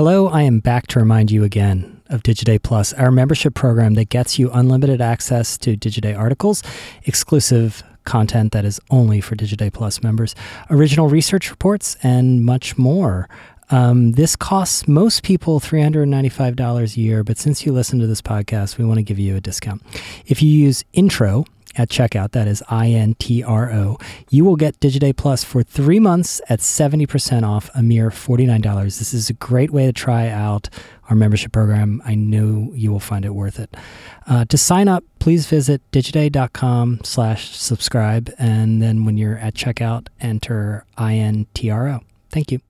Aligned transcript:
Hello, 0.00 0.28
I 0.28 0.44
am 0.44 0.60
back 0.60 0.86
to 0.86 0.98
remind 0.98 1.30
you 1.30 1.44
again 1.44 2.00
of 2.08 2.22
Digiday 2.22 2.62
Plus, 2.62 2.94
our 2.94 3.10
membership 3.10 3.52
program 3.52 3.92
that 3.96 4.08
gets 4.08 4.38
you 4.38 4.50
unlimited 4.50 5.02
access 5.02 5.58
to 5.58 5.76
Digiday 5.76 6.18
articles, 6.18 6.62
exclusive 7.04 7.82
content 8.04 8.52
that 8.52 8.64
is 8.64 8.80
only 8.88 9.20
for 9.20 9.36
Digiday 9.36 9.70
Plus 9.70 10.02
members, 10.02 10.34
original 10.70 11.10
research 11.10 11.50
reports, 11.50 11.98
and 12.02 12.46
much 12.46 12.78
more. 12.78 13.28
Um, 13.68 14.12
this 14.12 14.36
costs 14.36 14.88
most 14.88 15.22
people 15.22 15.60
$395 15.60 16.96
a 16.96 16.98
year, 16.98 17.22
but 17.22 17.36
since 17.36 17.66
you 17.66 17.72
listen 17.74 17.98
to 17.98 18.06
this 18.06 18.22
podcast, 18.22 18.78
we 18.78 18.86
want 18.86 18.96
to 18.96 19.04
give 19.04 19.18
you 19.18 19.36
a 19.36 19.40
discount. 19.42 19.82
If 20.24 20.42
you 20.42 20.48
use 20.48 20.82
intro 20.94 21.44
at 21.76 21.88
checkout, 21.88 22.32
that 22.32 22.48
is 22.48 22.62
I 22.68 22.88
N 22.88 23.14
T 23.14 23.42
R 23.42 23.72
O, 23.72 23.98
you 24.30 24.44
will 24.44 24.56
get 24.56 24.80
Digiday 24.80 25.16
Plus 25.16 25.44
for 25.44 25.62
three 25.62 26.00
months 26.00 26.40
at 26.48 26.60
70% 26.60 27.42
off, 27.42 27.70
a 27.74 27.82
mere 27.82 28.10
$49. 28.10 28.98
This 28.98 29.14
is 29.14 29.30
a 29.30 29.34
great 29.34 29.70
way 29.70 29.86
to 29.86 29.92
try 29.92 30.28
out 30.28 30.68
our 31.08 31.16
membership 31.16 31.52
program. 31.52 32.02
I 32.04 32.14
know 32.14 32.70
you 32.74 32.92
will 32.92 33.00
find 33.00 33.24
it 33.24 33.34
worth 33.34 33.58
it. 33.58 33.76
Uh, 34.26 34.44
to 34.46 34.56
sign 34.56 34.88
up, 34.88 35.04
please 35.18 35.46
visit 35.46 35.82
digiday.com 35.90 37.00
slash 37.02 37.56
subscribe. 37.56 38.32
And 38.38 38.80
then 38.80 39.04
when 39.04 39.16
you're 39.16 39.38
at 39.38 39.54
checkout, 39.54 40.08
enter 40.20 40.84
INTRO. 40.96 42.02
Thank 42.30 42.52
you. 42.52 42.60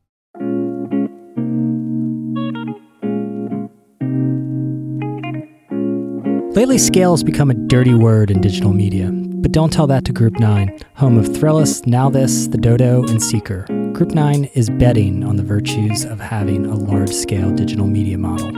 Lately, 6.52 6.78
scale 6.78 7.12
has 7.12 7.22
become 7.22 7.48
a 7.52 7.54
dirty 7.54 7.94
word 7.94 8.28
in 8.28 8.40
digital 8.40 8.72
media, 8.72 9.12
but 9.12 9.52
don't 9.52 9.72
tell 9.72 9.86
that 9.86 10.04
to 10.06 10.12
Group 10.12 10.40
9, 10.40 10.80
home 10.96 11.16
of 11.16 11.26
Thrillist, 11.26 11.84
NowThis, 11.84 12.50
The 12.50 12.58
Dodo, 12.58 13.04
and 13.04 13.22
Seeker. 13.22 13.66
Group 13.92 14.10
9 14.10 14.46
is 14.54 14.68
betting 14.68 15.22
on 15.22 15.36
the 15.36 15.44
virtues 15.44 16.04
of 16.04 16.18
having 16.18 16.66
a 16.66 16.74
large 16.74 17.12
scale 17.12 17.52
digital 17.52 17.86
media 17.86 18.18
model. 18.18 18.50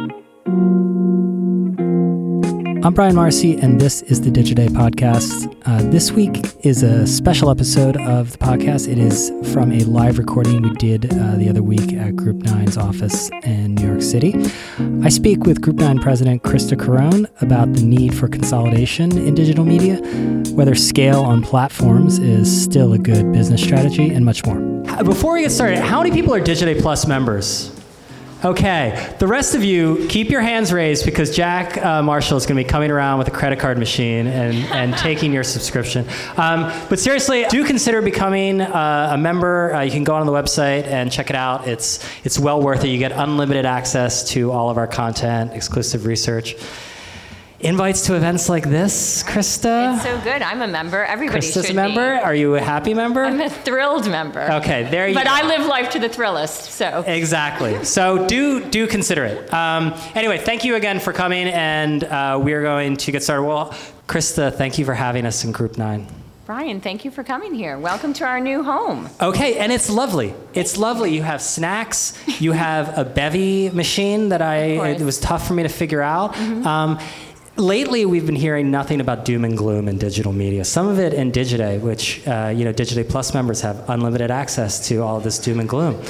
I'm 2.84 2.94
Brian 2.94 3.14
Morrissey, 3.14 3.56
and 3.58 3.80
this 3.80 4.02
is 4.02 4.22
the 4.22 4.30
Digiday 4.30 4.69
podcast. 4.69 5.56
Uh, 5.66 5.88
this 5.92 6.11
week 6.11 6.42
is 6.64 6.83
a 6.83 7.06
special 7.06 7.48
episode 7.48 7.97
of 7.97 8.33
the 8.33 8.39
podcast. 8.39 8.89
It 8.89 8.98
is 8.98 9.30
from 9.52 9.70
a 9.70 9.84
live 9.84 10.19
recording 10.19 10.62
we 10.62 10.70
did 10.70 11.05
uh, 11.14 11.36
the 11.36 11.48
other 11.48 11.62
week 11.62 11.92
at 11.92 12.16
Group 12.16 12.39
9's 12.39 12.77
office 12.77 13.30
in 13.44 13.77
New 13.77 13.86
York 13.86 14.02
City. 14.02 14.34
I 15.00 15.11
speak 15.11 15.44
with 15.44 15.61
Group 15.61 15.77
9 15.77 16.00
President 16.00 16.42
Christa 16.42 16.77
Carone 16.77 17.30
about 17.41 17.72
the 17.72 17.83
need 17.83 18.16
for 18.16 18.27
consolidation 18.27 19.17
in 19.17 19.36
digital 19.36 19.64
media, 19.64 19.98
whether 20.52 20.74
scale 20.74 21.22
on 21.22 21.41
platforms 21.41 22.19
is 22.19 22.64
still 22.64 22.94
a 22.94 22.98
good 22.98 23.33
business 23.33 23.62
strategy, 23.62 24.12
and 24.12 24.24
much 24.24 24.44
more. 24.44 24.58
Before 25.05 25.34
we 25.34 25.42
get 25.42 25.52
started, 25.52 25.78
how 25.78 26.02
many 26.02 26.12
people 26.12 26.34
are 26.34 26.41
Digiday 26.41 26.80
Plus 26.83 27.06
members? 27.06 27.70
Okay, 28.45 29.15
the 29.21 29.29
rest 29.29 29.55
of 29.55 29.62
you, 29.62 30.05
keep 30.09 30.29
your 30.29 30.41
hands 30.41 30.73
raised 30.73 31.05
because 31.05 31.31
Jack 31.31 31.79
uh, 31.79 32.03
Marshall 32.03 32.37
is 32.37 32.45
going 32.45 32.57
to 32.57 32.65
be 32.65 32.69
coming 32.69 32.91
around 32.91 33.21
with 33.21 33.29
a 33.29 33.31
credit 33.31 33.61
card 33.61 33.79
machine 33.79 34.27
and, 34.27 34.57
and 34.73 34.98
taking 34.98 35.33
your 35.33 35.45
subscription. 35.45 36.05
Um, 36.37 36.73
but 36.89 36.98
seriously, 36.98 37.45
do 37.51 37.65
consider 37.65 38.03
becoming 38.03 38.61
uh, 38.61 39.11
a 39.13 39.17
member. 39.17 39.73
Uh, 39.73 39.83
you 39.83 39.93
can 39.93 40.03
go 40.03 40.17
on 40.17 40.27
the 40.27 40.33
website 40.33 40.89
and 40.89 41.13
check 41.13 41.31
it 41.31 41.37
out. 41.37 41.69
It's, 41.69 42.05
it's 42.25 42.37
well 42.37 42.61
worth 42.61 42.83
it. 42.83 42.89
You 42.89 42.98
get 42.98 43.13
unlimited 43.13 43.65
access 43.65 44.29
to 44.31 44.51
all 44.51 44.70
of 44.70 44.77
our 44.77 44.89
content, 44.89 45.53
exclusive 45.53 46.05
research 46.05 46.57
invites 47.62 48.06
to 48.06 48.16
events 48.16 48.48
like 48.48 48.68
this, 48.68 49.22
Christa? 49.22 49.94
It's 49.94 50.02
so 50.02 50.20
good. 50.20 50.42
I'm 50.42 50.62
a 50.62 50.66
member. 50.66 51.05
Everybody 51.05 51.46
Christa's 51.46 51.70
a 51.70 51.74
member. 51.74 52.16
Be. 52.16 52.22
Are 52.22 52.34
you 52.34 52.56
a 52.56 52.60
happy 52.60 52.92
member? 52.92 53.24
I'm 53.24 53.41
a 53.41 53.48
thrilled 53.48 54.08
member. 54.08 54.42
Okay, 54.55 54.88
there 54.91 55.08
you 55.08 55.14
go. 55.14 55.20
but 55.20 55.27
go. 55.27 55.32
I 55.32 55.46
live 55.46 55.66
life 55.66 55.90
to 55.90 55.98
the 55.98 56.08
thrillist, 56.08 56.70
so. 56.70 57.05
Exactly. 57.06 57.84
So 57.84 58.27
do 58.27 58.68
do 58.68 58.86
consider 58.86 59.24
it. 59.24 59.52
Um, 59.52 59.94
anyway, 60.14 60.38
thank 60.38 60.64
you 60.64 60.74
again 60.74 61.00
for 61.00 61.12
coming, 61.12 61.48
and 61.48 62.05
uh, 62.05 62.40
we 62.42 62.52
are 62.52 62.62
going 62.62 62.96
to 62.96 63.12
get 63.12 63.22
started. 63.22 63.44
Well, 63.44 63.70
Christa, 64.08 64.52
thank 64.52 64.78
you 64.78 64.84
for 64.84 64.94
having 64.94 65.24
us 65.24 65.44
in 65.44 65.52
Group 65.52 65.78
Nine. 65.78 66.06
Brian, 66.44 66.80
thank 66.80 67.05
you 67.05 67.11
for 67.12 67.22
coming 67.22 67.55
here. 67.55 67.78
Welcome 67.78 68.12
to 68.14 68.24
our 68.24 68.40
new 68.40 68.64
home. 68.64 69.08
Okay, 69.20 69.58
and 69.58 69.70
it's 69.70 69.89
lovely. 69.89 70.34
It's 70.55 70.77
lovely. 70.77 71.14
You 71.14 71.22
have 71.22 71.40
snacks. 71.40 72.18
You 72.40 72.51
have 72.51 72.98
a 72.98 73.05
Bevi 73.05 73.72
machine 73.72 74.30
that 74.30 74.42
I 74.42 74.90
it 74.90 75.01
was 75.02 75.20
tough 75.20 75.46
for 75.46 75.55
me 75.55 75.62
to 75.62 75.68
figure 75.68 76.02
out. 76.02 76.34
Mm-hmm. 76.34 76.67
Um, 76.67 76.98
lately 77.57 78.07
we've 78.07 78.24
been 78.24 78.35
hearing 78.35 78.70
nothing 78.70 79.01
about 79.01 79.24
doom 79.24 79.45
and 79.45 79.57
gloom 79.57 79.89
in 79.89 79.98
digital 79.98 80.33
media. 80.33 80.64
Some 80.64 80.89
of 80.89 80.98
it 80.98 81.13
in 81.13 81.33
Digiday, 81.33 81.80
which 81.80 82.27
uh, 82.27 82.52
you 82.55 82.64
know 82.64 82.73
Digiday 82.73 83.08
Plus 83.08 83.35
members 83.35 83.61
have 83.61 83.89
unlimited 83.89 84.30
access 84.30 84.89
to 84.89 85.02
all 85.02 85.17
of 85.17 85.24
this 85.24 85.39
doom 85.39 85.61
and 85.61 85.68
gloom. 85.68 86.02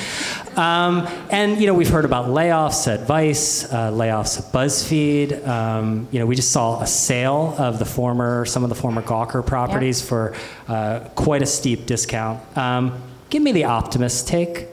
Um, 0.57 1.07
and 1.31 1.61
you 1.61 1.67
know 1.67 1.75
we've 1.75 1.89
heard 1.89 2.05
about 2.05 2.27
layoffs 2.27 2.93
at 2.93 3.07
Vice, 3.07 3.65
uh, 3.73 3.91
layoffs 3.91 4.39
at 4.39 4.53
BuzzFeed. 4.53 5.47
Um, 5.47 6.09
you 6.11 6.19
know 6.19 6.27
we 6.27 6.37
just 6.37 6.53
saw 6.53 6.81
a 6.81 6.87
sale 6.87 7.55
of 7.59 7.79
the 7.79 7.87
former 7.87 8.45
some 8.45 8.63
of 8.63 8.69
the 8.69 8.77
former 8.77 9.03
Gawker 9.03 9.45
properties 9.45 10.01
yep. 10.01 10.09
for 10.09 10.35
uh, 10.69 11.01
quite 11.15 11.43
a 11.43 11.47
steep 11.47 11.87
discount. 11.87 12.41
Um, 12.57 13.03
give 13.31 13.43
me 13.43 13.53
the 13.53 13.65
optimist 13.65 14.29
take. 14.29 14.69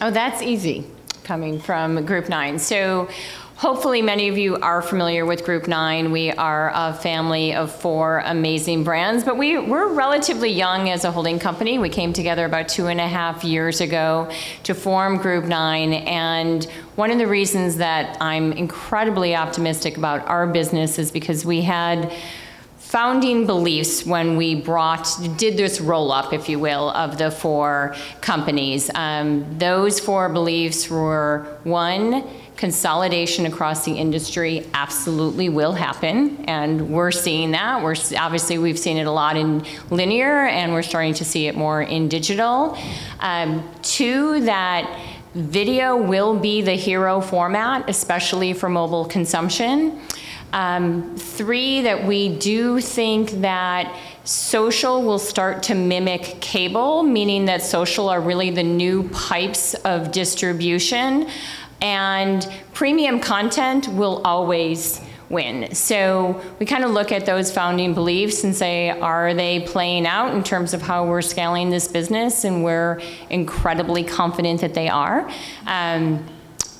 Oh, 0.00 0.10
that's 0.10 0.42
easy 0.42 0.84
coming 1.24 1.58
from 1.58 2.04
Group 2.04 2.28
Nine. 2.28 2.58
So 2.58 3.08
Hopefully, 3.56 4.02
many 4.02 4.28
of 4.28 4.36
you 4.36 4.56
are 4.56 4.82
familiar 4.82 5.24
with 5.24 5.44
Group 5.44 5.68
9. 5.68 6.10
We 6.10 6.32
are 6.32 6.72
a 6.74 6.92
family 6.92 7.54
of 7.54 7.72
four 7.72 8.20
amazing 8.26 8.82
brands, 8.82 9.22
but 9.22 9.38
we, 9.38 9.58
we're 9.58 9.92
relatively 9.92 10.50
young 10.50 10.90
as 10.90 11.04
a 11.04 11.12
holding 11.12 11.38
company. 11.38 11.78
We 11.78 11.88
came 11.88 12.12
together 12.12 12.46
about 12.46 12.68
two 12.68 12.88
and 12.88 13.00
a 13.00 13.06
half 13.06 13.44
years 13.44 13.80
ago 13.80 14.28
to 14.64 14.74
form 14.74 15.18
Group 15.18 15.44
9. 15.44 15.92
And 15.92 16.64
one 16.96 17.12
of 17.12 17.18
the 17.18 17.28
reasons 17.28 17.76
that 17.76 18.16
I'm 18.20 18.50
incredibly 18.52 19.36
optimistic 19.36 19.96
about 19.96 20.26
our 20.26 20.48
business 20.48 20.98
is 20.98 21.12
because 21.12 21.46
we 21.46 21.62
had 21.62 22.12
founding 22.78 23.46
beliefs 23.46 24.04
when 24.04 24.36
we 24.36 24.54
brought 24.54 25.08
did 25.36 25.56
this 25.56 25.80
roll 25.80 26.12
up 26.12 26.32
if 26.32 26.48
you 26.48 26.60
will 26.60 26.90
of 26.90 27.18
the 27.18 27.28
four 27.28 27.92
companies 28.20 28.88
um, 28.94 29.58
those 29.58 29.98
four 29.98 30.28
beliefs 30.28 30.88
were 30.88 31.58
one 31.64 32.22
consolidation 32.56 33.46
across 33.46 33.84
the 33.84 33.92
industry 33.92 34.66
absolutely 34.74 35.48
will 35.48 35.72
happen. 35.72 36.44
And 36.46 36.90
we're 36.90 37.10
seeing 37.10 37.50
that. 37.52 37.82
We're 37.82 37.96
obviously 38.16 38.58
we've 38.58 38.78
seen 38.78 38.96
it 38.96 39.06
a 39.06 39.10
lot 39.10 39.36
in 39.36 39.64
linear 39.90 40.46
and 40.46 40.72
we're 40.72 40.82
starting 40.82 41.14
to 41.14 41.24
see 41.24 41.46
it 41.46 41.56
more 41.56 41.82
in 41.82 42.08
digital. 42.08 42.78
Um, 43.20 43.68
two 43.82 44.44
that 44.44 45.00
video 45.34 45.96
will 45.96 46.38
be 46.38 46.62
the 46.62 46.74
hero 46.74 47.20
format 47.20 47.90
especially 47.90 48.52
for 48.52 48.68
mobile 48.68 49.04
consumption. 49.04 50.00
Um, 50.52 51.16
three 51.16 51.82
that 51.82 52.06
we 52.06 52.36
do 52.36 52.80
think 52.80 53.32
that 53.40 53.98
social 54.22 55.02
will 55.02 55.18
start 55.18 55.64
to 55.64 55.74
mimic 55.74 56.40
cable 56.40 57.02
meaning 57.02 57.46
that 57.46 57.62
social 57.62 58.08
are 58.08 58.20
really 58.20 58.50
the 58.50 58.62
new 58.62 59.08
pipes 59.08 59.74
of 59.74 60.12
distribution 60.12 61.28
and 61.80 62.50
premium 62.72 63.20
content 63.20 63.88
will 63.88 64.22
always 64.24 65.00
win. 65.30 65.74
So 65.74 66.40
we 66.58 66.66
kind 66.66 66.84
of 66.84 66.90
look 66.90 67.10
at 67.10 67.26
those 67.26 67.52
founding 67.52 67.94
beliefs 67.94 68.44
and 68.44 68.54
say, 68.54 68.90
are 68.90 69.34
they 69.34 69.60
playing 69.60 70.06
out 70.06 70.34
in 70.34 70.42
terms 70.42 70.74
of 70.74 70.82
how 70.82 71.06
we're 71.06 71.22
scaling 71.22 71.70
this 71.70 71.88
business? 71.88 72.44
And 72.44 72.62
we're 72.62 73.00
incredibly 73.30 74.04
confident 74.04 74.60
that 74.60 74.74
they 74.74 74.88
are. 74.88 75.28
Um, 75.66 76.24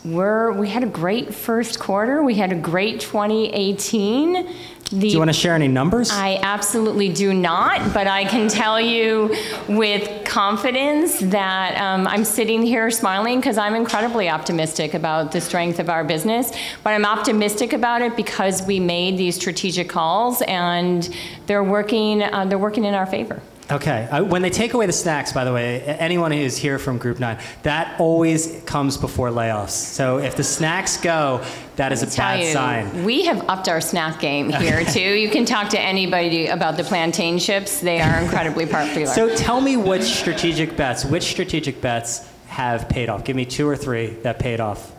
we're, 0.04 0.52
we 0.52 0.68
had 0.68 0.82
a 0.82 0.88
great 0.88 1.34
first 1.34 1.80
quarter. 1.80 2.22
We 2.22 2.34
had 2.34 2.52
a 2.52 2.56
great 2.56 3.00
2018. 3.00 4.54
The, 4.90 5.00
do 5.00 5.08
you 5.08 5.18
want 5.18 5.30
to 5.30 5.32
share 5.32 5.54
any 5.54 5.66
numbers? 5.66 6.10
I 6.12 6.38
absolutely 6.42 7.08
do 7.08 7.32
not, 7.32 7.94
but 7.94 8.06
I 8.06 8.26
can 8.26 8.48
tell 8.48 8.78
you 8.78 9.34
with 9.66 10.26
confidence 10.26 11.20
that 11.20 11.80
um, 11.80 12.06
I'm 12.06 12.24
sitting 12.24 12.62
here 12.62 12.90
smiling 12.90 13.40
because 13.40 13.56
I'm 13.56 13.74
incredibly 13.74 14.28
optimistic 14.28 14.92
about 14.92 15.32
the 15.32 15.40
strength 15.40 15.78
of 15.78 15.88
our 15.88 16.04
business. 16.04 16.52
But 16.82 16.90
I'm 16.90 17.06
optimistic 17.06 17.72
about 17.72 18.02
it 18.02 18.14
because 18.14 18.62
we 18.66 18.78
made 18.80 19.16
these 19.16 19.36
strategic 19.36 19.88
calls 19.88 20.42
and 20.42 21.08
they're 21.46 21.64
working. 21.64 22.22
Uh, 22.22 22.44
they're 22.44 22.58
working 22.58 22.84
in 22.84 22.92
our 22.92 23.06
favor. 23.06 23.40
Okay. 23.70 24.06
Uh, 24.10 24.22
when 24.22 24.42
they 24.42 24.50
take 24.50 24.74
away 24.74 24.86
the 24.86 24.92
snacks, 24.92 25.32
by 25.32 25.44
the 25.44 25.52
way, 25.52 25.80
anyone 25.82 26.30
who's 26.30 26.56
here 26.56 26.78
from 26.78 26.98
Group 26.98 27.18
9, 27.18 27.38
that 27.62 27.98
always 27.98 28.62
comes 28.66 28.96
before 28.96 29.30
layoffs. 29.30 29.70
So 29.70 30.18
if 30.18 30.36
the 30.36 30.44
snacks 30.44 30.98
go, 30.98 31.42
that 31.76 31.90
is 31.90 32.02
a 32.02 32.16
bad 32.16 32.40
you, 32.40 32.52
sign. 32.52 33.04
We 33.04 33.24
have 33.24 33.48
upped 33.48 33.68
our 33.68 33.80
snack 33.80 34.20
game 34.20 34.50
here, 34.50 34.84
too. 34.84 35.00
You 35.00 35.30
can 35.30 35.46
talk 35.46 35.70
to 35.70 35.80
anybody 35.80 36.48
about 36.48 36.76
the 36.76 36.84
plantain 36.84 37.38
chips, 37.38 37.80
they 37.80 38.00
are 38.00 38.20
incredibly 38.20 38.66
popular. 38.66 39.06
so 39.14 39.34
tell 39.34 39.60
me 39.60 39.76
which 39.76 40.02
strategic 40.02 40.76
bets, 40.76 41.04
which 41.04 41.24
strategic 41.24 41.80
bets 41.80 42.28
have 42.48 42.88
paid 42.88 43.08
off? 43.08 43.24
Give 43.24 43.34
me 43.34 43.46
two 43.46 43.66
or 43.66 43.76
three 43.76 44.08
that 44.22 44.38
paid 44.38 44.60
off. 44.60 44.92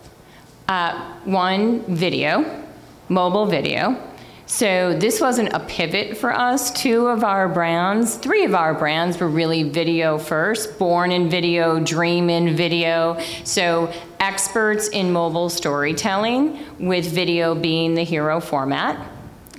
Uh, 0.67 0.99
one, 1.25 1.81
video, 1.81 2.63
mobile 3.09 3.45
video. 3.45 4.01
So 4.47 4.97
this 4.97 5.19
wasn't 5.19 5.53
a 5.53 5.59
pivot 5.59 6.17
for 6.17 6.31
us. 6.31 6.71
Two 6.71 7.07
of 7.07 7.23
our 7.23 7.49
brands, 7.49 8.15
three 8.15 8.45
of 8.45 8.53
our 8.53 8.73
brands 8.73 9.19
were 9.19 9.27
really 9.27 9.63
video 9.63 10.19
first, 10.19 10.77
born 10.77 11.11
in 11.11 11.29
video, 11.29 11.79
dream 11.79 12.29
in 12.29 12.55
video. 12.55 13.19
So 13.43 13.91
experts 14.19 14.87
in 14.89 15.11
mobile 15.11 15.49
storytelling, 15.49 16.59
with 16.79 17.11
video 17.11 17.55
being 17.55 17.95
the 17.95 18.03
hero 18.03 18.39
format. 18.39 19.03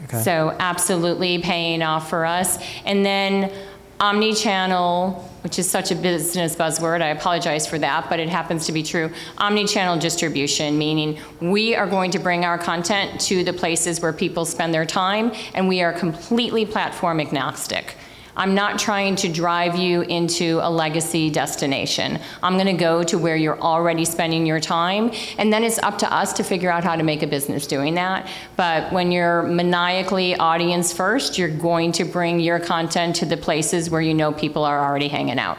Okay. 0.04 0.22
So 0.22 0.54
absolutely 0.60 1.40
paying 1.40 1.82
off 1.82 2.08
for 2.08 2.24
us. 2.24 2.58
And 2.84 3.04
then 3.04 3.52
omni-channel, 3.98 5.28
which 5.46 5.60
is 5.60 5.70
such 5.70 5.92
a 5.92 5.94
business 5.94 6.56
buzzword, 6.56 7.00
I 7.00 7.10
apologize 7.10 7.68
for 7.68 7.78
that, 7.78 8.10
but 8.10 8.18
it 8.18 8.28
happens 8.28 8.66
to 8.66 8.72
be 8.72 8.82
true. 8.82 9.12
Omni-channel 9.38 9.96
distribution, 10.00 10.76
meaning 10.76 11.20
we 11.40 11.76
are 11.76 11.86
going 11.86 12.10
to 12.10 12.18
bring 12.18 12.44
our 12.44 12.58
content 12.58 13.20
to 13.20 13.44
the 13.44 13.52
places 13.52 14.00
where 14.00 14.12
people 14.12 14.44
spend 14.44 14.74
their 14.74 14.84
time, 14.84 15.30
and 15.54 15.68
we 15.68 15.82
are 15.82 15.92
completely 15.92 16.66
platform 16.66 17.20
agnostic. 17.20 17.94
I'm 18.36 18.54
not 18.54 18.78
trying 18.78 19.16
to 19.16 19.28
drive 19.28 19.76
you 19.76 20.02
into 20.02 20.60
a 20.62 20.70
legacy 20.70 21.30
destination. 21.30 22.18
I'm 22.42 22.54
going 22.54 22.66
to 22.66 22.72
go 22.72 23.02
to 23.04 23.18
where 23.18 23.36
you're 23.36 23.60
already 23.60 24.04
spending 24.04 24.46
your 24.46 24.60
time, 24.60 25.12
and 25.38 25.52
then 25.52 25.64
it's 25.64 25.78
up 25.78 25.98
to 25.98 26.12
us 26.12 26.32
to 26.34 26.44
figure 26.44 26.70
out 26.70 26.84
how 26.84 26.96
to 26.96 27.02
make 27.02 27.22
a 27.22 27.26
business 27.26 27.66
doing 27.66 27.94
that. 27.94 28.28
But 28.56 28.92
when 28.92 29.10
you're 29.10 29.42
maniacally 29.42 30.36
audience 30.36 30.92
first, 30.92 31.38
you're 31.38 31.48
going 31.48 31.92
to 31.92 32.04
bring 32.04 32.40
your 32.40 32.60
content 32.60 33.16
to 33.16 33.26
the 33.26 33.36
places 33.36 33.90
where 33.90 34.00
you 34.00 34.14
know 34.14 34.32
people 34.32 34.64
are 34.64 34.84
already 34.84 35.08
hanging 35.08 35.38
out. 35.38 35.58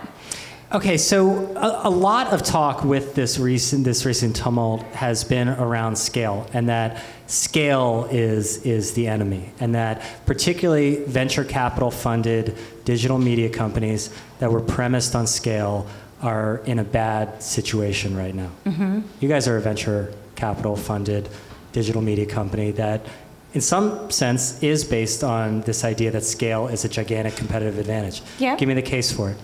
Okay, 0.70 0.98
so 0.98 1.56
a, 1.56 1.88
a, 1.88 1.90
lot 1.90 2.34
of 2.34 2.44
talk 2.44 2.84
with 2.84 3.16
this 3.16 3.40
recent 3.40 3.86
this 3.86 4.06
recent 4.06 4.36
tumult 4.36 4.84
has 4.88 5.24
been 5.24 5.48
around 5.48 5.98
scale, 5.98 6.46
and 6.52 6.68
that 6.68 7.02
scale 7.28 8.08
is 8.10 8.66
is 8.66 8.94
the 8.94 9.08
enemy, 9.08 9.52
and 9.60 9.76
that 9.76 10.02
particularly 10.26 11.04
venture 11.04 11.44
capital 11.44 11.92
funded 11.92 12.58
digital 12.86 13.18
media 13.18 13.50
companies 13.50 14.10
that 14.40 14.52
were 14.52 14.62
premised 14.62 15.16
on 15.16 15.28
scale 15.28 15.86
are 16.22 16.62
in 16.66 16.80
a 16.80 16.84
bad 16.84 17.44
situation 17.44 18.18
right 18.18 18.34
now. 18.34 18.50
Mm-hmm. 18.66 19.02
You 19.20 19.30
guys 19.30 19.48
are 19.48 19.58
a 19.58 19.62
venture 19.62 20.14
capital 20.36 20.76
funded 20.76 21.30
digital 21.74 22.02
media 22.02 22.26
company 22.26 22.72
that 22.72 23.06
in 23.54 23.62
some 23.62 24.10
sense 24.10 24.62
is 24.64 24.84
based 24.84 25.24
on 25.24 25.62
this 25.62 25.84
idea 25.84 26.12
that 26.12 26.24
scale 26.24 26.68
is 26.68 26.86
a 26.86 26.90
gigantic 26.90 27.36
competitive 27.36 27.78
advantage. 27.78 28.22
Yeah. 28.40 28.56
Give 28.56 28.68
me 28.68 28.74
the 28.74 28.82
case 28.82 29.12
for 29.12 29.32
it. 29.32 29.38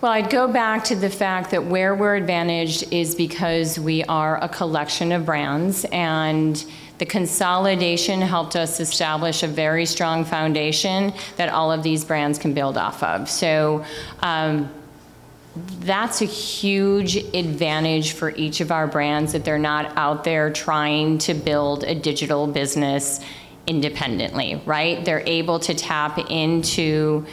Well, 0.00 0.12
I'd 0.12 0.30
go 0.30 0.46
back 0.46 0.84
to 0.84 0.94
the 0.94 1.10
fact 1.10 1.50
that 1.50 1.64
where 1.64 1.92
we're 1.92 2.14
advantaged 2.14 2.92
is 2.92 3.16
because 3.16 3.80
we 3.80 4.04
are 4.04 4.40
a 4.40 4.48
collection 4.48 5.10
of 5.10 5.26
brands, 5.26 5.84
and 5.90 6.64
the 6.98 7.04
consolidation 7.04 8.20
helped 8.20 8.54
us 8.54 8.78
establish 8.78 9.42
a 9.42 9.48
very 9.48 9.84
strong 9.86 10.24
foundation 10.24 11.12
that 11.36 11.48
all 11.48 11.72
of 11.72 11.82
these 11.82 12.04
brands 12.04 12.38
can 12.38 12.54
build 12.54 12.78
off 12.78 13.02
of. 13.02 13.28
So, 13.28 13.84
um, 14.20 14.70
that's 15.80 16.22
a 16.22 16.26
huge 16.26 17.16
advantage 17.34 18.12
for 18.12 18.30
each 18.36 18.60
of 18.60 18.70
our 18.70 18.86
brands 18.86 19.32
that 19.32 19.44
they're 19.44 19.58
not 19.58 19.96
out 19.96 20.22
there 20.22 20.52
trying 20.52 21.18
to 21.18 21.34
build 21.34 21.82
a 21.82 21.96
digital 21.96 22.46
business 22.46 23.18
independently, 23.66 24.62
right? 24.64 25.04
They're 25.04 25.26
able 25.26 25.58
to 25.58 25.74
tap 25.74 26.18
into 26.30 27.26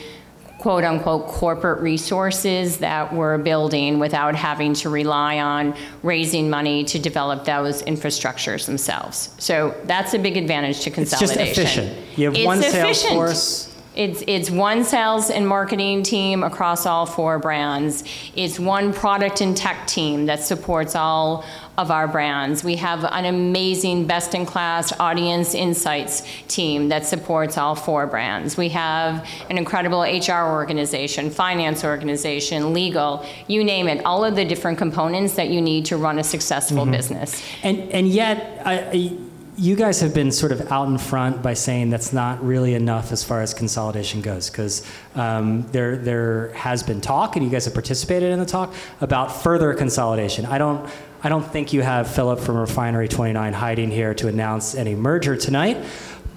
quote 0.66 0.84
unquote 0.84 1.28
corporate 1.28 1.80
resources 1.80 2.78
that 2.78 3.14
we're 3.14 3.38
building 3.38 4.00
without 4.00 4.34
having 4.34 4.74
to 4.74 4.90
rely 4.90 5.38
on 5.38 5.76
raising 6.02 6.50
money 6.50 6.84
to 6.84 6.98
develop 6.98 7.46
those 7.46 7.84
infrastructures 7.84 8.66
themselves. 8.66 9.30
So 9.38 9.80
that's 9.84 10.16
a 10.16 10.18
big 10.18 10.38
advantage 10.38 10.80
to 10.82 10.90
consolidation. 10.90 11.40
It's 11.44 11.56
just 11.56 11.78
efficient. 11.78 12.18
You 12.18 12.26
have 12.26 12.36
it's 12.36 12.46
one 12.48 12.58
efficient. 12.58 12.96
sales 12.96 13.06
force. 13.14 13.76
It's, 13.96 14.24
it's 14.26 14.50
one 14.50 14.84
sales 14.84 15.30
and 15.30 15.48
marketing 15.48 16.02
team 16.02 16.42
across 16.42 16.88
all 16.88 17.06
four 17.06 17.38
brands. 17.38 18.04
It's 18.36 18.60
one 18.60 18.92
product 18.92 19.42
and 19.42 19.56
tech 19.56 19.86
team 19.86 20.26
that 20.26 20.42
supports 20.42 20.96
all 20.96 21.46
of 21.77 21.92
our 21.92 22.07
brands. 22.07 22.63
We 22.63 22.77
have 22.77 23.04
an 23.04 23.25
amazing 23.25 24.07
best 24.07 24.33
in 24.33 24.45
class 24.45 24.98
audience 25.00 25.54
insights 25.54 26.24
team 26.48 26.89
that 26.89 27.06
supports 27.06 27.57
all 27.57 27.75
four 27.75 28.07
brands. 28.07 28.56
We 28.56 28.69
have 28.69 29.27
an 29.50 29.57
incredible 29.57 30.01
HR 30.01 30.51
organization, 30.51 31.30
finance 31.30 31.83
organization, 31.83 32.74
legal, 32.74 33.25
you 33.48 33.63
name 33.63 33.88
it, 33.88 34.06
all 34.06 34.24
of 34.24 34.36
the 34.36 34.45
different 34.45 34.77
components 34.77 35.36
that 35.36 35.50
you 35.50 35.62
need 35.62 35.86
to 35.88 35.98
run 35.98 36.19
a 36.19 36.24
successful 36.24 36.83
mm-hmm. 36.83 36.92
business. 36.92 37.44
And, 37.63 37.92
and 37.92 38.07
yet, 38.07 38.62
I, 38.66 38.80
I, 38.80 39.18
you 39.57 39.75
guys 39.75 40.01
have 40.01 40.13
been 40.13 40.31
sort 40.31 40.51
of 40.51 40.71
out 40.71 40.88
in 40.88 40.98
front 40.98 41.42
by 41.42 41.54
saying 41.54 41.89
that's 41.89 42.12
not 42.12 42.44
really 42.44 42.74
enough 42.74 43.12
as 43.12 43.24
far 43.24 43.42
as 43.42 43.54
consolidation 43.54 44.21
goes, 44.21 44.50
because 44.50 44.86
um, 45.16 45.63
there 45.71 45.98
there 45.98 46.50
has 46.54 46.83
been 46.83 47.00
talk, 47.00 47.36
and 47.36 47.45
you 47.45 47.51
guys 47.51 47.66
have 47.66 47.74
participated 47.74 48.31
in 48.31 48.39
the 48.39 48.45
talk 48.45 48.74
about 49.00 49.31
further 49.31 49.74
consolidation. 49.74 50.45
I 50.45 50.57
don't 50.57 50.89
I 51.25 51.30
don't 51.30 51.42
think 51.44 51.74
you 51.74 51.81
have 51.81 52.07
Philip 52.13 52.39
from 52.39 52.56
Refinery 52.56 53.07
29 53.07 53.51
hiding 53.51 53.89
here 53.89 54.13
to 54.13 54.27
announce 54.27 54.75
any 54.75 54.94
merger 54.94 55.36
tonight, 55.36 55.83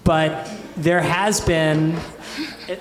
but 0.02 0.50
there 0.78 1.02
has 1.02 1.42
been. 1.42 2.00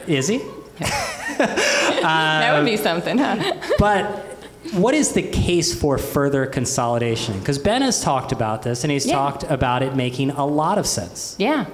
Is 0.07 0.29
he? 0.29 0.41
Uh, 1.37 2.39
that 2.39 2.57
would 2.57 2.65
be 2.65 2.77
something, 2.77 3.17
huh? 3.17 3.53
but 3.77 4.05
what 4.71 4.95
is 4.95 5.11
the 5.11 5.21
case 5.21 5.79
for 5.79 5.99
further 5.99 6.47
consolidation? 6.47 7.37
Because 7.37 7.59
Ben 7.59 7.83
has 7.83 8.01
talked 8.01 8.31
about 8.31 8.63
this, 8.63 8.83
and 8.83 8.91
he's 8.91 9.05
yeah. 9.05 9.13
talked 9.13 9.43
about 9.43 9.83
it 9.83 9.95
making 9.95 10.31
a 10.31 10.45
lot 10.45 10.79
of 10.79 10.87
sense. 10.87 11.35
Yeah. 11.37 11.65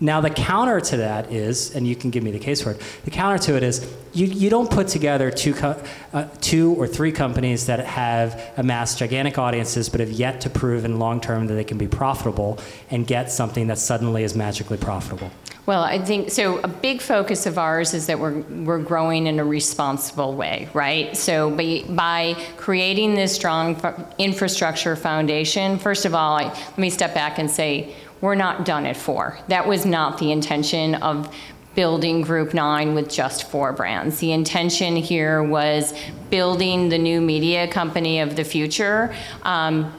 Now, 0.00 0.20
the 0.20 0.30
counter 0.30 0.80
to 0.80 0.96
that 0.98 1.32
is, 1.32 1.74
and 1.74 1.86
you 1.86 1.96
can 1.96 2.10
give 2.10 2.22
me 2.22 2.30
the 2.30 2.38
case 2.38 2.62
for 2.62 2.70
it, 2.70 2.82
the 3.04 3.10
counter 3.10 3.38
to 3.44 3.56
it 3.56 3.64
is 3.64 3.92
you, 4.12 4.26
you 4.26 4.48
don't 4.48 4.70
put 4.70 4.88
together 4.88 5.30
two, 5.30 5.52
co- 5.52 5.80
uh, 6.12 6.26
two 6.40 6.74
or 6.74 6.86
three 6.86 7.10
companies 7.10 7.66
that 7.66 7.80
have 7.80 8.40
amassed 8.56 8.98
gigantic 8.98 9.38
audiences 9.38 9.88
but 9.88 10.00
have 10.00 10.12
yet 10.12 10.40
to 10.42 10.50
prove 10.50 10.84
in 10.84 10.98
long 10.98 11.20
term 11.20 11.46
that 11.48 11.54
they 11.54 11.64
can 11.64 11.78
be 11.78 11.88
profitable 11.88 12.58
and 12.90 13.06
get 13.06 13.30
something 13.30 13.66
that 13.66 13.78
suddenly 13.78 14.22
is 14.22 14.36
magically 14.36 14.78
profitable. 14.78 15.30
Well, 15.66 15.82
I 15.82 15.98
think 16.02 16.30
so. 16.30 16.60
A 16.60 16.68
big 16.68 17.02
focus 17.02 17.44
of 17.44 17.58
ours 17.58 17.92
is 17.92 18.06
that 18.06 18.18
we're, 18.18 18.40
we're 18.40 18.78
growing 18.78 19.26
in 19.26 19.38
a 19.38 19.44
responsible 19.44 20.34
way, 20.34 20.66
right? 20.72 21.14
So, 21.14 21.50
by, 21.50 21.84
by 21.90 22.42
creating 22.56 23.16
this 23.16 23.34
strong 23.34 23.78
infrastructure 24.16 24.96
foundation, 24.96 25.78
first 25.78 26.06
of 26.06 26.14
all, 26.14 26.38
I, 26.38 26.44
let 26.44 26.78
me 26.78 26.88
step 26.88 27.12
back 27.12 27.38
and 27.38 27.50
say, 27.50 27.94
we're 28.20 28.34
not 28.34 28.64
done 28.64 28.86
at 28.86 28.96
four. 28.96 29.38
That 29.48 29.66
was 29.66 29.86
not 29.86 30.18
the 30.18 30.32
intention 30.32 30.96
of 30.96 31.34
building 31.74 32.22
Group 32.22 32.54
9 32.54 32.94
with 32.94 33.08
just 33.08 33.48
four 33.50 33.72
brands. 33.72 34.18
The 34.18 34.32
intention 34.32 34.96
here 34.96 35.42
was 35.42 35.94
building 36.28 36.88
the 36.88 36.98
new 36.98 37.20
media 37.20 37.68
company 37.68 38.20
of 38.20 38.34
the 38.34 38.44
future. 38.44 39.14
Um, 39.42 39.92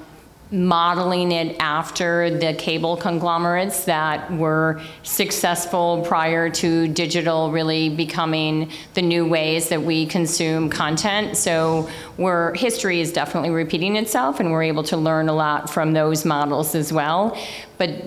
modeling 0.52 1.32
it 1.32 1.56
after 1.60 2.36
the 2.40 2.54
cable 2.56 2.98
conglomerates 2.98 3.86
that 3.86 4.32
were 4.34 4.82
successful 5.04 6.04
prior 6.08 6.50
to 6.50 6.88
digital 6.88 7.52
really 7.52 7.90
becoming 7.90 8.72
the 8.96 9.02
new 9.02 9.28
ways 9.28 9.70
that 9.70 9.82
we 9.82 10.08
consume 10.08 10.70
content. 10.70 11.38
So 11.38 11.88
we're, 12.18 12.56
history 12.56 13.00
is 13.00 13.14
definitely 13.14 13.52
repeating 13.52 13.96
itself 13.96 14.40
and 14.40 14.52
we're 14.52 14.64
able 14.64 14.84
to 14.84 14.98
learn 14.98 15.30
a 15.30 15.34
lot 15.34 15.70
from 15.70 15.94
those 15.94 16.26
models 16.26 16.74
as 16.74 16.92
well. 16.92 17.38
But 17.78 18.02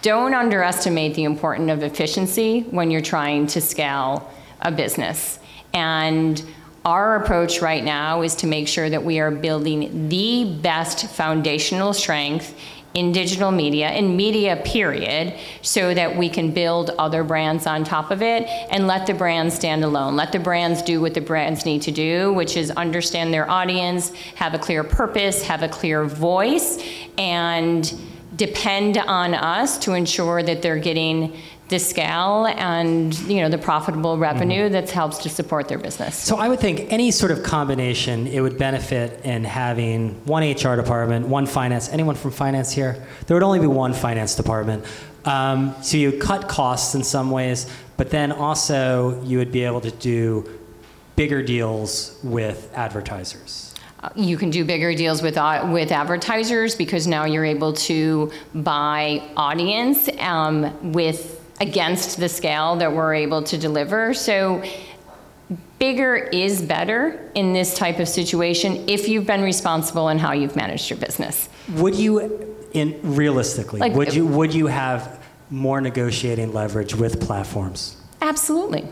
don't 0.00 0.34
underestimate 0.34 1.14
the 1.14 1.24
importance 1.24 1.70
of 1.70 1.82
efficiency 1.82 2.60
when 2.70 2.90
you're 2.90 3.02
trying 3.02 3.46
to 3.48 3.60
scale 3.60 4.32
a 4.62 4.70
business. 4.70 5.38
And 5.74 6.42
our 6.86 7.16
approach 7.16 7.60
right 7.60 7.82
now 7.82 8.22
is 8.22 8.36
to 8.36 8.46
make 8.46 8.68
sure 8.68 8.88
that 8.88 9.04
we 9.04 9.18
are 9.18 9.32
building 9.32 10.08
the 10.08 10.56
best 10.62 11.08
foundational 11.08 11.92
strength 11.92 12.56
in 12.94 13.10
digital 13.10 13.50
media, 13.50 13.90
in 13.90 14.16
media 14.16 14.56
period, 14.64 15.34
so 15.62 15.92
that 15.92 16.16
we 16.16 16.30
can 16.30 16.52
build 16.52 16.90
other 16.90 17.24
brands 17.24 17.66
on 17.66 17.82
top 17.82 18.12
of 18.12 18.22
it 18.22 18.44
and 18.70 18.86
let 18.86 19.04
the 19.04 19.12
brands 19.12 19.54
stand 19.54 19.82
alone. 19.82 20.14
Let 20.14 20.30
the 20.30 20.38
brands 20.38 20.80
do 20.80 21.00
what 21.00 21.12
the 21.12 21.20
brands 21.20 21.66
need 21.66 21.82
to 21.82 21.90
do, 21.90 22.32
which 22.32 22.56
is 22.56 22.70
understand 22.70 23.34
their 23.34 23.50
audience, 23.50 24.14
have 24.36 24.54
a 24.54 24.58
clear 24.58 24.84
purpose, 24.84 25.42
have 25.42 25.64
a 25.64 25.68
clear 25.68 26.04
voice, 26.04 26.82
and 27.18 27.92
depend 28.36 28.96
on 28.96 29.34
us 29.34 29.76
to 29.78 29.92
ensure 29.92 30.42
that 30.42 30.62
they're 30.62 30.78
getting 30.78 31.36
the 31.68 31.78
scale 31.78 32.46
and 32.46 33.18
you 33.20 33.40
know 33.40 33.48
the 33.48 33.58
profitable 33.58 34.18
revenue 34.18 34.64
mm-hmm. 34.64 34.72
that 34.72 34.90
helps 34.90 35.18
to 35.18 35.28
support 35.28 35.68
their 35.68 35.78
business. 35.78 36.16
So 36.16 36.36
I 36.36 36.48
would 36.48 36.60
think 36.60 36.92
any 36.92 37.10
sort 37.10 37.32
of 37.32 37.42
combination 37.42 38.26
it 38.26 38.40
would 38.40 38.58
benefit 38.58 39.24
in 39.24 39.44
having 39.44 40.14
one 40.26 40.42
HR 40.42 40.76
department, 40.76 41.26
one 41.26 41.46
finance. 41.46 41.88
Anyone 41.88 42.14
from 42.14 42.30
finance 42.30 42.72
here? 42.72 43.04
There 43.26 43.34
would 43.34 43.42
only 43.42 43.60
be 43.60 43.66
one 43.66 43.92
finance 43.92 44.34
department. 44.34 44.84
Um, 45.24 45.74
so 45.82 45.96
you 45.96 46.12
cut 46.12 46.46
costs 46.46 46.94
in 46.94 47.02
some 47.02 47.32
ways, 47.32 47.68
but 47.96 48.10
then 48.10 48.30
also 48.30 49.20
you 49.24 49.38
would 49.38 49.50
be 49.50 49.64
able 49.64 49.80
to 49.80 49.90
do 49.90 50.48
bigger 51.16 51.42
deals 51.42 52.20
with 52.22 52.70
advertisers 52.74 53.66
you 54.14 54.36
can 54.36 54.50
do 54.50 54.64
bigger 54.64 54.94
deals 54.94 55.22
with 55.22 55.36
uh, 55.36 55.68
with 55.72 55.90
advertisers 55.90 56.74
because 56.76 57.06
now 57.06 57.24
you're 57.24 57.44
able 57.44 57.72
to 57.72 58.30
buy 58.54 59.22
audience 59.36 60.08
um, 60.20 60.92
with 60.92 61.35
against 61.60 62.18
the 62.18 62.28
scale 62.28 62.76
that 62.76 62.92
we're 62.92 63.14
able 63.14 63.42
to 63.44 63.58
deliver. 63.58 64.14
So 64.14 64.62
bigger 65.78 66.16
is 66.16 66.62
better 66.62 67.30
in 67.34 67.52
this 67.52 67.74
type 67.74 67.98
of 67.98 68.08
situation 68.08 68.88
if 68.88 69.08
you've 69.08 69.26
been 69.26 69.42
responsible 69.42 70.08
in 70.08 70.18
how 70.18 70.32
you've 70.32 70.56
managed 70.56 70.90
your 70.90 70.98
business. 70.98 71.48
Would 71.74 71.94
you, 71.94 72.56
in 72.72 72.98
realistically, 73.02 73.80
Like- 73.80 73.94
would 73.94 74.08
uh, 74.08 74.12
you 74.12 74.26
would 74.26 74.54
you 74.54 74.66
have 74.66 75.20
more 75.50 75.80
negotiating 75.80 76.52
leverage 76.52 76.94
with 76.94 77.20
platforms? 77.20 77.96
Absolutely. 78.20 78.86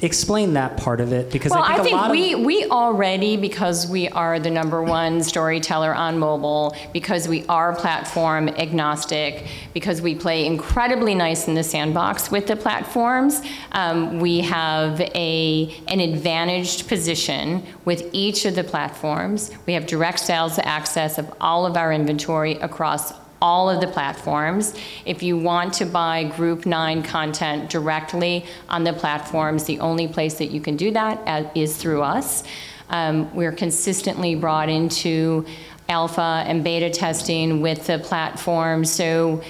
Explain 0.00 0.54
that 0.54 0.76
part 0.76 1.00
of 1.00 1.12
it 1.12 1.30
because 1.30 1.52
Well, 1.52 1.62
I 1.62 1.76
think, 1.76 1.80
I 1.80 1.82
think 1.84 1.94
a 1.94 1.96
lot 1.98 2.10
we, 2.10 2.34
of 2.34 2.40
we 2.40 2.64
already, 2.64 3.36
because 3.36 3.86
we 3.86 4.08
are 4.08 4.40
the 4.40 4.50
number 4.50 4.82
one 4.82 5.22
storyteller 5.22 5.94
on 5.94 6.18
mobile, 6.18 6.76
because 6.92 7.28
we 7.28 7.46
are 7.46 7.74
platform 7.74 8.48
agnostic, 8.48 9.46
because 9.72 10.02
we 10.02 10.16
play 10.16 10.46
incredibly 10.46 11.14
nice 11.14 11.46
in 11.46 11.54
the 11.54 11.62
sandbox 11.62 12.30
with 12.30 12.48
the 12.48 12.56
platforms, 12.56 13.40
um, 13.72 14.18
we 14.18 14.40
have 14.40 15.00
a, 15.00 15.74
an 15.86 16.00
advantaged 16.00 16.88
position 16.88 17.62
with 17.84 18.08
each 18.12 18.44
of 18.46 18.56
the 18.56 18.64
platforms. 18.64 19.52
We 19.64 19.74
have 19.74 19.86
direct 19.86 20.18
sales 20.18 20.58
access 20.58 21.18
of 21.18 21.32
all 21.40 21.66
of 21.66 21.76
our 21.76 21.92
inventory 21.92 22.54
across 22.54 23.12
all 23.44 23.68
of 23.68 23.78
the 23.82 23.86
platforms. 23.86 24.74
If 25.04 25.22
you 25.22 25.36
want 25.36 25.74
to 25.74 25.84
buy 25.84 26.24
Group 26.24 26.64
9 26.64 27.02
content 27.02 27.68
directly 27.68 28.46
on 28.70 28.84
the 28.84 28.94
platforms, 28.94 29.64
the 29.64 29.80
only 29.80 30.08
place 30.08 30.38
that 30.38 30.46
you 30.46 30.62
can 30.62 30.76
do 30.76 30.90
that 30.92 31.20
uh, 31.26 31.66
through 31.66 32.00
us. 32.00 32.42
Um, 32.88 33.34
We're 33.34 33.52
consistently 33.52 34.34
brought 34.34 34.70
into 34.70 35.44
alpha 35.90 36.42
and 36.46 36.64
beta 36.64 36.88
testing 36.88 37.60
with 37.60 37.86
the 37.86 37.98
platforms, 37.98 38.90
so 38.90 39.42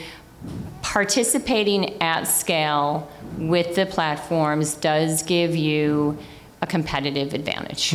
participating 0.83 2.03
at 2.03 2.25
scale 2.25 3.09
with 3.39 3.77
the 3.77 3.87
platforms 3.87 4.75
does 4.75 5.23
give 5.23 5.55
you 5.55 6.19
a 6.63 6.67
competitive 6.67 7.33
advantage. 7.33 7.95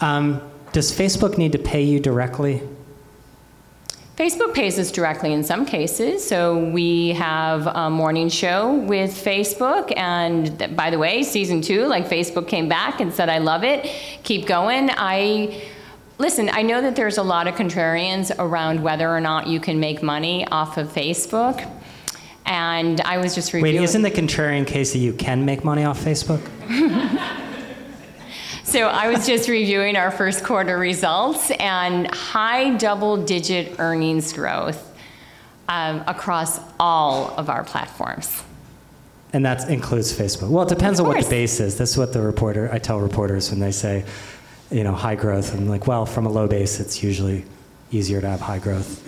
um, 0.00 0.40
does 0.72 0.92
Facebook 0.92 1.38
need 1.38 1.50
to 1.52 1.58
pay 1.58 1.82
you 1.82 1.98
directly? 1.98 2.62
Facebook 4.18 4.52
pays 4.52 4.80
us 4.80 4.90
directly 4.90 5.32
in 5.32 5.44
some 5.44 5.64
cases. 5.64 6.26
So 6.26 6.58
we 6.58 7.10
have 7.10 7.68
a 7.68 7.88
morning 7.88 8.28
show 8.28 8.74
with 8.74 9.12
Facebook. 9.12 9.92
And 9.96 10.58
th- 10.58 10.74
by 10.74 10.90
the 10.90 10.98
way, 10.98 11.22
season 11.22 11.60
two, 11.60 11.86
like 11.86 12.08
Facebook 12.08 12.48
came 12.48 12.68
back 12.68 12.98
and 12.98 13.14
said, 13.14 13.28
I 13.28 13.38
love 13.38 13.62
it. 13.62 13.84
Keep 14.24 14.46
going. 14.46 14.90
I. 14.92 15.62
Listen, 16.20 16.50
I 16.52 16.62
know 16.62 16.80
that 16.80 16.96
there's 16.96 17.16
a 17.16 17.22
lot 17.22 17.46
of 17.46 17.54
contrarians 17.54 18.36
around 18.40 18.82
whether 18.82 19.08
or 19.08 19.20
not 19.20 19.46
you 19.46 19.60
can 19.60 19.78
make 19.78 20.02
money 20.02 20.44
off 20.48 20.76
of 20.76 20.88
Facebook. 20.88 21.64
And 22.44 23.00
I 23.02 23.18
was 23.18 23.36
just 23.36 23.52
Wait, 23.52 23.62
reviewing. 23.62 23.84
isn't 23.84 24.02
the 24.02 24.10
contrarian 24.10 24.66
case 24.66 24.94
that 24.94 24.98
you 24.98 25.12
can 25.12 25.44
make 25.44 25.62
money 25.62 25.84
off 25.84 26.00
Facebook? 26.00 26.40
So 28.68 28.80
I 28.80 29.08
was 29.08 29.26
just 29.26 29.48
reviewing 29.48 29.96
our 29.96 30.10
first 30.10 30.44
quarter 30.44 30.76
results 30.76 31.50
and 31.52 32.06
high 32.14 32.76
double-digit 32.76 33.80
earnings 33.80 34.34
growth 34.34 34.94
um, 35.70 36.04
across 36.06 36.60
all 36.78 37.30
of 37.38 37.48
our 37.48 37.64
platforms. 37.64 38.42
And 39.32 39.42
that 39.46 39.70
includes 39.70 40.12
Facebook. 40.12 40.50
Well, 40.50 40.64
it 40.64 40.68
depends 40.68 41.00
on 41.00 41.06
what 41.06 41.24
the 41.24 41.30
base 41.30 41.60
is. 41.60 41.78
That's 41.78 41.96
what 41.96 42.12
the 42.12 42.20
reporter 42.20 42.68
I 42.70 42.78
tell 42.78 43.00
reporters 43.00 43.50
when 43.50 43.58
they 43.58 43.72
say, 43.72 44.04
you 44.70 44.84
know, 44.84 44.92
high 44.92 45.14
growth. 45.14 45.54
I'm 45.54 45.66
like, 45.66 45.86
well, 45.86 46.04
from 46.04 46.26
a 46.26 46.30
low 46.30 46.46
base, 46.46 46.78
it's 46.78 47.02
usually 47.02 47.46
easier 47.90 48.20
to 48.20 48.28
have 48.28 48.42
high 48.42 48.58
growth. 48.58 49.02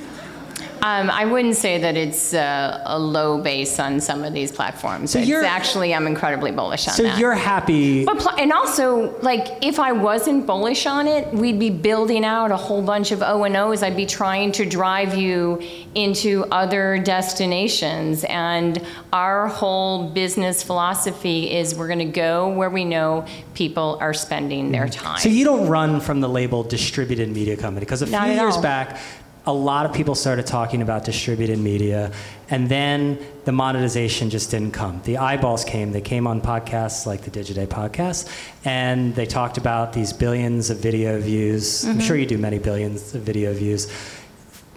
Um, 0.82 1.10
I 1.10 1.24
wouldn't 1.26 1.56
say 1.56 1.78
that 1.78 1.96
it's 1.96 2.32
uh, 2.32 2.82
a 2.86 2.98
low 2.98 3.40
base 3.42 3.78
on 3.78 4.00
some 4.00 4.24
of 4.24 4.32
these 4.32 4.50
platforms. 4.50 5.10
So 5.10 5.18
it's 5.18 5.28
you're- 5.28 5.46
actually, 5.46 5.94
I'm 5.94 6.06
incredibly 6.06 6.52
bullish 6.52 6.88
on 6.88 6.94
it. 6.94 6.96
So 6.96 7.02
that. 7.02 7.18
you're 7.18 7.34
happy. 7.34 8.04
But 8.04 8.18
pl- 8.18 8.38
and 8.38 8.52
also, 8.52 9.18
like, 9.20 9.62
if 9.64 9.78
I 9.78 9.92
wasn't 9.92 10.46
bullish 10.46 10.86
on 10.86 11.06
it, 11.06 11.32
we'd 11.34 11.58
be 11.58 11.70
building 11.70 12.24
out 12.24 12.50
a 12.50 12.56
whole 12.56 12.82
bunch 12.82 13.12
of 13.12 13.22
O 13.22 13.44
and 13.44 13.56
O's. 13.56 13.82
I'd 13.82 13.96
be 13.96 14.06
trying 14.06 14.52
to 14.52 14.64
drive 14.64 15.14
you 15.14 15.60
into 15.94 16.44
other 16.50 16.98
destinations. 16.98 18.24
And 18.24 18.82
our 19.12 19.48
whole 19.48 20.08
business 20.10 20.62
philosophy 20.62 21.50
is 21.50 21.74
we're 21.74 21.88
going 21.88 21.98
to 21.98 22.04
go 22.06 22.48
where 22.48 22.70
we 22.70 22.84
know 22.84 23.26
people 23.54 23.98
are 24.00 24.14
spending 24.14 24.72
their 24.72 24.88
time. 24.88 25.18
So 25.18 25.28
you 25.28 25.44
don't 25.44 25.68
run 25.68 26.00
from 26.00 26.20
the 26.20 26.28
label 26.28 26.62
distributed 26.62 27.28
media 27.28 27.56
company 27.56 27.80
because 27.84 28.02
a 28.02 28.06
few 28.06 28.12
Not 28.12 28.28
at 28.28 28.36
years 28.36 28.56
all. 28.56 28.62
back, 28.62 29.00
a 29.50 29.52
lot 29.52 29.84
of 29.84 29.92
people 29.92 30.14
started 30.14 30.46
talking 30.46 30.80
about 30.80 31.04
distributed 31.04 31.58
media, 31.58 32.12
and 32.48 32.68
then 32.68 33.18
the 33.44 33.52
monetization 33.52 34.30
just 34.30 34.50
didn't 34.50 34.72
come. 34.72 35.02
The 35.02 35.18
eyeballs 35.18 35.64
came. 35.64 35.90
They 35.90 36.00
came 36.00 36.26
on 36.26 36.40
podcasts 36.40 37.04
like 37.04 37.22
the 37.22 37.32
Digiday 37.32 37.66
podcast, 37.66 38.30
and 38.64 39.14
they 39.14 39.26
talked 39.26 39.58
about 39.58 39.92
these 39.92 40.12
billions 40.12 40.70
of 40.70 40.78
video 40.78 41.20
views. 41.20 41.84
I'm 41.84 41.92
mm-hmm. 41.92 42.00
sure 42.00 42.16
you 42.16 42.26
do 42.26 42.38
many 42.38 42.60
billions 42.60 43.14
of 43.14 43.22
video 43.22 43.52
views. 43.52 43.90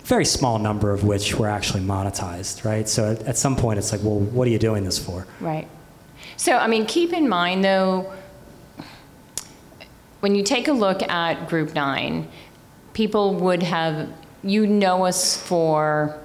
Very 0.06 0.25
small 0.25 0.58
number 0.58 0.92
of 0.92 1.03
which 1.03 1.36
were 1.36 1.48
actually 1.48 1.84
monetized, 1.84 2.65
right? 2.65 2.89
So 2.89 3.12
at, 3.12 3.22
at 3.24 3.38
some 3.38 3.56
point, 3.56 3.77
it's 3.77 3.92
like, 3.92 4.01
well, 4.03 4.20
what 4.20 4.48
are 4.48 4.51
you 4.51 4.60
doing 4.60 4.84
this 4.84 4.98
for? 4.98 5.27
Right. 5.39 5.68
So, 6.36 6.58
I 6.58 6.68
mean, 6.68 6.86
keep 6.88 7.13
in 7.13 7.30
mind 7.30 7.63
though, 7.63 8.12
when 10.20 10.36
you 10.36 10.44
take 10.44 10.68
a 10.68 10.74
look 10.74 11.03
at 11.03 11.48
Group 11.48 11.75
9, 11.75 12.27
people 12.94 13.36
would 13.36 13.62
have, 13.63 14.10
you 14.44 14.68
know 14.68 15.06
us 15.06 15.36
for 15.38 16.20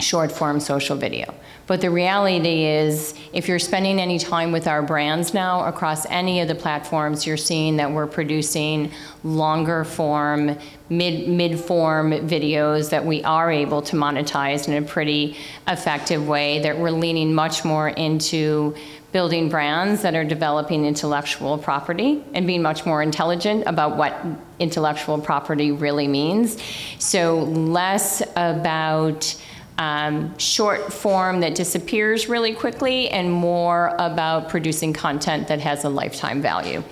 short 0.00 0.32
form 0.32 0.60
social 0.60 0.96
video. 0.96 1.34
But 1.66 1.80
the 1.80 1.90
reality 1.90 2.64
is, 2.64 3.14
if 3.32 3.48
you're 3.48 3.58
spending 3.58 4.00
any 4.00 4.18
time 4.18 4.52
with 4.52 4.68
our 4.68 4.82
brands 4.82 5.34
now 5.34 5.64
across 5.64 6.06
any 6.06 6.40
of 6.40 6.48
the 6.48 6.54
platforms, 6.54 7.26
you're 7.26 7.36
seeing 7.36 7.76
that 7.78 7.90
we're 7.90 8.06
producing 8.06 8.92
longer 9.24 9.84
form, 9.84 10.56
mid 10.88 11.28
mid 11.28 11.58
form 11.58 12.12
videos 12.12 12.90
that 12.90 13.04
we 13.04 13.22
are 13.24 13.50
able 13.50 13.82
to 13.82 13.96
monetize 13.96 14.68
in 14.68 14.82
a 14.82 14.86
pretty 14.86 15.36
effective 15.66 16.28
way. 16.28 16.60
That 16.60 16.78
we're 16.78 16.90
leaning 16.92 17.34
much 17.34 17.64
more 17.64 17.88
into 17.88 18.76
building 19.10 19.48
brands 19.48 20.02
that 20.02 20.14
are 20.14 20.24
developing 20.24 20.84
intellectual 20.84 21.56
property 21.56 22.22
and 22.34 22.46
being 22.46 22.62
much 22.62 22.84
more 22.84 23.02
intelligent 23.02 23.64
about 23.66 23.96
what 23.96 24.14
intellectual 24.58 25.18
property 25.18 25.72
really 25.72 26.06
means. 26.06 26.62
So 26.98 27.38
less 27.44 28.22
about 28.36 29.34
um, 29.78 30.36
short 30.38 30.92
form 30.92 31.40
that 31.40 31.54
disappears 31.54 32.28
really 32.28 32.54
quickly 32.54 33.08
and 33.10 33.30
more 33.30 33.94
about 33.98 34.48
producing 34.48 34.92
content 34.92 35.48
that 35.48 35.60
has 35.60 35.84
a 35.84 35.88
lifetime 35.88 36.40
value. 36.40 36.82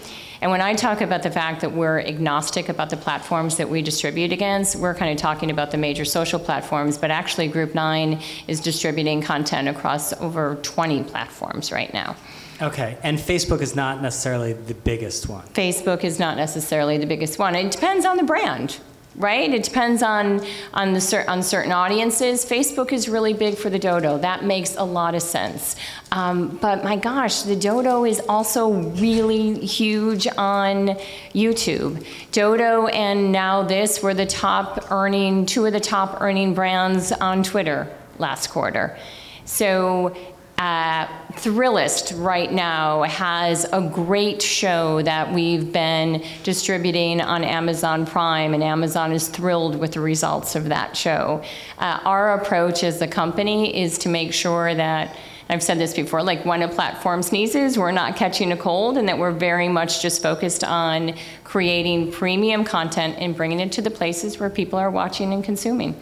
And 0.40 0.50
when 0.50 0.60
I 0.60 0.74
talk 0.74 1.00
about 1.00 1.22
the 1.22 1.30
fact 1.30 1.62
that 1.62 1.72
we're 1.72 2.00
agnostic 2.00 2.68
about 2.68 2.90
the 2.90 2.98
platforms 2.98 3.56
that 3.56 3.70
we 3.70 3.80
distribute 3.80 4.30
against, 4.30 4.76
we're 4.76 4.94
kind 4.94 5.10
of 5.10 5.16
talking 5.16 5.50
about 5.50 5.70
the 5.70 5.78
major 5.78 6.04
social 6.04 6.38
platforms, 6.38 6.98
but 6.98 7.10
actually 7.10 7.48
Group 7.48 7.74
9 7.74 8.20
is 8.46 8.60
distributing 8.60 9.22
content 9.22 9.68
across 9.68 10.12
over 10.20 10.56
20 10.56 11.04
platforms 11.04 11.72
right 11.72 11.94
now. 11.94 12.14
Okay, 12.60 12.98
and 13.02 13.18
Facebook 13.18 13.62
is 13.62 13.74
not 13.74 14.02
necessarily 14.02 14.52
the 14.52 14.74
biggest 14.74 15.28
one. 15.30 15.46
Facebook 15.48 16.04
is 16.04 16.18
not 16.18 16.36
necessarily 16.36 16.98
the 16.98 17.06
biggest 17.06 17.38
one. 17.38 17.54
It 17.54 17.70
depends 17.72 18.04
on 18.04 18.18
the 18.18 18.22
brand, 18.22 18.78
right? 19.16 19.52
It 19.52 19.62
depends 19.62 20.02
on 20.02 20.44
on 20.72 20.92
the 20.92 21.00
cer- 21.00 21.24
on 21.28 21.42
certain 21.42 21.72
audiences. 21.72 22.44
Facebook 22.44 22.92
is 22.92 23.08
really 23.08 23.32
big 23.32 23.56
for 23.56 23.70
the 23.70 23.78
dodo. 23.78 24.18
That 24.18 24.44
makes 24.44 24.76
a 24.76 24.84
lot 24.84 25.14
of 25.14 25.22
sense. 25.22 25.76
Um, 26.12 26.58
but 26.60 26.84
my 26.84 26.96
gosh, 26.96 27.42
the 27.42 27.56
dodo 27.56 28.04
is 28.04 28.20
also 28.28 28.70
really 28.70 29.54
huge 29.64 30.26
on 30.36 30.96
YouTube. 31.34 32.04
Dodo 32.32 32.86
and 32.88 33.32
now 33.32 33.62
this 33.62 34.02
were 34.02 34.14
the 34.14 34.26
top 34.26 34.90
earning 34.90 35.46
two 35.46 35.66
of 35.66 35.72
the 35.72 35.80
top 35.80 36.20
earning 36.20 36.54
brands 36.54 37.12
on 37.12 37.42
Twitter 37.42 37.88
last 38.18 38.48
quarter. 38.50 38.96
So 39.44 40.16
uh, 40.58 41.06
Thrillist 41.32 42.12
right 42.24 42.52
now 42.52 43.02
has 43.02 43.66
a 43.72 43.82
great 43.82 44.40
show 44.40 45.02
that 45.02 45.32
we've 45.32 45.72
been 45.72 46.24
distributing 46.44 47.20
on 47.20 47.42
Amazon 47.42 48.06
Prime, 48.06 48.54
and 48.54 48.62
Amazon 48.62 49.10
is 49.10 49.28
thrilled 49.28 49.76
with 49.76 49.92
the 49.92 50.00
results 50.00 50.54
of 50.54 50.66
that 50.66 50.96
show. 50.96 51.42
Uh, 51.78 51.98
our 52.04 52.34
approach 52.40 52.84
as 52.84 53.02
a 53.02 53.08
company 53.08 53.76
is 53.76 53.98
to 53.98 54.08
make 54.08 54.32
sure 54.32 54.74
that. 54.74 55.16
I've 55.46 55.62
said 55.62 55.78
this 55.78 55.92
before, 55.92 56.22
like 56.22 56.46
when 56.46 56.62
a 56.62 56.68
platform 56.68 57.22
sneezes, 57.22 57.76
we're 57.76 57.92
not 57.92 58.16
catching 58.16 58.50
a 58.50 58.56
cold, 58.56 58.96
and 58.96 59.06
that 59.08 59.18
we're 59.18 59.30
very 59.30 59.68
much 59.68 60.00
just 60.00 60.22
focused 60.22 60.64
on 60.64 61.14
creating 61.44 62.12
premium 62.12 62.64
content 62.64 63.16
and 63.18 63.36
bringing 63.36 63.60
it 63.60 63.70
to 63.72 63.82
the 63.82 63.90
places 63.90 64.40
where 64.40 64.48
people 64.48 64.78
are 64.78 64.90
watching 64.90 65.34
and 65.34 65.44
consuming. 65.44 66.00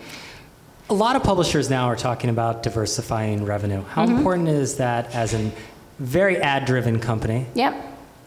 A 0.91 0.95
lot 0.95 1.17
of 1.17 1.23
publishers 1.23 1.71
now 1.71 1.87
are 1.87 1.97
talking 1.97 2.29
about 2.31 2.63
diversifying 2.63 3.45
revenue. 3.45 3.83
How 3.83 4.05
Mm-hmm. 4.05 4.17
important 4.19 4.49
is 4.49 4.77
that 4.77 5.15
as 5.15 5.33
a 5.35 5.51
very 5.99 6.37
ad 6.39 6.65
driven 6.65 6.99
company? 7.01 7.47
Yep. 7.55 7.75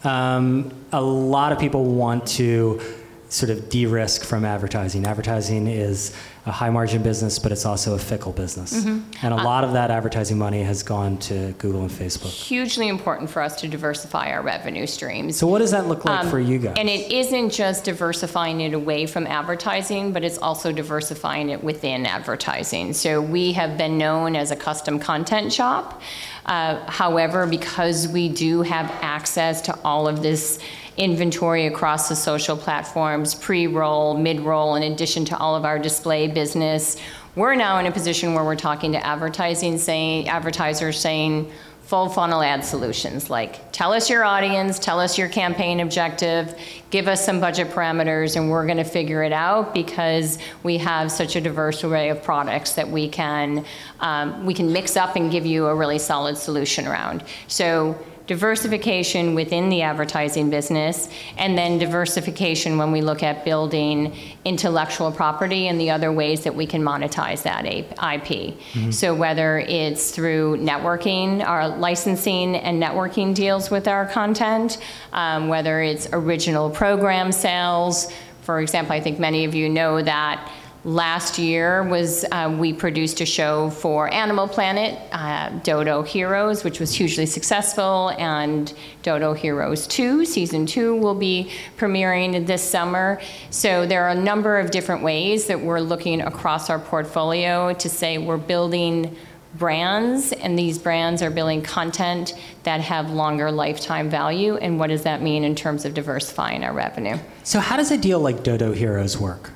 Um, 0.04 0.72
a 0.92 1.00
lot 1.00 1.52
of 1.52 1.58
people 1.58 1.84
want 1.84 2.26
to 2.28 2.80
sort 3.28 3.50
of 3.50 3.68
de-risk 3.68 4.24
from 4.24 4.44
advertising. 4.44 5.04
Advertising 5.04 5.66
is 5.66 6.14
a 6.46 6.52
high 6.52 6.70
margin 6.70 7.02
business, 7.02 7.40
but 7.40 7.50
it's 7.50 7.66
also 7.66 7.94
a 7.94 7.98
fickle 7.98 8.30
business. 8.30 8.72
Mm-hmm. 8.84 9.26
And 9.26 9.34
Uh, 9.34 9.38
a 9.38 9.42
lot 9.42 9.64
of 9.64 9.72
that 9.72 9.90
advertising 9.90 10.38
money 10.38 10.62
has 10.62 10.84
gone 10.84 11.18
to 11.18 11.52
Google 11.58 11.80
and 11.80 11.90
Facebook. 11.90 12.30
Hugely 12.30 12.86
important 12.86 13.28
for 13.28 13.42
us 13.42 13.60
to 13.62 13.68
diversify 13.68 14.30
our 14.30 14.42
revenue 14.42 14.86
streams. 14.86 15.36
So 15.36 15.48
what 15.48 15.58
does 15.58 15.72
that 15.72 15.88
look 15.88 16.04
like 16.04 16.20
Um, 16.20 16.30
for 16.30 16.38
you 16.38 16.58
guys? 16.58 16.76
And 16.78 16.88
it 16.88 17.10
isn't 17.10 17.50
just 17.50 17.82
diversifying 17.82 18.60
it 18.60 18.74
away 18.74 19.06
from 19.06 19.26
advertising, 19.26 20.12
but 20.12 20.22
it's 20.22 20.38
also 20.38 20.70
diversifying 20.70 21.50
it 21.50 21.64
within 21.64 22.06
advertising. 22.06 22.92
So 22.92 23.20
we 23.20 23.52
have 23.54 23.76
been 23.76 23.98
known 23.98 24.36
as 24.36 24.52
a 24.52 24.56
custom 24.56 25.00
content 25.00 25.52
shop. 25.52 26.00
Uh, 26.46 26.76
however, 26.88 27.44
because 27.44 28.06
we 28.06 28.28
do 28.28 28.62
have 28.62 28.88
access 29.02 29.60
to 29.62 29.76
all 29.84 30.06
of 30.06 30.22
this 30.22 30.60
inventory 30.96 31.66
across 31.66 32.08
the 32.08 32.16
social 32.16 32.56
platforms, 32.56 33.34
pre-roll, 33.34 34.16
mid-roll, 34.16 34.76
in 34.76 34.82
addition 34.92 35.24
to 35.26 35.36
all 35.36 35.54
of 35.54 35.64
our 35.64 35.78
display 35.78 36.26
business, 36.28 36.96
we're 37.34 37.54
now 37.54 37.78
in 37.78 37.86
a 37.86 37.92
position 37.92 38.32
where 38.32 38.44
we're 38.44 38.56
talking 38.56 38.92
to 38.92 39.06
advertising, 39.06 39.76
saying, 39.76 40.28
advertisers 40.28 40.98
saying, 40.98 41.50
full 41.86 42.08
funnel 42.08 42.42
ad 42.42 42.64
solutions 42.64 43.30
like 43.30 43.70
tell 43.70 43.92
us 43.92 44.10
your 44.10 44.24
audience, 44.24 44.76
tell 44.80 44.98
us 44.98 45.16
your 45.16 45.28
campaign 45.28 45.78
objective, 45.78 46.58
give 46.90 47.06
us 47.06 47.24
some 47.24 47.38
budget 47.38 47.68
parameters, 47.68 48.34
and 48.34 48.50
we're 48.50 48.66
going 48.66 48.76
to 48.76 48.82
figure 48.82 49.22
it 49.22 49.32
out 49.32 49.72
because 49.72 50.40
we 50.64 50.76
have 50.76 51.12
such 51.12 51.36
a 51.36 51.40
diverse 51.40 51.84
array 51.84 52.08
of 52.08 52.20
products 52.24 52.72
that 52.72 52.88
we 52.88 53.08
can 53.08 53.64
um, 54.00 54.44
we 54.44 54.52
can 54.52 54.72
mix 54.72 54.96
up 54.96 55.14
and 55.14 55.30
give 55.30 55.46
you 55.46 55.66
a 55.66 55.74
really 55.74 55.98
solid 55.98 56.36
solution 56.36 56.88
around. 56.88 57.22
So 57.46 57.96
diversification 58.26 59.34
within 59.34 59.68
the 59.68 59.82
advertising 59.82 60.50
business, 60.50 61.08
and 61.36 61.56
then 61.56 61.78
diversification 61.78 62.76
when 62.78 62.90
we 62.92 63.00
look 63.00 63.22
at 63.22 63.44
building 63.44 64.14
intellectual 64.44 65.12
property 65.12 65.68
and 65.68 65.80
the 65.80 65.90
other 65.90 66.12
ways 66.12 66.42
that 66.44 66.54
we 66.54 66.66
can 66.66 66.82
monetize 66.82 67.42
that 67.42 67.64
IP. 67.64 68.54
So 68.92 69.14
whether 69.14 69.58
it's 69.58 70.10
through 70.10 70.58
networking, 70.58 71.46
our 71.46 71.68
licensing 71.68 72.56
and 72.56 72.82
networking 72.82 73.34
deals 73.34 73.70
with 73.70 73.86
our 73.88 74.06
content, 74.06 74.78
um, 75.12 75.48
whether 75.48 75.80
it's 75.80 76.08
original 76.12 76.70
program 76.70 77.32
sales. 77.32 78.12
For 78.42 78.60
example, 78.60 78.92
I 78.92 79.00
think 79.00 79.18
many 79.18 79.44
of 79.44 79.54
you 79.54 79.68
know 79.68 80.02
that 80.02 80.50
Last 80.86 81.36
year 81.36 81.82
was, 81.82 82.24
uh, 82.30 82.54
we 82.56 82.72
produced 82.72 83.20
a 83.20 83.26
show 83.26 83.70
for 83.70 84.08
Animal 84.14 84.46
Planet, 84.46 84.96
uh, 85.10 85.48
Dodo 85.64 86.02
Heroes, 86.02 86.62
which 86.62 86.78
was 86.78 86.94
hugely 86.94 87.26
successful, 87.26 88.12
and 88.20 88.72
Dodo 89.02 89.32
Heroes 89.32 89.88
2, 89.88 90.24
season 90.24 90.64
2, 90.64 90.94
will 90.94 91.16
be 91.16 91.50
premiering 91.76 92.46
this 92.46 92.62
summer. 92.62 93.20
So 93.50 93.84
there 93.84 94.04
are 94.04 94.10
a 94.10 94.14
number 94.14 94.60
of 94.60 94.70
different 94.70 95.02
ways 95.02 95.48
that 95.48 95.60
we're 95.60 95.80
looking 95.80 96.20
across 96.20 96.70
our 96.70 96.78
portfolio 96.78 97.72
to 97.72 97.88
say 97.88 98.18
we're 98.18 98.36
building 98.36 99.16
brands, 99.58 100.30
and 100.30 100.56
these 100.56 100.78
brands 100.78 101.20
are 101.20 101.30
building 101.30 101.62
content 101.62 102.34
that 102.62 102.80
have 102.80 103.10
longer 103.10 103.50
lifetime 103.50 104.08
value, 104.08 104.54
and 104.58 104.78
what 104.78 104.86
does 104.90 105.02
that 105.02 105.20
mean 105.20 105.42
in 105.42 105.56
terms 105.56 105.84
of 105.84 105.94
diversifying 105.94 106.62
our 106.62 106.72
revenue? 106.72 107.18
so 107.42 107.58
how 107.58 107.76
does 107.76 107.90
a 107.90 107.98
deal 107.98 108.20
like 108.20 108.44
Dodo 108.44 108.72
Heroes 108.72 109.18
work? 109.18 109.50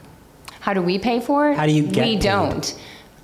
How 0.60 0.74
do 0.74 0.82
we 0.82 0.98
pay 0.98 1.20
for 1.20 1.50
it? 1.50 1.56
How 1.56 1.66
do 1.66 1.72
you 1.72 1.82
get 1.82 2.06
We 2.06 2.14
paid? 2.14 2.22
don't. 2.22 2.80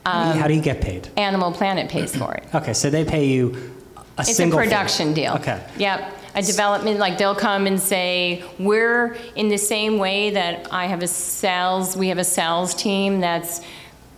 Um, 0.06 0.38
how 0.38 0.48
do 0.48 0.54
you 0.54 0.62
get 0.62 0.80
paid? 0.80 1.08
Animal 1.16 1.52
Planet 1.52 1.88
pays 1.90 2.16
for 2.16 2.34
it. 2.34 2.44
Okay, 2.54 2.72
so 2.72 2.90
they 2.90 3.04
pay 3.04 3.26
you 3.26 3.74
a 4.18 4.22
It's 4.22 4.38
a 4.38 4.48
production 4.50 5.12
deal. 5.12 5.34
Okay. 5.34 5.62
Yep. 5.78 6.12
A 6.34 6.42
development, 6.42 6.98
like 6.98 7.18
they'll 7.18 7.34
come 7.34 7.66
and 7.66 7.80
say, 7.80 8.44
we're 8.58 9.16
in 9.36 9.48
the 9.48 9.56
same 9.56 9.98
way 9.98 10.30
that 10.30 10.68
I 10.70 10.86
have 10.86 11.02
a 11.02 11.08
sales, 11.08 11.96
we 11.96 12.08
have 12.08 12.18
a 12.18 12.24
sales 12.24 12.74
team 12.74 13.20
that's 13.20 13.62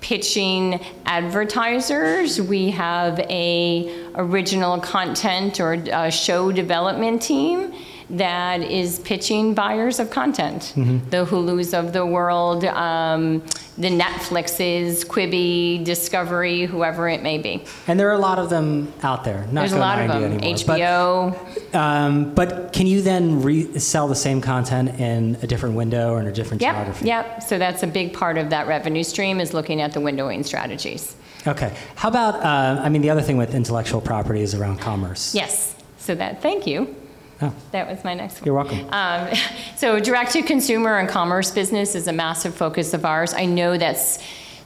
pitching 0.01 0.85
advertisers. 1.07 2.41
We 2.41 2.71
have 2.71 3.19
a 3.21 4.11
original 4.15 4.81
content 4.81 5.61
or 5.61 5.73
a 5.73 6.11
show 6.11 6.53
development 6.53 7.23
team 7.23 7.73
that 8.11 8.63
is 8.63 8.99
pitching 9.01 9.53
buyers 9.55 9.99
of 9.99 10.11
content. 10.11 10.73
Mm-hmm. 10.77 11.11
The 11.11 11.27
Hulus 11.27 11.79
of 11.79 11.93
the 11.93 12.07
world, 12.07 12.65
um, 12.65 13.41
the 13.77 13.91
Netflixes, 13.91 15.05
Quibi, 15.07 15.85
Discovery, 15.85 16.65
whoever 16.65 17.09
it 17.09 17.23
may 17.23 17.39
be. 17.39 17.65
And 17.87 18.01
there 18.01 18.09
are 18.09 18.15
a 18.15 18.19
lot 18.19 18.39
of 18.39 18.49
them 18.51 18.93
out 19.03 19.25
there. 19.25 19.47
Not 19.53 19.61
There's 19.61 19.73
a 19.73 19.79
lot 19.79 19.99
of 20.01 20.09
them. 20.09 20.23
anymore, 20.41 20.55
HBO. 20.57 21.39
But, 21.73 21.79
um, 21.79 22.35
but 22.35 22.73
can 22.73 22.87
you 22.87 23.03
then 23.03 23.43
re- 23.43 23.79
sell 23.79 24.09
the 24.09 24.15
same 24.17 24.41
content 24.41 24.99
in 24.99 25.37
a 25.43 25.47
different 25.47 25.75
window 25.77 26.13
or 26.13 26.21
in 26.21 26.27
a 26.27 26.33
different 26.33 26.63
Yep, 26.63 26.75
geography? 26.75 27.07
yep. 27.07 27.43
So 27.43 27.59
that's 27.59 27.83
a 27.83 27.87
big 27.87 28.15
part 28.15 28.39
of 28.39 28.51
that 28.51 28.67
revenue 28.67 29.03
stream 29.05 29.39
is 29.39 29.53
looking 29.53 29.81
at 29.83 29.93
the 29.93 30.01
windowing 30.01 30.45
strategies. 30.45 31.15
Okay. 31.47 31.73
How 31.95 32.09
about, 32.09 32.37
uh, 32.37 32.81
I 32.83 32.89
mean, 32.89 33.03
the 33.03 33.11
other 33.11 33.23
thing 33.23 33.37
with 33.37 33.55
intellectual 33.55 34.01
property 34.01 34.41
is 34.41 34.55
around 34.55 34.79
commerce. 34.81 35.35
Yes. 35.35 35.75
So 35.99 36.15
that, 36.15 36.41
thank 36.43 36.67
you. 36.67 36.95
Oh, 37.41 37.53
That 37.71 37.89
was 37.89 38.03
my 38.03 38.15
next 38.15 38.41
one. 38.41 38.47
you're 38.47 38.55
welcome. 38.55 38.89
Um, 38.91 39.29
so 39.77 40.01
direct 40.01 40.33
to 40.33 40.43
consumer 40.43 40.99
and 40.99 41.09
commerce 41.09 41.51
business 41.51 41.95
is 41.95 42.09
a 42.09 42.13
massive 42.13 42.55
focus 42.55 42.95
of 42.95 43.05
ours. 43.05 43.33
I 43.33 43.45
know 43.45 43.79
that's 43.79 44.19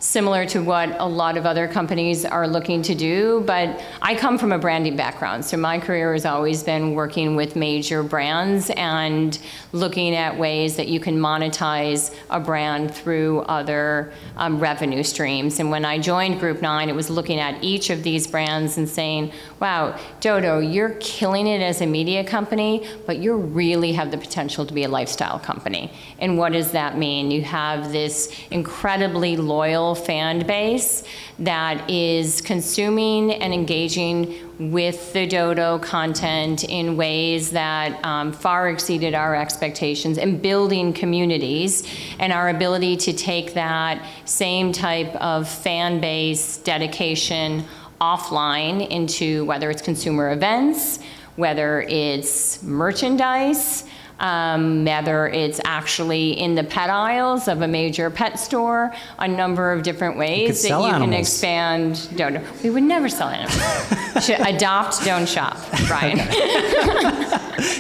similar 0.03 0.45
to 0.45 0.61
what 0.61 0.91
a 0.99 1.07
lot 1.07 1.37
of 1.37 1.47
other 1.47 1.69
companies 1.69 2.25
are 2.25 2.49
looking 2.49 2.83
to 2.83 2.93
do, 2.93 3.41
but 3.47 3.81
I 4.03 4.17
come 4.17 4.37
from 4.37 4.51
a 4.51 4.59
branding 4.59 4.97
background. 4.97 5.45
So 5.45 5.57
my 5.57 5.79
career 5.79 6.13
has 6.13 6.27
always 6.27 6.65
been 6.65 6.95
working 6.95 7.37
with 7.37 7.55
major 7.55 8.03
brands 8.03 8.69
and 8.71 9.39
looking 9.71 10.17
at 10.17 10.37
ways 10.37 10.75
that 10.75 10.89
you 10.89 10.99
can 10.99 11.17
monetize 11.19 12.13
a 12.31 12.41
brand 12.41 12.93
through 12.93 13.43
other 13.43 14.13
um, 14.39 14.59
revenue 14.59 15.05
streams. 15.05 15.61
And 15.61 15.71
when 15.71 15.85
I 15.85 16.01
joined 16.01 16.41
Group 16.41 16.61
9, 16.61 16.89
it 16.89 16.97
was 16.97 17.09
looking 17.09 17.39
at 17.39 17.63
each 17.63 17.89
of 17.89 18.03
these 18.03 18.27
brands 18.27 18.79
and 18.79 18.89
saying, 18.89 19.31
wow, 19.61 19.97
Dodo, 20.19 20.59
you're 20.59 20.97
killing 20.99 21.47
it 21.47 21.63
as 21.63 21.81
a 21.81 21.87
media 21.87 22.25
company, 22.25 22.89
but 23.07 23.19
you 23.19 23.37
really 23.37 23.93
have 23.93 24.11
the 24.11 24.19
potential 24.19 24.67
to 24.67 24.75
be 24.75 24.83
a 24.83 24.89
lifestyle 24.89 25.39
company. 25.39 25.93
And 26.19 26.37
what 26.37 26.55
does 26.55 26.73
that 26.73 26.99
mean? 26.99 27.31
You 27.31 27.43
have 27.43 27.93
this 27.93 28.37
incredibly 28.51 29.37
loyal 29.37 29.92
fan 29.95 30.47
base 30.47 31.05
that 31.39 31.91
is 31.91 32.41
consuming 32.41 33.33
and 33.33 33.53
engaging 33.53 34.71
with 34.71 35.13
the 35.13 35.27
Dodo 35.27 35.79
content 35.79 36.65
in 36.65 36.97
ways 36.97 37.51
that 37.51 38.05
um, 38.05 38.33
far 38.33 38.69
exceeded 38.69 39.15
our 39.15 39.35
expectations 39.35 40.19
and 40.19 40.41
building 40.41 40.93
communities. 40.93 41.87
And 42.19 42.33
our 42.33 42.49
ability 42.49 42.97
to 42.99 43.13
take 43.13 43.55
that 43.55 44.07
same 44.25 44.73
type 44.73 45.15
of 45.17 45.49
fan 45.49 46.01
base 46.01 46.59
dedication 46.59 47.65
offline 48.01 48.89
into 48.89 49.45
whether 49.45 49.71
it's 49.71 49.83
consumer 49.83 50.33
events, 50.33 50.99
whether 51.37 51.83
it's 51.83 52.63
merchandise, 52.63 53.85
um, 54.23 54.85
whether 54.85 55.27
it's 55.27 55.61
actually 55.65 56.31
in 56.41 56.55
the 56.55 56.63
pet 56.65 56.89
aisles 56.89 57.49
of 57.49 57.61
a 57.61 57.69
major 57.69 58.09
pet 58.09 58.39
store, 58.39 58.95
a 59.19 59.27
number 59.29 59.73
of 59.73 59.83
different 59.83 60.17
ways 60.17 60.63
that 60.63 60.69
you 60.69 60.75
can 60.77 61.03
animals. 61.03 61.21
expand 61.21 62.09
Dodo. 62.17 62.41
We 62.63 62.71
would 62.71 62.85
never 62.85 63.09
sell 63.09 63.29
animals. 63.29 64.29
Adopt, 64.31 65.05
don't 65.05 65.29
shop, 65.29 65.59
Brian. 65.89 66.19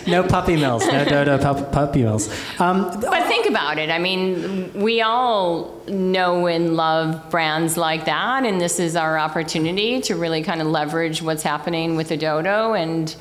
no 0.07 0.23
puppy 0.25 0.57
mills. 0.57 0.85
No 0.87 1.05
Dodo 1.05 1.39
pup- 1.39 1.73
puppy 1.73 2.03
mills. 2.03 2.29
Um, 2.59 2.91
But 3.01 3.27
think 3.29 3.47
about 3.49 3.79
it. 3.79 3.89
I 3.91 3.99
mean, 3.99 4.73
we 4.75 5.01
all 5.01 5.81
know 5.87 6.47
and 6.49 6.75
love 6.77 7.31
brands 7.31 7.77
like 7.77 8.05
that, 8.07 8.45
and 8.45 8.61
this 8.61 8.81
is 8.81 8.97
our 8.97 9.17
opportunity 9.19 10.01
to 10.03 10.17
really 10.17 10.43
kind 10.43 10.61
of 10.61 10.67
leverage 10.67 11.23
what's 11.23 11.43
happening 11.45 11.95
with 11.97 12.09
the 12.09 12.17
dodo 12.17 12.75
and 12.75 13.15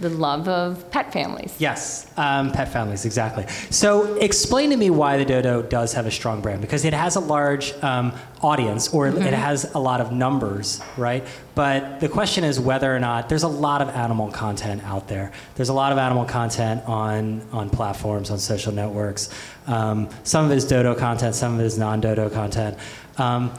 the 0.00 0.10
love 0.10 0.48
of 0.48 0.90
pet 0.90 1.12
families. 1.12 1.54
Yes, 1.58 2.10
um, 2.16 2.52
pet 2.52 2.68
families, 2.68 3.04
exactly. 3.04 3.46
So 3.70 4.14
explain 4.16 4.70
to 4.70 4.76
me 4.76 4.90
why 4.90 5.16
the 5.16 5.24
dodo 5.24 5.62
does 5.62 5.92
have 5.94 6.06
a 6.06 6.10
strong 6.10 6.40
brand 6.40 6.60
because 6.60 6.84
it 6.84 6.92
has 6.92 7.16
a 7.16 7.20
large 7.20 7.72
um, 7.82 8.12
audience 8.42 8.92
or 8.92 9.08
it 9.08 9.32
has 9.32 9.72
a 9.74 9.78
lot 9.78 10.00
of 10.00 10.12
numbers, 10.12 10.80
right? 10.96 11.26
But 11.54 12.00
the 12.00 12.08
question 12.08 12.44
is 12.44 12.60
whether 12.60 12.94
or 12.94 13.00
not 13.00 13.28
there's 13.28 13.42
a 13.42 13.48
lot 13.48 13.80
of 13.80 13.88
animal 13.88 14.30
content 14.30 14.82
out 14.84 15.08
there. 15.08 15.32
There's 15.54 15.70
a 15.70 15.74
lot 15.74 15.92
of 15.92 15.98
animal 15.98 16.24
content 16.24 16.82
on 16.86 17.42
on 17.52 17.70
platforms, 17.70 18.30
on 18.30 18.38
social 18.38 18.72
networks. 18.72 19.30
Um, 19.66 20.08
some 20.22 20.44
of 20.44 20.50
it 20.52 20.56
is 20.56 20.66
dodo 20.66 20.94
content, 20.94 21.34
some 21.34 21.54
of 21.54 21.60
it 21.60 21.64
is 21.64 21.78
non-dodo 21.78 22.30
content. 22.30 22.78
Um, 23.18 23.52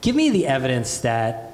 give 0.00 0.14
me 0.14 0.30
the 0.30 0.46
evidence 0.46 0.98
that 0.98 1.50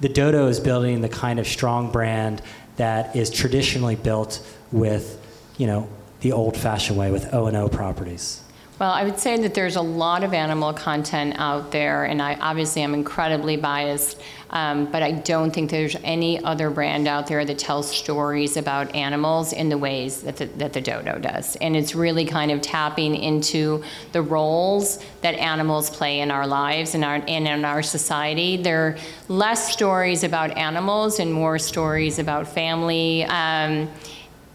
the 0.00 0.08
dodo 0.08 0.48
is 0.48 0.58
building 0.58 1.00
the 1.00 1.08
kind 1.08 1.38
of 1.38 1.46
strong 1.46 1.90
brand 1.90 2.42
that 2.76 3.14
is 3.16 3.30
traditionally 3.30 3.96
built 3.96 4.44
with, 4.70 5.20
you 5.58 5.66
know, 5.66 5.88
the 6.20 6.32
old-fashioned 6.32 6.98
way 6.98 7.10
with 7.10 7.32
O 7.34 7.46
and 7.46 7.56
O 7.56 7.68
properties. 7.68 8.41
Well, 8.82 8.90
I 8.90 9.04
would 9.04 9.20
say 9.20 9.36
that 9.36 9.54
there's 9.54 9.76
a 9.76 9.80
lot 9.80 10.24
of 10.24 10.34
animal 10.34 10.72
content 10.72 11.36
out 11.38 11.70
there, 11.70 12.02
and 12.02 12.20
I 12.20 12.34
obviously 12.40 12.82
am 12.82 12.94
incredibly 12.94 13.56
biased, 13.56 14.20
um, 14.50 14.86
but 14.90 15.04
I 15.04 15.12
don't 15.12 15.52
think 15.52 15.70
there's 15.70 15.94
any 16.02 16.42
other 16.42 16.68
brand 16.68 17.06
out 17.06 17.28
there 17.28 17.44
that 17.44 17.60
tells 17.60 17.88
stories 17.88 18.56
about 18.56 18.92
animals 18.96 19.52
in 19.52 19.68
the 19.68 19.78
ways 19.78 20.22
that 20.22 20.36
the, 20.36 20.46
that 20.46 20.72
the 20.72 20.80
dodo 20.80 21.20
does. 21.20 21.54
And 21.60 21.76
it's 21.76 21.94
really 21.94 22.24
kind 22.24 22.50
of 22.50 22.60
tapping 22.60 23.14
into 23.14 23.84
the 24.10 24.20
roles 24.20 24.98
that 25.20 25.36
animals 25.36 25.88
play 25.88 26.18
in 26.18 26.32
our 26.32 26.48
lives 26.48 26.96
and, 26.96 27.04
our, 27.04 27.22
and 27.28 27.46
in 27.46 27.64
our 27.64 27.84
society. 27.84 28.56
There 28.56 28.84
are 28.84 28.96
less 29.28 29.72
stories 29.72 30.24
about 30.24 30.56
animals 30.56 31.20
and 31.20 31.32
more 31.32 31.60
stories 31.60 32.18
about 32.18 32.48
family. 32.48 33.22
Um, 33.26 33.88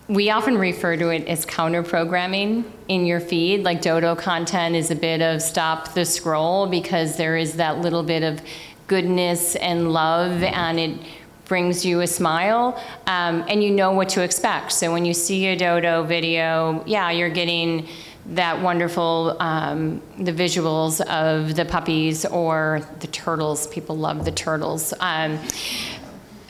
we 0.07 0.29
often 0.29 0.57
refer 0.57 0.95
to 0.95 1.09
it 1.09 1.27
as 1.27 1.45
counter 1.45 1.83
programming 1.83 2.63
in 2.87 3.05
your 3.05 3.19
feed. 3.19 3.63
Like 3.63 3.81
dodo 3.81 4.15
content 4.15 4.75
is 4.75 4.89
a 4.89 4.95
bit 4.95 5.21
of 5.21 5.41
stop 5.41 5.93
the 5.93 6.05
scroll 6.05 6.67
because 6.67 7.17
there 7.17 7.35
is 7.35 7.53
that 7.53 7.79
little 7.79 8.03
bit 8.03 8.23
of 8.23 8.41
goodness 8.87 9.55
and 9.57 9.91
love 9.91 10.43
and 10.43 10.79
it 10.79 10.99
brings 11.45 11.85
you 11.85 12.01
a 12.01 12.07
smile 12.07 12.81
um, 13.05 13.43
and 13.49 13.63
you 13.63 13.71
know 13.71 13.91
what 13.91 14.09
to 14.09 14.23
expect. 14.23 14.71
So 14.71 14.91
when 14.91 15.05
you 15.05 15.13
see 15.13 15.47
a 15.47 15.55
dodo 15.57 16.03
video, 16.03 16.83
yeah, 16.85 17.11
you're 17.11 17.29
getting 17.29 17.87
that 18.27 18.61
wonderful 18.61 19.37
um, 19.39 20.01
the 20.19 20.33
visuals 20.33 20.99
of 21.01 21.55
the 21.55 21.63
puppies 21.63 22.25
or 22.25 22.81
the 22.99 23.07
turtles. 23.07 23.67
People 23.67 23.97
love 23.97 24.25
the 24.25 24.31
turtles. 24.31 24.93
Um, 24.99 25.39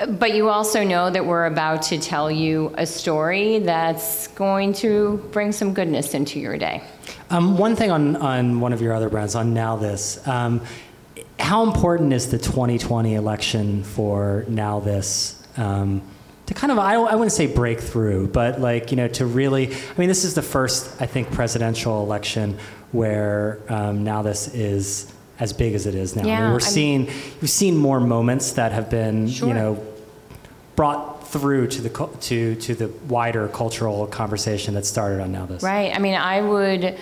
but 0.05 0.35
you 0.35 0.49
also 0.49 0.83
know 0.83 1.09
that 1.09 1.25
we're 1.25 1.45
about 1.45 1.81
to 1.83 1.97
tell 1.97 2.29
you 2.29 2.73
a 2.77 2.85
story 2.85 3.59
that's 3.59 4.27
going 4.29 4.73
to 4.73 5.17
bring 5.31 5.51
some 5.51 5.73
goodness 5.73 6.13
into 6.13 6.39
your 6.39 6.57
day. 6.57 6.83
Um, 7.29 7.57
one 7.57 7.75
thing 7.75 7.91
on, 7.91 8.15
on 8.17 8.59
one 8.59 8.73
of 8.73 8.81
your 8.81 8.93
other 8.93 9.09
brands, 9.09 9.35
on 9.35 9.53
Now 9.53 9.75
This, 9.75 10.25
um, 10.27 10.61
how 11.39 11.63
important 11.63 12.13
is 12.13 12.29
the 12.29 12.37
2020 12.37 13.15
election 13.15 13.83
for 13.83 14.45
Now 14.47 14.79
This? 14.79 15.41
Um, 15.57 16.01
to 16.45 16.53
kind 16.53 16.71
of, 16.71 16.79
I, 16.79 16.93
I 16.93 17.15
wouldn't 17.15 17.33
say 17.33 17.47
breakthrough, 17.47 18.27
but 18.27 18.61
like, 18.61 18.91
you 18.91 18.97
know, 18.97 19.07
to 19.09 19.25
really, 19.25 19.73
I 19.73 19.97
mean, 19.97 20.07
this 20.07 20.23
is 20.23 20.33
the 20.33 20.41
first, 20.41 21.01
I 21.01 21.05
think, 21.05 21.31
presidential 21.31 22.03
election 22.03 22.57
where 22.91 23.59
um, 23.67 24.03
Now 24.03 24.21
This 24.21 24.47
is 24.53 25.11
as 25.39 25.53
big 25.53 25.73
as 25.73 25.85
it 25.85 25.95
is 25.95 26.15
now. 26.15 26.25
Yeah, 26.25 26.33
I 26.33 26.41
mean, 26.41 26.47
we're 26.49 26.51
I'm- 26.53 26.59
seeing 26.61 27.05
we've 27.41 27.49
seen 27.49 27.77
more 27.77 27.99
moments 27.99 28.51
that 28.53 28.71
have 28.71 28.89
been 28.89 29.29
Sure. 29.29 29.47
you 29.47 29.53
know 29.53 29.77
brought 30.75 31.27
through 31.27 31.67
to 31.67 31.81
the 31.81 31.89
to 32.21 32.55
to 32.55 32.75
the 32.75 32.87
wider 33.07 33.47
cultural 33.47 34.07
conversation 34.07 34.73
that 34.75 34.85
started 34.85 35.21
on 35.21 35.31
now 35.31 35.45
this. 35.45 35.63
Right. 35.63 35.93
I 35.93 35.99
mean, 35.99 36.15
I 36.15 36.41
would 36.41 36.97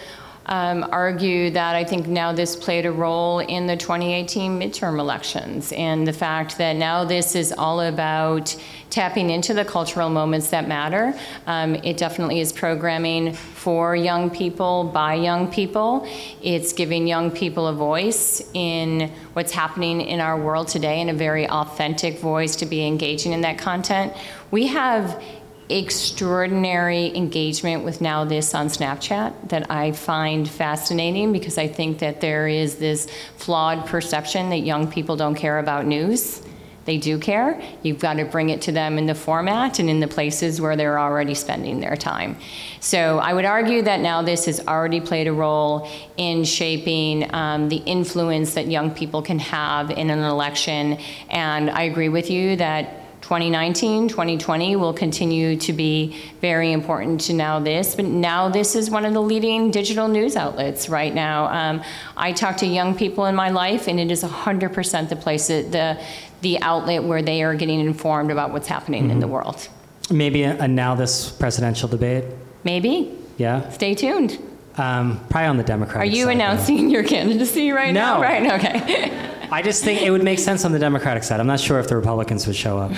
um, 0.48 0.88
argue 0.92 1.50
that 1.52 1.76
I 1.76 1.84
think 1.84 2.08
now 2.08 2.32
this 2.32 2.56
played 2.56 2.86
a 2.86 2.92
role 2.92 3.40
in 3.40 3.66
the 3.66 3.76
2018 3.76 4.60
midterm 4.60 5.00
elections, 5.00 5.72
and 5.74 6.08
the 6.08 6.14
fact 6.14 6.58
that 6.58 6.76
now 6.76 7.04
this 7.04 7.36
is 7.36 7.52
all 7.52 7.82
about 7.82 8.56
tapping 8.90 9.30
into 9.30 9.54
the 9.54 9.66
cultural 9.66 10.10
moments 10.10 10.52
that 10.52 10.68
matter. 10.68 11.14
Um, 11.48 11.76
it 11.76 11.98
definitely 11.98 12.40
is 12.40 12.54
programming 12.54 13.34
for 13.34 13.96
young 13.96 14.30
people 14.30 14.86
by 14.86 15.16
young 15.16 15.52
people. 15.52 16.08
It's 16.42 16.74
giving 16.74 17.08
young 17.08 17.32
people 17.32 17.68
a 17.68 17.74
voice 17.74 18.42
in 18.54 19.12
what's 19.34 19.52
happening 19.52 20.02
in 20.02 20.20
our 20.20 20.40
world 20.40 20.68
today, 20.68 21.02
and 21.02 21.10
a 21.10 21.14
very 21.14 21.50
authentic 21.50 22.20
voice 22.20 22.56
to 22.58 22.66
be 22.66 22.86
engaging 22.86 23.34
in 23.34 23.42
that 23.42 23.58
content. 23.58 24.14
We 24.52 24.68
have 24.68 25.22
extraordinary 25.70 27.16
engagement 27.16 27.84
with 27.84 28.00
now 28.00 28.24
this 28.24 28.54
on 28.54 28.68
Snapchat 28.68 29.50
that 29.50 29.70
I 29.72 29.92
find 29.94 30.48
fascinating 30.48 31.32
because 31.32 31.58
I 31.58 31.68
think 31.68 32.00
that 32.00 32.22
there 32.22 32.48
is 32.48 32.76
this 32.76 33.08
flawed 33.38 33.88
perception 33.88 34.50
that 34.52 34.60
young 34.60 34.92
people 34.92 35.16
don't 35.16 35.36
care 35.36 35.60
about 35.60 35.86
news. 35.86 36.42
They 36.86 37.00
do 37.00 37.18
care. 37.18 37.60
You've 37.82 37.98
got 37.98 38.14
to 38.16 38.26
bring 38.26 38.50
it 38.50 38.62
to 38.64 38.72
them 38.72 39.00
in 39.00 39.08
the 39.08 39.16
format 39.16 39.80
and 39.80 39.90
in 39.90 40.00
the 40.00 40.08
places 40.08 40.62
where 40.62 40.76
they're 40.76 41.00
already 41.00 41.34
spending 41.34 41.80
their 41.80 41.96
time. 41.96 42.38
So 42.80 43.18
I 43.18 43.34
would 43.34 43.46
argue 43.46 43.82
that 43.82 44.02
now 44.02 44.22
this 44.22 44.46
has 44.46 44.66
already 44.68 45.02
played 45.02 45.28
a 45.28 45.34
role 45.34 45.90
in 46.18 46.44
shaping 46.44 47.34
um, 47.34 47.70
the 47.70 47.78
influence 47.78 48.54
that 48.54 48.68
young 48.68 48.92
people 48.92 49.24
can 49.24 49.40
have 49.40 49.90
in 49.90 50.12
an 50.12 50.20
election. 50.20 51.00
And 51.32 51.72
I 51.72 51.84
agree 51.84 52.10
with 52.10 52.30
you 52.30 52.56
that 52.58 53.05
2019, 53.26 54.08
2020 54.08 54.76
will 54.76 54.94
continue 54.94 55.58
to 55.58 55.74
be 55.74 56.16
very 56.42 56.72
important 56.72 57.20
to 57.20 57.34
Now 57.34 57.60
This, 57.60 57.96
but 57.96 58.06
Now 58.06 58.50
This 58.50 58.76
is 58.76 58.92
one 58.92 59.04
of 59.04 59.16
the 59.16 59.20
leading 59.20 59.72
digital 59.72 60.08
news 60.08 60.36
outlets 60.36 60.90
right 60.90 61.12
now. 61.12 61.46
Um, 61.46 61.82
I 62.16 62.34
talk 62.34 62.58
to 62.58 62.68
young 62.68 62.94
people 62.94 63.26
in 63.26 63.34
my 63.34 63.50
life, 63.50 63.88
and 63.88 64.00
it 64.00 64.12
is 64.12 64.22
100% 64.24 65.10
the 65.10 65.16
place, 65.16 65.48
that, 65.48 65.72
the, 65.72 66.00
the 66.42 66.62
outlet 66.62 67.04
where 67.04 67.24
they 67.24 67.42
are 67.42 67.56
getting 67.56 67.80
informed 67.80 68.30
about 68.30 68.52
what's 68.52 68.68
happening 68.68 69.10
in 69.10 69.20
the 69.20 69.28
world. 69.28 69.70
Maybe 70.12 70.44
a, 70.44 70.56
a 70.62 70.68
now 70.68 70.94
this 70.94 71.32
presidential 71.32 71.90
debate. 71.90 72.26
Maybe. 72.64 73.12
Yeah. 73.38 73.68
Stay 73.70 73.96
tuned. 73.96 74.38
Um, 74.78 75.20
probably 75.30 75.48
on 75.48 75.58
the 75.58 75.64
Democratic 75.64 76.02
Are 76.02 76.06
you 76.06 76.26
side, 76.26 76.28
though. 76.28 76.32
announcing 76.32 76.92
your 76.92 77.04
candidacy 77.04 77.72
right 77.72 77.92
now? 77.92 78.18
No. 78.18 78.22
Right, 78.22 78.52
okay. 78.52 79.32
I 79.56 79.62
just 79.62 79.86
think 79.86 80.02
it 80.02 80.12
would 80.12 80.22
make 80.22 80.40
sense 80.40 80.66
on 80.66 80.74
the 80.74 80.80
Democratic 80.80 81.24
side. 81.24 81.40
I'm 81.40 81.48
not 81.48 81.62
sure 81.62 81.80
if 81.80 81.88
the 81.88 81.96
Republicans 81.96 82.46
would 82.46 82.58
show 82.58 82.78
up. 82.78 82.92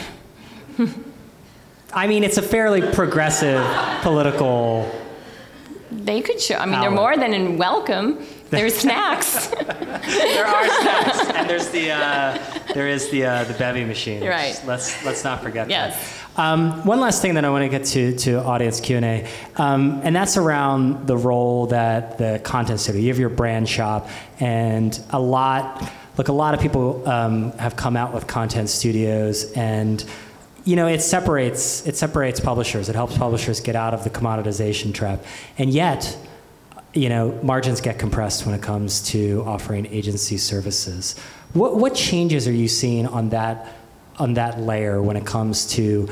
I 1.93 2.07
mean, 2.07 2.23
it's 2.23 2.37
a 2.39 2.41
fairly 2.41 2.81
progressive 2.81 3.63
political. 4.01 4.91
They 5.91 6.19
could 6.19 6.41
show, 6.41 6.55
I 6.55 6.65
mean, 6.65 6.81
they're 6.81 6.89
more 6.89 7.15
than 7.15 7.35
in 7.35 7.59
welcome. 7.59 8.25
There's 8.49 8.73
snacks. 8.85 9.49
There 9.49 10.47
are 10.47 10.67
snacks, 10.81 11.29
and 11.29 11.47
there's 11.47 11.69
the 11.69 11.91
uh, 11.91 12.39
there 12.73 12.87
is 12.87 13.11
the 13.11 13.25
uh, 13.25 13.43
the 13.43 13.53
Bevi 13.53 13.85
machine. 13.85 14.25
Right. 14.25 14.59
Let's 14.65 15.05
let's 15.05 15.23
not 15.23 15.43
forget 15.43 15.69
Yes. 15.69 15.93
that. 16.35 16.41
Um, 16.41 16.83
one 16.87 16.99
last 16.99 17.21
thing 17.21 17.35
that 17.35 17.45
I 17.45 17.51
want 17.51 17.65
to 17.65 17.69
get 17.69 17.85
to 17.89 18.15
to 18.17 18.39
audience 18.43 18.79
Q 18.79 18.95
and 18.97 19.05
A, 19.05 19.29
um, 19.57 20.01
and 20.03 20.15
that's 20.15 20.37
around 20.37 21.05
the 21.05 21.17
role 21.17 21.67
that 21.67 22.17
the 22.17 22.41
content 22.43 22.79
studio. 22.79 22.99
You 23.01 23.09
have 23.09 23.19
your 23.19 23.29
brand 23.29 23.69
shop, 23.69 24.09
and 24.39 24.99
a 25.11 25.19
lot. 25.19 25.87
Look, 26.17 26.30
a 26.30 26.34
lot 26.34 26.53
of 26.53 26.60
people 26.60 27.08
um, 27.08 27.51
have 27.53 27.75
come 27.75 27.95
out 27.95 28.13
with 28.13 28.27
content 28.27 28.69
studios, 28.69 29.51
and 29.53 30.03
you 30.65 30.75
know 30.75 30.88
it 30.88 31.01
separates 31.01 31.86
it 31.86 31.95
separates 31.95 32.39
publishers. 32.39 32.89
It 32.89 32.95
helps 32.95 33.17
publishers 33.17 33.60
get 33.60 33.75
out 33.75 33.93
of 33.93 34.03
the 34.03 34.10
commoditization 34.10 34.93
trap, 34.93 35.23
and 35.58 35.69
yet 35.69 36.17
you 36.97 37.10
know, 37.10 37.32
margins 37.43 37.80
get 37.80 37.99
compressed 37.99 38.45
when 38.45 38.56
it 38.56 38.62
comes 38.62 39.01
to 39.01 39.43
offering 39.45 39.86
agency 39.88 40.38
services. 40.38 41.17
What, 41.53 41.77
what 41.77 41.93
changes 41.93 42.47
are 42.47 42.53
you 42.53 42.67
seeing 42.67 43.06
on 43.08 43.30
that, 43.30 43.73
on 44.17 44.34
that 44.34 44.60
layer 44.60 45.01
when 45.01 45.15
it 45.15 45.25
comes 45.25 45.67
to 45.73 46.10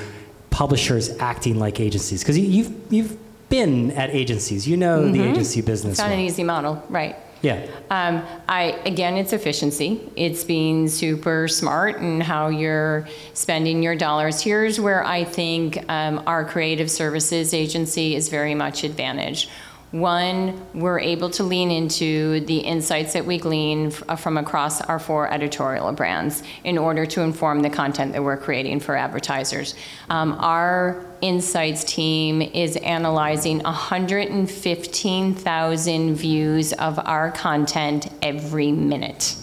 publishers 0.52 1.10
acting 1.18 1.58
like 1.58 1.80
agencies? 1.80 2.22
Because 2.22 2.38
you've, 2.38 2.72
you've 2.92 3.18
been 3.50 3.92
at 3.92 4.12
agencies, 4.12 4.68
you 4.68 4.78
know 4.78 5.10
the 5.10 5.24
agency 5.24 5.62
business. 5.62 5.94
It's 5.94 6.00
not 6.00 6.12
an 6.12 6.20
easy 6.20 6.44
model, 6.44 6.84
right. 6.90 7.16
Yeah. 7.42 7.66
Um, 7.90 8.24
I, 8.48 8.80
again, 8.86 9.18
it's 9.18 9.34
efficiency. 9.34 10.10
It's 10.16 10.44
being 10.44 10.88
super 10.88 11.48
smart 11.48 11.98
in 11.98 12.22
how 12.22 12.48
you're 12.48 13.08
spending 13.34 13.84
your 13.84 13.96
dollars. 13.96 14.42
Here's 14.42 14.80
where 14.80 15.04
I 15.06 15.24
think 15.24 15.84
um, 15.90 16.24
our 16.26 16.44
creative 16.46 16.90
services 16.90 17.54
agency 17.54 18.16
is 18.16 18.30
very 18.30 18.56
much 18.56 18.84
advantaged. 18.84 19.50
One, 19.96 20.62
we're 20.74 21.00
able 21.00 21.30
to 21.30 21.44
lean 21.44 21.72
into 21.72 22.42
the 22.42 22.58
insights 22.58 23.14
that 23.14 23.26
we 23.26 23.38
glean 23.38 23.88
f- 23.88 24.04
uh, 24.10 24.18
from 24.18 24.38
across 24.38 24.82
our 24.82 25.00
four 25.00 25.32
editorial 25.32 25.90
brands 25.94 26.44
in 26.66 26.78
order 26.78 27.06
to 27.06 27.22
inform 27.22 27.62
the 27.62 27.70
content 27.70 28.12
that 28.12 28.22
we're 28.22 28.36
creating 28.36 28.82
for 28.82 28.98
advertisers. 28.98 29.74
Um, 30.10 30.34
our 30.34 31.06
insights 31.22 31.86
team 31.86 32.42
is 32.42 32.76
analyzing 32.76 33.60
115,000 33.60 36.16
views 36.16 36.74
of 36.74 37.00
our 37.00 37.32
content 37.32 38.10
every 38.22 38.74
minute. 38.74 39.38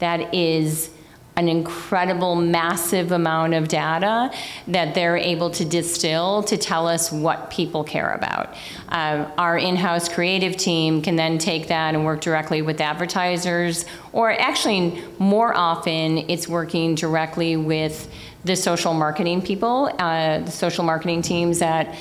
That 0.00 0.34
is 0.34 0.90
an 1.36 1.48
incredible, 1.48 2.36
massive 2.36 3.10
amount 3.10 3.54
of 3.54 3.66
data 3.68 4.30
that 4.68 4.94
they're 4.94 5.16
able 5.16 5.50
to 5.50 5.64
distill 5.64 6.42
to 6.44 6.56
tell 6.56 6.86
us 6.86 7.10
what 7.10 7.50
people 7.50 7.82
care 7.82 8.12
about. 8.12 8.54
Uh, 8.88 9.28
our 9.36 9.58
in 9.58 9.74
house 9.74 10.08
creative 10.08 10.56
team 10.56 11.02
can 11.02 11.16
then 11.16 11.38
take 11.38 11.68
that 11.68 11.94
and 11.94 12.04
work 12.04 12.20
directly 12.20 12.62
with 12.62 12.80
advertisers, 12.80 13.84
or 14.12 14.30
actually, 14.32 15.02
more 15.18 15.56
often, 15.56 16.18
it's 16.30 16.46
working 16.46 16.94
directly 16.94 17.56
with 17.56 18.08
the 18.44 18.54
social 18.54 18.94
marketing 18.94 19.42
people, 19.42 19.90
uh, 19.98 20.38
the 20.38 20.50
social 20.50 20.84
marketing 20.84 21.22
teams 21.22 21.62
at 21.62 21.96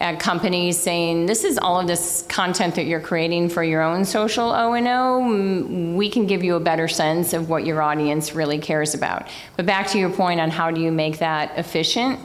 at 0.00 0.20
companies 0.20 0.76
saying 0.78 1.26
this 1.26 1.42
is 1.44 1.58
all 1.58 1.80
of 1.80 1.86
this 1.86 2.22
content 2.28 2.74
that 2.74 2.84
you're 2.84 3.00
creating 3.00 3.48
for 3.48 3.64
your 3.64 3.82
own 3.82 4.04
social 4.04 4.50
O&O 4.50 5.22
mm, 5.22 5.94
we 5.94 6.10
can 6.10 6.26
give 6.26 6.44
you 6.44 6.54
a 6.56 6.60
better 6.60 6.86
sense 6.86 7.32
of 7.32 7.48
what 7.48 7.64
your 7.64 7.80
audience 7.80 8.34
really 8.34 8.58
cares 8.58 8.94
about. 8.94 9.28
But 9.56 9.64
back 9.64 9.86
to 9.88 9.98
your 9.98 10.10
point 10.10 10.40
on 10.40 10.50
how 10.50 10.70
do 10.70 10.80
you 10.80 10.92
make 10.92 11.18
that 11.18 11.58
efficient 11.58 12.20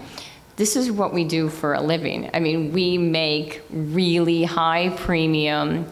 this 0.57 0.75
is 0.75 0.91
what 0.91 1.11
we 1.11 1.23
do 1.23 1.49
for 1.49 1.73
a 1.73 1.81
living. 1.81 2.29
I 2.33 2.39
mean 2.39 2.71
we 2.71 2.97
make 2.97 3.63
really 3.71 4.43
high 4.43 4.89
premium 4.89 5.87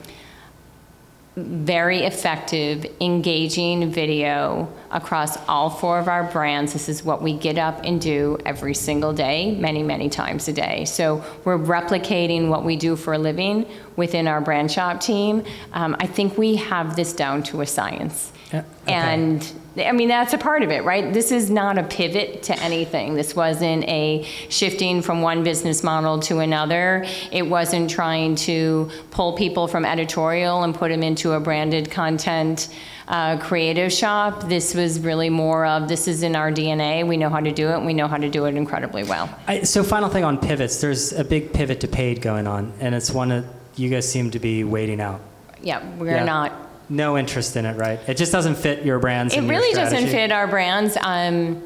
very 1.35 2.03
effective, 2.03 2.85
engaging 2.99 3.91
video 3.91 4.71
across 4.91 5.37
all 5.47 5.69
four 5.69 5.99
of 5.99 6.07
our 6.07 6.23
brands. 6.23 6.73
This 6.73 6.89
is 6.89 7.03
what 7.03 7.21
we 7.21 7.33
get 7.33 7.57
up 7.57 7.81
and 7.83 8.01
do 8.01 8.37
every 8.45 8.73
single 8.73 9.13
day, 9.13 9.55
many, 9.55 9.83
many 9.83 10.09
times 10.09 10.47
a 10.47 10.53
day. 10.53 10.85
So 10.85 11.23
we're 11.43 11.57
replicating 11.57 12.49
what 12.49 12.65
we 12.65 12.75
do 12.75 12.95
for 12.95 13.13
a 13.13 13.17
living 13.17 13.65
within 13.95 14.27
our 14.27 14.41
brand 14.41 14.71
shop 14.71 14.99
team. 15.01 15.43
Um, 15.73 15.95
I 15.99 16.07
think 16.07 16.37
we 16.37 16.55
have 16.55 16.95
this 16.95 17.13
down 17.13 17.43
to 17.43 17.61
a 17.61 17.65
science. 17.65 18.31
Yeah, 18.51 18.63
okay. 18.83 18.93
And 18.93 19.53
I 19.77 19.91
mean, 19.91 20.07
that's 20.07 20.33
a 20.33 20.37
part 20.37 20.63
of 20.63 20.71
it, 20.71 20.83
right? 20.83 21.13
This 21.13 21.31
is 21.31 21.51
not 21.51 21.77
a 21.77 21.83
pivot 21.83 22.43
to 22.43 22.57
anything. 22.59 23.13
This 23.13 23.35
wasn't 23.35 23.83
a 23.85 24.23
shifting 24.49 25.01
from 25.01 25.21
one 25.21 25.43
business 25.43 25.83
model 25.83 26.19
to 26.21 26.39
another. 26.39 27.05
It 27.31 27.43
wasn't 27.43 27.89
trying 27.89 28.35
to 28.37 28.89
pull 29.11 29.33
people 29.33 29.67
from 29.67 29.85
editorial 29.85 30.63
and 30.63 30.73
put 30.73 30.89
them 30.89 31.03
into 31.03 31.33
a 31.33 31.39
branded 31.39 31.91
content 31.91 32.69
uh, 33.09 33.37
creative 33.37 33.91
shop. 33.91 34.47
This 34.47 34.75
was 34.75 34.99
really 34.99 35.29
more 35.29 35.65
of 35.65 35.87
this 35.87 36.07
is 36.07 36.21
in 36.23 36.35
our 36.35 36.51
DNA. 36.51 37.05
We 37.05 37.17
know 37.17 37.29
how 37.29 37.39
to 37.39 37.51
do 37.51 37.69
it, 37.69 37.75
and 37.77 37.85
we 37.85 37.93
know 37.93 38.07
how 38.07 38.17
to 38.17 38.29
do 38.29 38.45
it 38.45 38.55
incredibly 38.55 39.03
well. 39.03 39.29
I, 39.47 39.63
so, 39.63 39.83
final 39.83 40.09
thing 40.09 40.23
on 40.23 40.37
pivots. 40.37 40.79
There's 40.79 41.11
a 41.13 41.23
big 41.23 41.51
pivot 41.51 41.81
to 41.81 41.87
paid 41.87 42.21
going 42.21 42.47
on, 42.47 42.71
and 42.79 42.93
it's 42.93 43.11
one 43.11 43.29
that 43.29 43.45
you 43.75 43.89
guys 43.89 44.09
seem 44.09 44.31
to 44.31 44.39
be 44.39 44.63
waiting 44.63 45.01
out. 45.01 45.21
Yeah, 45.61 45.81
we're 45.97 46.15
Yeah. 46.15 46.23
not 46.23 46.53
No 46.91 47.17
interest 47.17 47.55
in 47.55 47.65
it, 47.65 47.77
right? 47.77 47.99
It 48.07 48.15
just 48.17 48.31
doesn't 48.31 48.55
fit 48.55 48.83
your 48.83 48.97
brands. 48.99 49.35
It 49.35 49.41
really 49.41 49.73
doesn't 49.73 50.07
fit 50.07 50.31
our 50.31 50.47
brands. 50.47 50.97
Um, 51.01 51.61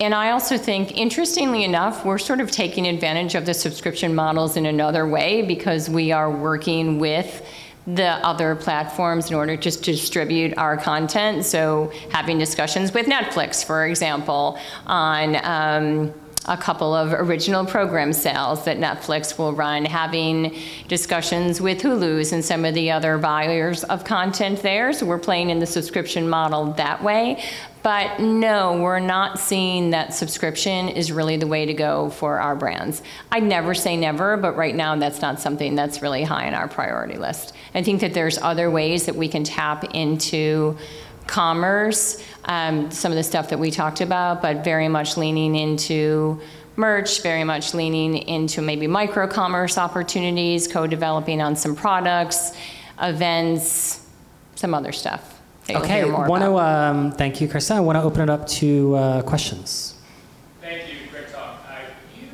and 0.00 0.12
I 0.14 0.32
also 0.32 0.56
think, 0.56 0.96
interestingly 0.96 1.62
enough, 1.62 2.04
we're 2.04 2.18
sort 2.18 2.40
of 2.40 2.50
taking 2.50 2.86
advantage 2.88 3.36
of 3.36 3.46
the 3.46 3.54
subscription 3.54 4.12
models 4.14 4.56
in 4.56 4.66
another 4.66 5.06
way 5.06 5.42
because 5.42 5.88
we 5.88 6.10
are 6.10 6.28
working 6.30 6.98
with 6.98 7.44
the 7.86 8.08
other 8.26 8.54
platforms 8.54 9.30
in 9.30 9.36
order 9.36 9.56
to 9.56 9.70
distribute 9.70 10.56
our 10.58 10.76
content. 10.76 11.44
So 11.44 11.92
having 12.10 12.38
discussions 12.38 12.92
with 12.92 13.06
Netflix, 13.06 13.64
for 13.64 13.86
example, 13.86 14.58
on. 14.86 15.36
Um, 15.44 16.14
a 16.46 16.56
couple 16.56 16.94
of 16.94 17.12
original 17.12 17.66
program 17.66 18.12
sales 18.12 18.64
that 18.64 18.78
Netflix 18.78 19.38
will 19.38 19.52
run, 19.52 19.84
having 19.84 20.56
discussions 20.88 21.60
with 21.60 21.82
Hulu's 21.82 22.32
and 22.32 22.42
some 22.44 22.64
of 22.64 22.74
the 22.74 22.90
other 22.90 23.18
buyers 23.18 23.84
of 23.84 24.04
content 24.04 24.62
there. 24.62 24.92
So 24.92 25.04
we're 25.04 25.18
playing 25.18 25.50
in 25.50 25.58
the 25.58 25.66
subscription 25.66 26.28
model 26.28 26.72
that 26.72 27.02
way. 27.04 27.44
But 27.82 28.20
no, 28.20 28.80
we're 28.80 29.00
not 29.00 29.38
seeing 29.38 29.90
that 29.90 30.12
subscription 30.12 30.88
is 30.88 31.12
really 31.12 31.36
the 31.36 31.46
way 31.46 31.66
to 31.66 31.74
go 31.74 32.10
for 32.10 32.38
our 32.38 32.54
brands. 32.54 33.02
I'd 33.30 33.42
never 33.42 33.74
say 33.74 33.96
never, 33.96 34.36
but 34.36 34.56
right 34.56 34.74
now 34.74 34.96
that's 34.96 35.22
not 35.22 35.40
something 35.40 35.74
that's 35.74 36.02
really 36.02 36.22
high 36.22 36.46
on 36.46 36.54
our 36.54 36.68
priority 36.68 37.16
list. 37.16 37.54
I 37.74 37.82
think 37.82 38.00
that 38.00 38.14
there's 38.14 38.38
other 38.38 38.70
ways 38.70 39.06
that 39.06 39.16
we 39.16 39.28
can 39.28 39.44
tap 39.44 39.94
into 39.94 40.76
commerce, 41.26 42.22
um, 42.44 42.90
some 42.90 43.12
of 43.12 43.16
the 43.16 43.22
stuff 43.22 43.50
that 43.50 43.58
we 43.58 43.70
talked 43.70 44.00
about, 44.00 44.42
but 44.42 44.64
very 44.64 44.88
much 44.88 45.16
leaning 45.16 45.54
into 45.54 46.40
merch, 46.76 47.22
very 47.22 47.44
much 47.44 47.74
leaning 47.74 48.16
into 48.16 48.62
maybe 48.62 48.86
micro 48.86 49.28
commerce 49.28 49.78
opportunities, 49.78 50.66
co 50.66 50.86
developing 50.86 51.40
on 51.40 51.54
some 51.54 51.76
products, 51.76 52.52
events, 53.00 54.06
some 54.56 54.74
other 54.74 54.92
stuff. 54.92 55.40
Okay, 55.70 56.04
want 56.04 56.42
to 56.42 56.58
um, 56.58 57.12
thank 57.12 57.40
you, 57.40 57.46
Kristen. 57.48 57.76
I 57.76 57.80
want 57.80 57.96
to 57.96 58.02
open 58.02 58.22
it 58.22 58.30
up 58.30 58.46
to 58.48 58.94
uh, 58.96 59.22
questions. 59.22 59.94
Thank 60.60 60.92
you, 60.92 61.08
great 61.10 61.28
talk. 61.30 61.60
Uh, 61.68 61.78
you, 62.18 62.28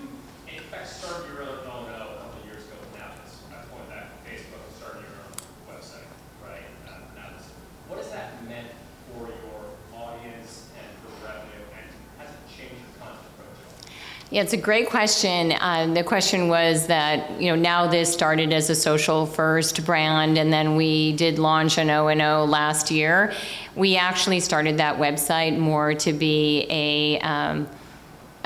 in 0.51 0.63
fact, 0.65 0.89
started 0.89 1.29
your 1.29 1.43
own 1.43 1.59
O&O 1.67 1.85
a 1.85 2.17
couple 2.17 2.41
of 2.41 2.47
years 2.47 2.65
ago 2.65 2.77
with 2.81 2.97
NowThis. 2.97 3.53
I 3.53 3.61
pointed 3.69 3.91
that 3.93 4.09
to 4.09 4.31
Facebook 4.31 4.65
and 4.65 4.75
started 4.75 5.05
your 5.05 5.21
own 5.21 5.37
website, 5.69 6.09
right? 6.43 6.65
Uh, 6.89 7.21
NowThis. 7.21 7.45
What 7.89 7.99
has 7.99 8.11
that 8.13 8.43
meant 8.49 8.69
for 9.13 9.29
your 9.29 9.61
audience 9.93 10.71
and 10.81 10.89
for 11.05 11.13
revenue, 11.21 11.61
and 11.77 11.87
has 12.17 12.31
it 12.33 12.41
changed 12.49 12.81
your 12.81 13.05
content 13.05 13.21
approach? 13.37 13.93
Yeah, 14.29 14.43
it's 14.43 14.55
a 14.55 14.57
great 14.57 14.89
question. 14.89 15.55
Um, 15.61 15.95
the 15.95 16.03
question 16.03 16.49
was 16.49 16.89
that 16.89 17.41
you 17.41 17.49
know 17.49 17.55
now 17.55 17.87
this 17.87 18.13
started 18.13 18.53
as 18.53 18.69
a 18.69 18.75
social 18.75 19.25
first 19.25 19.87
brand, 19.87 20.37
and 20.37 20.53
then 20.53 20.75
we 20.75 21.13
did 21.13 21.39
launch 21.39 21.79
an 21.79 21.91
O 21.91 22.09
and 22.09 22.21
O 22.21 22.45
last 22.45 22.91
year. 22.91 23.33
We 23.77 23.97
actually 23.97 24.41
started 24.41 24.79
that 24.79 24.99
website 24.99 25.57
more 25.57 25.95
to 25.95 26.13
be 26.13 26.67
a 26.69 27.21
um, 27.21 27.69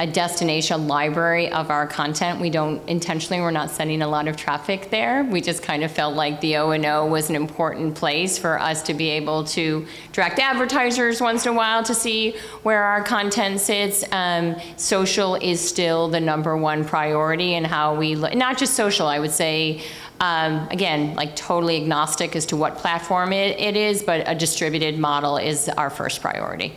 a 0.01 0.07
destination 0.07 0.89
library 0.89 1.53
of 1.53 1.71
our 1.71 1.87
content. 1.87 2.41
We 2.41 2.49
don't 2.49 2.81
intentionally, 2.89 3.43
we're 3.43 3.51
not 3.51 3.69
sending 3.69 4.01
a 4.01 4.09
lot 4.09 4.29
of 4.29 4.37
traffic 4.37 4.89
there. 4.89 5.25
We 5.25 5.43
just 5.43 5.63
kind 5.63 5.85
of 5.85 5.91
felt 5.91 6.17
like 6.17 6.41
the 6.41 6.57
O 6.57 6.71
and 6.71 6.87
O 6.87 7.05
was 7.05 7.29
an 7.29 7.37
important 7.37 7.95
place 7.95 8.39
for 8.39 8.59
us 8.59 8.83
to 8.85 8.95
be 8.95 9.11
able 9.11 9.45
to 9.45 9.87
direct 10.13 10.39
advertisers 10.39 11.21
once 11.21 11.45
in 11.45 11.53
a 11.53 11.55
while 11.55 11.83
to 11.83 11.95
see 11.95 12.35
where 12.63 12.83
our 12.83 13.05
content 13.05 13.61
sits. 13.61 14.03
Um, 14.11 14.57
social 14.79 15.35
is 15.35 15.61
still 15.61 16.09
the 16.09 16.21
number 16.21 16.57
one 16.57 16.83
priority 16.83 17.53
and 17.55 17.67
how 17.67 17.95
we 17.95 18.15
look, 18.15 18.35
not 18.35 18.57
just 18.57 18.73
social, 18.73 19.07
I 19.07 19.19
would 19.19 19.33
say. 19.33 19.83
Um, 20.23 20.69
again, 20.71 21.15
like 21.15 21.35
totally 21.37 21.77
agnostic 21.81 22.37
as 22.37 22.47
to 22.47 22.57
what 22.57 22.77
platform 22.77 23.33
it, 23.33 23.59
it 23.59 23.77
is, 23.77 24.03
but 24.03 24.23
a 24.27 24.35
distributed 24.35 24.99
model 24.99 25.37
is 25.37 25.69
our 25.71 25.89
first 25.89 26.21
priority. 26.21 26.75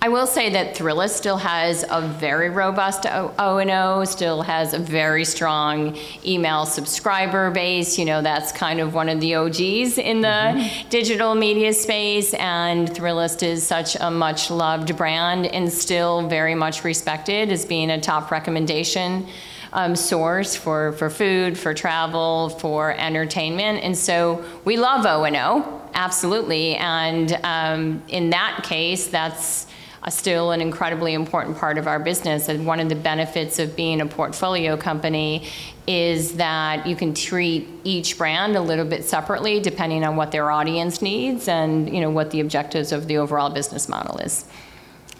I 0.00 0.10
will 0.10 0.28
say 0.28 0.50
that 0.50 0.76
Thrillist 0.76 1.16
still 1.16 1.38
has 1.38 1.84
a 1.90 2.00
very 2.00 2.50
robust 2.50 3.04
O 3.04 3.34
O 3.36 3.58
and 3.58 3.68
O, 3.68 4.04
still 4.04 4.42
has 4.42 4.72
a 4.72 4.78
very 4.78 5.24
strong 5.24 5.98
email 6.24 6.66
subscriber 6.66 7.50
base. 7.50 7.98
You 7.98 8.04
know, 8.04 8.22
that's 8.22 8.52
kind 8.52 8.78
of 8.78 8.94
one 8.94 9.08
of 9.08 9.20
the 9.20 9.34
OGs 9.34 9.98
in 9.98 10.20
the 10.20 10.70
digital 10.88 11.34
media 11.34 11.72
space, 11.72 12.32
and 12.34 12.88
Thrillist 12.88 13.42
is 13.42 13.66
such 13.66 13.96
a 13.96 14.08
much 14.08 14.52
loved 14.52 14.96
brand 14.96 15.46
and 15.46 15.72
still 15.72 16.28
very 16.28 16.54
much 16.54 16.84
respected 16.84 17.50
as 17.50 17.64
being 17.64 17.90
a 17.90 18.00
top 18.00 18.30
recommendation 18.30 19.26
um, 19.72 19.96
source 19.96 20.54
for, 20.54 20.92
for 20.92 21.10
food, 21.10 21.58
for 21.58 21.74
travel, 21.74 22.50
for 22.50 22.92
entertainment. 22.92 23.82
And 23.82 23.98
so 23.98 24.44
we 24.64 24.76
love 24.76 25.04
O&O, 25.06 25.90
absolutely. 25.94 26.76
And 26.76 27.38
um, 27.42 28.02
in 28.08 28.30
that 28.30 28.62
case, 28.62 29.08
that's 29.08 29.67
a 30.02 30.10
still 30.10 30.52
an 30.52 30.60
incredibly 30.60 31.14
important 31.14 31.58
part 31.58 31.78
of 31.78 31.86
our 31.86 31.98
business. 31.98 32.48
And 32.48 32.66
one 32.66 32.80
of 32.80 32.88
the 32.88 32.94
benefits 32.94 33.58
of 33.58 33.74
being 33.74 34.00
a 34.00 34.06
portfolio 34.06 34.76
company 34.76 35.48
is 35.86 36.34
that 36.34 36.86
you 36.86 36.94
can 36.94 37.14
treat 37.14 37.68
each 37.84 38.18
brand 38.18 38.56
a 38.56 38.60
little 38.60 38.84
bit 38.84 39.04
separately 39.04 39.58
depending 39.60 40.04
on 40.04 40.16
what 40.16 40.30
their 40.30 40.50
audience 40.50 41.02
needs 41.02 41.48
and 41.48 41.92
you 41.92 42.00
know 42.00 42.10
what 42.10 42.30
the 42.30 42.40
objectives 42.40 42.92
of 42.92 43.08
the 43.08 43.18
overall 43.18 43.50
business 43.50 43.88
model 43.88 44.18
is. 44.18 44.44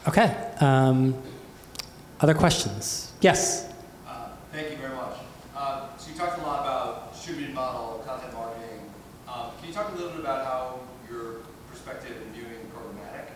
Okay. 0.07 0.35
Um, 0.61 1.15
other 2.21 2.35
questions? 2.35 3.13
Yes. 3.21 3.69
Uh, 4.07 4.29
Thank 4.53 4.71
you 4.71 4.77
very 4.77 4.95
much. 4.95 5.17
Uh, 5.57 5.89
So 5.99 6.11
you 6.11 6.17
talked 6.19 6.39
a 6.39 6.43
lot 6.43 6.61
about 6.61 7.13
distributed 7.15 7.55
model, 7.55 8.03
content 8.07 8.33
marketing. 8.33 8.81
Um, 9.29 9.51
Can 9.59 9.69
you 9.69 9.75
talk 9.75 9.91
a 9.93 9.95
little 9.95 10.11
bit 10.11 10.21
about 10.21 10.45
how 10.45 10.81
your 11.11 11.43
perspective 11.71 12.17
in 12.27 12.33
viewing 12.33 12.71
programmatic? 12.75 13.27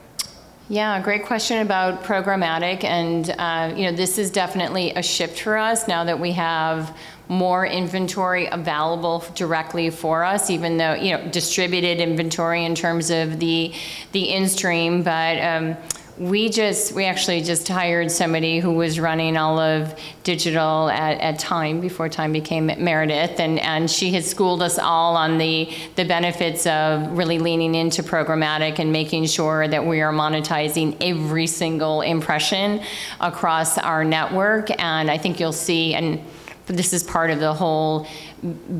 Yeah, 0.72 1.02
great 1.02 1.26
question 1.26 1.58
about 1.58 2.02
programmatic. 2.02 2.82
And, 2.82 3.28
uh, 3.28 3.74
you 3.76 3.84
know, 3.84 3.92
this 3.94 4.16
is 4.16 4.30
definitely 4.30 4.92
a 4.92 5.02
shift 5.02 5.38
for 5.42 5.58
us 5.58 5.86
now 5.86 6.04
that 6.04 6.18
we 6.18 6.32
have 6.32 6.96
more 7.28 7.66
inventory 7.66 8.46
available 8.46 9.22
directly 9.34 9.90
for 9.90 10.24
us, 10.24 10.48
even 10.48 10.78
though, 10.78 10.94
you 10.94 11.10
know, 11.10 11.28
distributed 11.28 12.00
inventory 12.00 12.64
in 12.64 12.74
terms 12.74 13.10
of 13.10 13.38
the, 13.38 13.74
the 14.12 14.30
in-stream. 14.30 15.02
But 15.02 15.38
um, 15.42 15.76
we 16.22 16.48
just, 16.48 16.92
we 16.92 17.04
actually 17.04 17.42
just 17.42 17.66
hired 17.66 18.08
somebody 18.08 18.60
who 18.60 18.70
was 18.70 19.00
running 19.00 19.36
all 19.36 19.58
of 19.58 19.98
digital 20.22 20.88
at, 20.88 21.20
at 21.20 21.40
Time, 21.40 21.80
before 21.80 22.08
Time 22.08 22.32
became 22.32 22.66
Meredith, 22.66 23.40
and, 23.40 23.58
and 23.58 23.90
she 23.90 24.12
has 24.12 24.30
schooled 24.30 24.62
us 24.62 24.78
all 24.78 25.16
on 25.16 25.38
the, 25.38 25.68
the 25.96 26.04
benefits 26.04 26.64
of 26.66 27.18
really 27.18 27.40
leaning 27.40 27.74
into 27.74 28.04
programmatic 28.04 28.78
and 28.78 28.92
making 28.92 29.26
sure 29.26 29.66
that 29.66 29.84
we 29.84 30.00
are 30.00 30.12
monetizing 30.12 30.96
every 31.00 31.48
single 31.48 32.02
impression 32.02 32.80
across 33.20 33.76
our 33.78 34.04
network. 34.04 34.70
And 34.80 35.10
I 35.10 35.18
think 35.18 35.40
you'll 35.40 35.52
see, 35.52 35.92
and 35.94 36.20
this 36.66 36.92
is 36.92 37.02
part 37.02 37.30
of 37.30 37.40
the 37.40 37.52
whole 37.52 38.06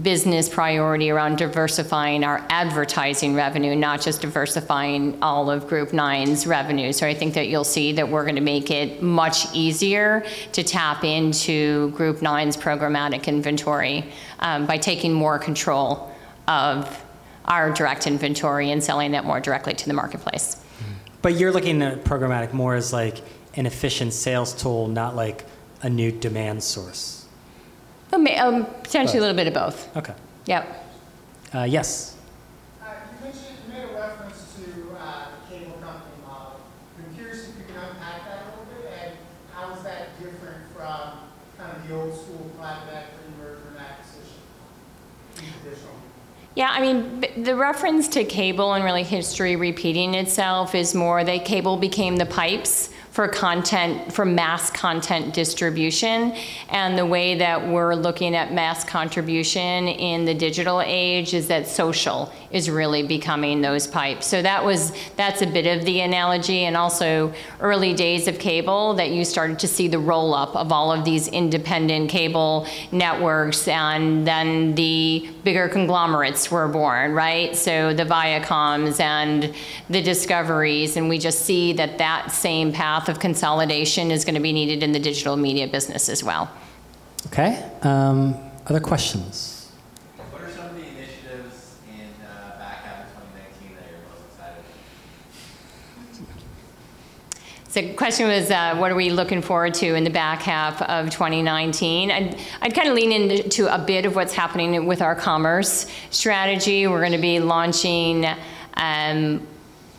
business 0.03 0.49
priority 0.49 1.11
around 1.11 1.37
diversifying 1.39 2.25
our 2.25 2.45
advertising 2.49 3.35
revenue, 3.35 3.75
not 3.75 4.01
just 4.01 4.21
diversifying 4.21 5.19
all 5.23 5.51
of 5.51 5.69
Group 5.69 5.93
Nine's 5.93 6.47
revenue. 6.47 6.93
So 6.93 7.07
I 7.07 7.15
think 7.15 7.35
that 7.35 7.49
you'll 7.49 7.65
see 7.65 7.93
that 7.93 8.09
we're 8.09 8.25
going 8.25 8.37
to 8.37 8.41
make 8.41 8.71
it 8.71 9.03
much 9.03 9.53
easier 9.55 10.25
to 10.53 10.63
tap 10.63 11.05
into 11.05 11.91
Group 11.91 12.23
Nine's 12.23 12.57
programmatic 12.57 13.27
inventory 13.27 14.05
um, 14.39 14.67
by 14.67 14.79
taking 14.79 15.13
more 15.13 15.39
control 15.39 16.13
of 16.49 17.05
our 17.45 17.73
direct 17.73 18.07
inventory 18.07 18.71
and 18.71 18.83
selling 18.83 19.15
it 19.15 19.25
more 19.25 19.41
directly 19.41 19.75
to 19.75 19.87
the 19.87 19.95
marketplace. 19.95 20.57
But 21.23 21.35
you're 21.35 21.53
looking 21.53 21.83
at 21.83 22.03
programmatic 22.05 22.53
more 22.53 22.75
as 22.75 22.93
like 22.93 23.19
an 23.55 23.67
efficient 23.67 24.13
sales 24.13 24.53
tool, 24.55 24.89
not 24.89 25.15
like 25.15 25.45
a 25.83 25.91
new 25.91 26.11
demand 26.11 26.63
source. 26.63 27.22
Oh, 28.13 28.27
um, 28.39 28.67
Potentially 28.83 29.19
a 29.19 29.21
little 29.21 29.37
bit 29.37 29.47
of 29.47 29.55
both. 29.55 29.97
Okay. 29.97 30.15
Yep. 30.47 30.87
Uh, 31.55 31.63
Yes. 31.65 32.17
Uh, 32.83 32.87
you 33.19 33.25
mentioned, 33.25 33.57
you 33.67 33.73
made 33.73 33.85
a 33.85 33.95
reference 33.95 34.55
to 34.57 34.97
uh, 34.99 35.27
cable 35.49 35.73
company 35.81 36.15
model. 36.27 36.61
I'm 36.99 37.15
curious 37.15 37.49
if 37.49 37.57
you 37.59 37.65
can 37.65 37.77
unpack 37.77 38.25
that 38.27 38.43
a 38.43 38.51
little 38.51 38.83
bit, 38.83 38.93
and 39.05 39.13
how 39.55 39.75
is 39.75 39.83
that 39.85 40.19
different 40.19 40.65
from 40.77 41.19
kind 41.59 41.77
of 41.77 41.89
the 41.89 41.95
old 41.95 42.15
school 42.15 42.51
merger 43.39 43.59
and 43.71 43.79
acquisition? 43.79 44.41
Yeah, 46.55 46.69
I 46.71 46.81
mean, 46.81 47.25
the 47.43 47.57
reference 47.57 48.09
to 48.09 48.25
cable 48.25 48.75
and 48.75 48.85
really 48.85 49.05
history 49.05 49.57
repeating 49.57 50.15
itself 50.15 50.75
is 50.75 50.95
more 50.95 51.25
that 51.25 51.45
cable 51.47 51.79
became 51.79 52.17
the 52.17 52.27
pipes 52.27 52.91
for 53.13 53.29
content, 53.29 54.11
for 54.11 54.25
mass 54.25 54.71
content 54.71 55.35
distribution. 55.35 56.35
And 56.71 56.97
the 56.97 57.05
way 57.05 57.37
that 57.37 57.69
we're 57.69 57.95
looking 57.95 58.35
at 58.35 58.55
mass 58.55 58.85
contribution 58.85 59.87
in 59.87 60.25
the 60.25 60.33
digital 60.33 60.81
age 60.81 61.35
is 61.35 61.47
that 61.49 61.67
social 61.67 62.33
is 62.51 62.71
really 62.71 63.03
becoming 63.03 63.61
those 63.61 63.87
pipes. 63.87 64.27
So 64.27 64.41
that 64.41 64.65
was, 64.65 64.93
that's 65.17 65.43
a 65.43 65.47
bit 65.47 65.67
of 65.67 65.85
the 65.85 66.01
analogy. 66.01 66.65
And 66.65 66.75
also 66.75 67.35
early 67.61 67.93
days 67.93 68.29
of 68.29 68.39
cable 68.39 68.95
that 68.95 69.11
you 69.11 69.27
started 69.27 69.59
to 69.59 69.69
see 69.69 69.89
the 69.89 69.99
roll 69.99 70.35
up 70.35 70.57
of 70.57 70.73
all 70.73 70.91
of 70.91 71.05
these 71.05 71.29
independent 71.29 72.09
cable 72.09 72.67
networks 72.93 73.69
and 73.69 74.27
then 74.27 74.75
the 74.75 75.29
bigger 75.45 75.69
conglomerates 75.69 76.51
were 76.51 76.69
born, 76.69 77.13
right? 77.13 77.55
So 77.55 77.93
the 77.93 78.05
Viacoms 78.05 79.01
and 79.01 79.55
the 79.91 80.01
Discoveries, 80.01 80.97
and 80.97 81.11
we 81.11 81.19
just 81.19 81.43
see 81.43 81.75
that 81.75 81.99
that 81.99 82.33
same 82.33 82.73
path 82.73 83.02
of 83.09 83.21
consolidation 83.21 84.11
is 84.11 84.25
going 84.25 84.35
to 84.35 84.41
be 84.41 84.53
needed 84.53 84.83
in 84.83 84.93
the 84.93 84.99
digital 84.99 85.37
media 85.37 85.67
business 85.67 86.09
as 86.09 86.23
well. 86.23 86.51
Okay. 87.27 87.71
Um, 87.83 88.35
other 88.67 88.81
questions? 88.81 89.71
What 90.31 90.43
are 90.43 90.51
some 90.51 90.67
of 90.67 90.75
the 90.75 90.83
initiatives 90.83 91.77
in 91.89 92.25
uh, 92.25 92.59
back 92.59 92.85
half 92.85 93.01
of 93.01 93.13
2019 93.15 93.77
that 93.77 93.91
you're 93.91 94.01
most 94.09 94.25
excited 94.31 94.65
about? 96.21 97.73
So 97.73 97.81
the 97.81 97.95
question 97.95 98.29
was, 98.29 98.51
uh, 98.51 98.77
what 98.77 98.91
are 98.91 98.95
we 98.95 99.11
looking 99.11 99.43
forward 99.43 99.75
to 99.75 99.95
in 99.95 100.05
the 100.05 100.11
back 100.11 100.43
half 100.43 100.83
of 100.83 101.11
2019? 101.11 102.11
I'd, 102.11 102.39
I'd 102.61 102.75
kind 102.75 102.89
of 102.89 102.95
lean 102.95 103.13
into 103.13 103.73
a 103.73 103.79
bit 103.79 104.05
of 104.05 104.15
what's 104.15 104.33
happening 104.33 104.87
with 104.87 105.03
our 105.03 105.15
commerce 105.15 105.87
strategy. 106.11 106.87
We're 106.87 107.01
going 107.01 107.13
to 107.13 107.19
be 107.19 107.41
launching 107.41 108.27
um, 108.75 109.47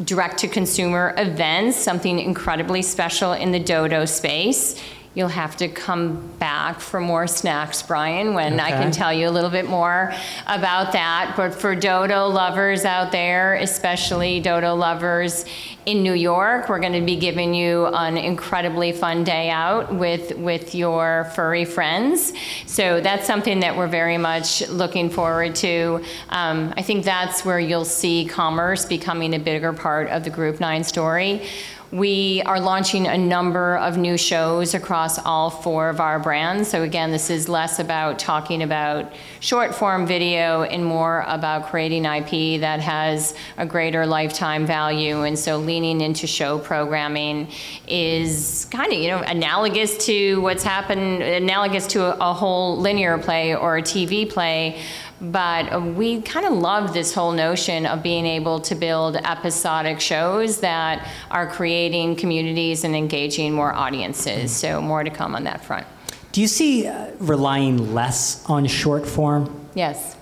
direct-to-consumer 0.04 1.14
events, 1.18 1.78
something 1.78 2.20
incredibly 2.20 2.82
special 2.82 3.34
in 3.34 3.52
the 3.52 3.60
Dodo 3.60 4.06
space. 4.06 4.82
You'll 5.16 5.28
have 5.28 5.56
to 5.58 5.68
come 5.68 6.28
back 6.40 6.80
for 6.80 7.00
more 7.00 7.28
snacks, 7.28 7.84
Brian, 7.84 8.34
when 8.34 8.60
I 8.60 8.72
can 8.72 8.88
Okay. 8.88 8.92
tell 8.92 9.14
you 9.14 9.30
a 9.30 9.32
little 9.32 9.52
bit 9.52 9.70
more 9.70 10.12
about 10.48 10.94
that. 10.94 11.34
But 11.38 11.54
for 11.54 11.76
Dodo 11.76 12.28
lovers 12.30 12.84
out 12.84 13.12
there, 13.12 13.54
especially 13.54 14.40
Dodo 14.40 14.74
lovers 14.74 15.46
in 15.86 16.02
New 16.02 16.14
York, 16.14 16.68
we're 16.68 16.80
going 16.80 16.94
to 16.94 17.02
be 17.02 17.16
giving 17.16 17.54
you 17.54 17.86
an 17.88 18.18
incredibly 18.18 18.92
fun 18.92 19.24
day 19.24 19.52
out 19.52 19.94
with, 19.94 20.36
with 20.38 20.74
your 20.74 21.30
furry 21.36 21.66
friends. 21.66 22.34
So 22.66 23.00
that's 23.00 23.28
something 23.28 23.60
that 23.60 23.78
we're 23.78 23.88
very 23.88 24.18
much 24.18 24.68
looking 24.70 25.12
forward 25.12 25.54
to. 25.58 26.04
Um, 26.30 26.74
I 26.76 26.82
think 26.82 27.06
that's 27.06 27.46
where 27.46 27.60
you'll 27.60 27.86
see 27.86 28.26
commerce 28.26 28.86
becoming 28.86 29.36
a 29.36 29.40
bigger 29.40 29.74
part 29.74 30.10
of 30.10 30.24
the 30.24 30.32
Group 30.32 30.60
9 30.60 30.84
story. 30.84 31.46
We 31.94 32.42
are 32.48 32.60
launching 32.60 33.06
a 33.06 33.20
number 33.20 33.78
of 33.78 34.00
new 34.00 34.18
shows 34.18 34.74
across 34.74 35.24
all 35.24 35.52
four 35.52 35.90
of 35.90 36.00
our 36.00 36.18
brands. 36.18 36.68
So 36.68 36.82
again, 36.82 37.12
this 37.12 37.30
is 37.30 37.48
less 37.48 37.78
about 37.78 38.18
talking 38.18 38.64
about 38.64 39.14
short 39.42 39.76
form 39.76 40.08
video 40.08 40.64
and 40.64 40.84
more 40.84 41.24
about 41.28 41.68
creating 41.68 42.06
IP 42.06 42.62
that 42.62 42.80
has 42.80 43.36
a 43.58 43.68
greater 43.68 44.08
lifetime 44.08 44.66
value. 44.66 45.22
And 45.22 45.38
so 45.38 45.58
leaning 45.60 46.02
into 46.02 46.26
show 46.26 46.58
programming 46.58 47.50
is 47.88 48.66
kind 48.72 48.92
of, 48.92 48.98
you 48.98 49.10
know, 49.10 49.20
analogous 49.20 49.96
to 50.08 50.42
what's 50.42 50.64
happened, 50.64 51.22
analogous 51.22 51.86
to 51.88 52.06
a, 52.06 52.32
a 52.32 52.34
whole 52.34 52.76
linear 52.76 53.20
play 53.20 53.56
or 53.56 53.78
a 53.78 53.84
TV 53.84 54.28
play. 54.28 54.82
But 55.24 55.82
we 55.96 56.22
kind 56.22 56.46
of 56.46 56.52
love 56.52 56.94
this 56.94 57.14
whole 57.14 57.32
notion 57.32 57.86
of 57.86 58.04
being 58.04 58.26
able 58.26 58.60
to 58.60 58.76
build 58.76 59.16
episodic 59.16 60.02
shows 60.02 60.60
that 60.60 61.08
are 61.32 61.48
creating 61.48 62.18
communities 62.18 62.84
and 62.84 62.94
engaging 62.94 63.54
more 63.54 63.74
audiences. 63.74 64.52
So, 64.52 64.82
more 64.82 65.02
to 65.02 65.10
come 65.10 65.34
on 65.34 65.46
that 65.46 65.64
front. 65.64 65.88
Do 66.34 66.42
you 66.42 66.48
see 66.48 66.88
uh, 66.88 67.12
relying 67.20 67.94
less 67.94 68.44
on 68.50 68.68
short 68.68 69.08
form? 69.08 69.68
Yes. 69.76 70.18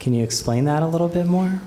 Can 0.00 0.12
you 0.12 0.24
explain 0.24 0.64
that 0.64 0.82
a 0.82 0.86
little 0.88 1.08
bit 1.08 1.26
more? 1.26 1.60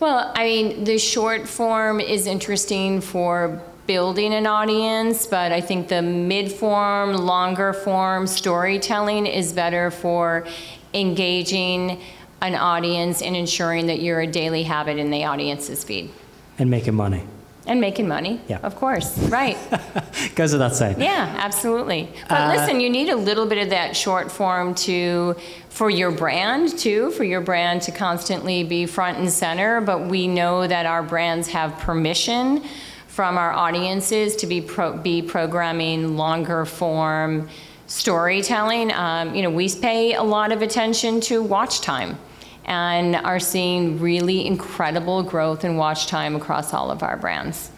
Well, 0.00 0.32
I 0.34 0.44
mean, 0.44 0.84
the 0.84 0.98
short 0.98 1.48
form 1.48 1.98
is 1.98 2.26
interesting 2.26 3.00
for 3.00 3.62
building 3.86 4.34
an 4.34 4.46
audience, 4.46 5.26
but 5.26 5.50
I 5.50 5.60
think 5.62 5.88
the 5.88 6.02
mid 6.02 6.52
form, 6.52 7.14
longer 7.14 7.72
form 7.72 8.26
storytelling 8.26 9.26
is 9.26 9.52
better 9.52 9.90
for 9.90 10.46
engaging 10.94 12.00
an 12.40 12.54
audience 12.54 13.22
and 13.22 13.34
ensuring 13.36 13.86
that 13.88 14.00
you're 14.00 14.20
a 14.20 14.26
daily 14.26 14.62
habit 14.62 14.98
in 14.98 15.10
the 15.10 15.24
audience's 15.24 15.82
feed. 15.84 16.10
And 16.58 16.70
making 16.70 16.94
money. 16.94 17.24
And 17.66 17.80
making 17.80 18.06
money, 18.06 18.42
Yeah. 18.46 18.58
of 18.62 18.76
course, 18.76 19.16
right. 19.30 19.56
Goes 20.34 20.52
without 20.52 20.74
saying. 20.76 21.00
Yeah, 21.00 21.34
absolutely. 21.38 22.10
But 22.28 22.40
Uh, 22.42 22.52
listen, 22.54 22.78
you 22.80 22.90
need 22.90 23.08
a 23.08 23.16
little 23.16 23.46
bit 23.46 23.56
of 23.56 23.70
that 23.70 23.96
short 23.96 24.30
form 24.30 24.74
to 24.86 25.34
for 25.70 25.88
your 25.88 26.10
brand 26.10 26.78
too, 26.78 27.10
for 27.12 27.24
your 27.24 27.40
brand 27.40 27.80
to 27.82 27.90
constantly 27.92 28.64
be 28.64 28.84
front 28.84 29.16
and 29.18 29.30
center. 29.30 29.80
But 29.80 30.06
we 30.08 30.28
know 30.28 30.66
that 30.66 30.84
our 30.84 31.02
brands 31.02 31.48
have 31.48 31.78
permission 31.78 32.62
from 33.08 33.38
our 33.38 33.52
audiences 33.52 34.36
to 34.36 34.46
be 34.46 34.60
pro, 34.60 34.92
be 34.98 35.22
programming 35.22 36.18
longer 36.18 36.66
form 36.66 37.48
storytelling. 37.86 38.92
Um, 38.92 39.34
you 39.34 39.42
know, 39.42 39.50
we 39.50 39.68
pay 39.74 40.14
a 40.14 40.22
lot 40.22 40.52
of 40.52 40.62
attention 40.62 41.20
to 41.22 41.42
watch 41.42 41.80
time. 41.80 42.18
And 42.66 43.14
are 43.16 43.40
seeing 43.40 44.00
really 44.00 44.46
incredible 44.46 45.22
growth 45.22 45.66
in 45.66 45.76
watch 45.76 46.06
time 46.06 46.34
across 46.34 46.72
all 46.72 46.90
of 46.90 47.02
our 47.02 47.18
brands. 47.18 47.70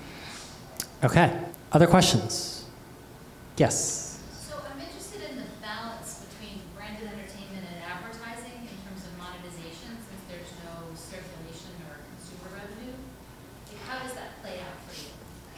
Okay. 1.03 1.37
Other 1.73 1.89
questions? 1.89 2.65
Yes. 3.57 4.23
So 4.31 4.55
I'm 4.63 4.79
interested 4.79 5.23
in 5.29 5.37
the 5.39 5.49
balance 5.61 6.23
between 6.31 6.63
branded 6.77 7.11
entertainment 7.11 7.67
and 7.67 7.79
advertising 7.83 8.63
in 8.63 8.79
terms 8.87 9.03
of 9.03 9.13
monetization, 9.19 9.91
since 10.07 10.23
there's 10.31 10.55
no 10.63 10.95
circulation 10.95 11.75
or 11.91 11.99
consumer 12.15 12.63
revenue. 12.63 12.95
Like, 13.67 13.83
How 13.91 13.99
does 14.07 14.15
that 14.15 14.39
play 14.41 14.63
out 14.63 14.79
for 14.87 14.95
you? 14.95 15.11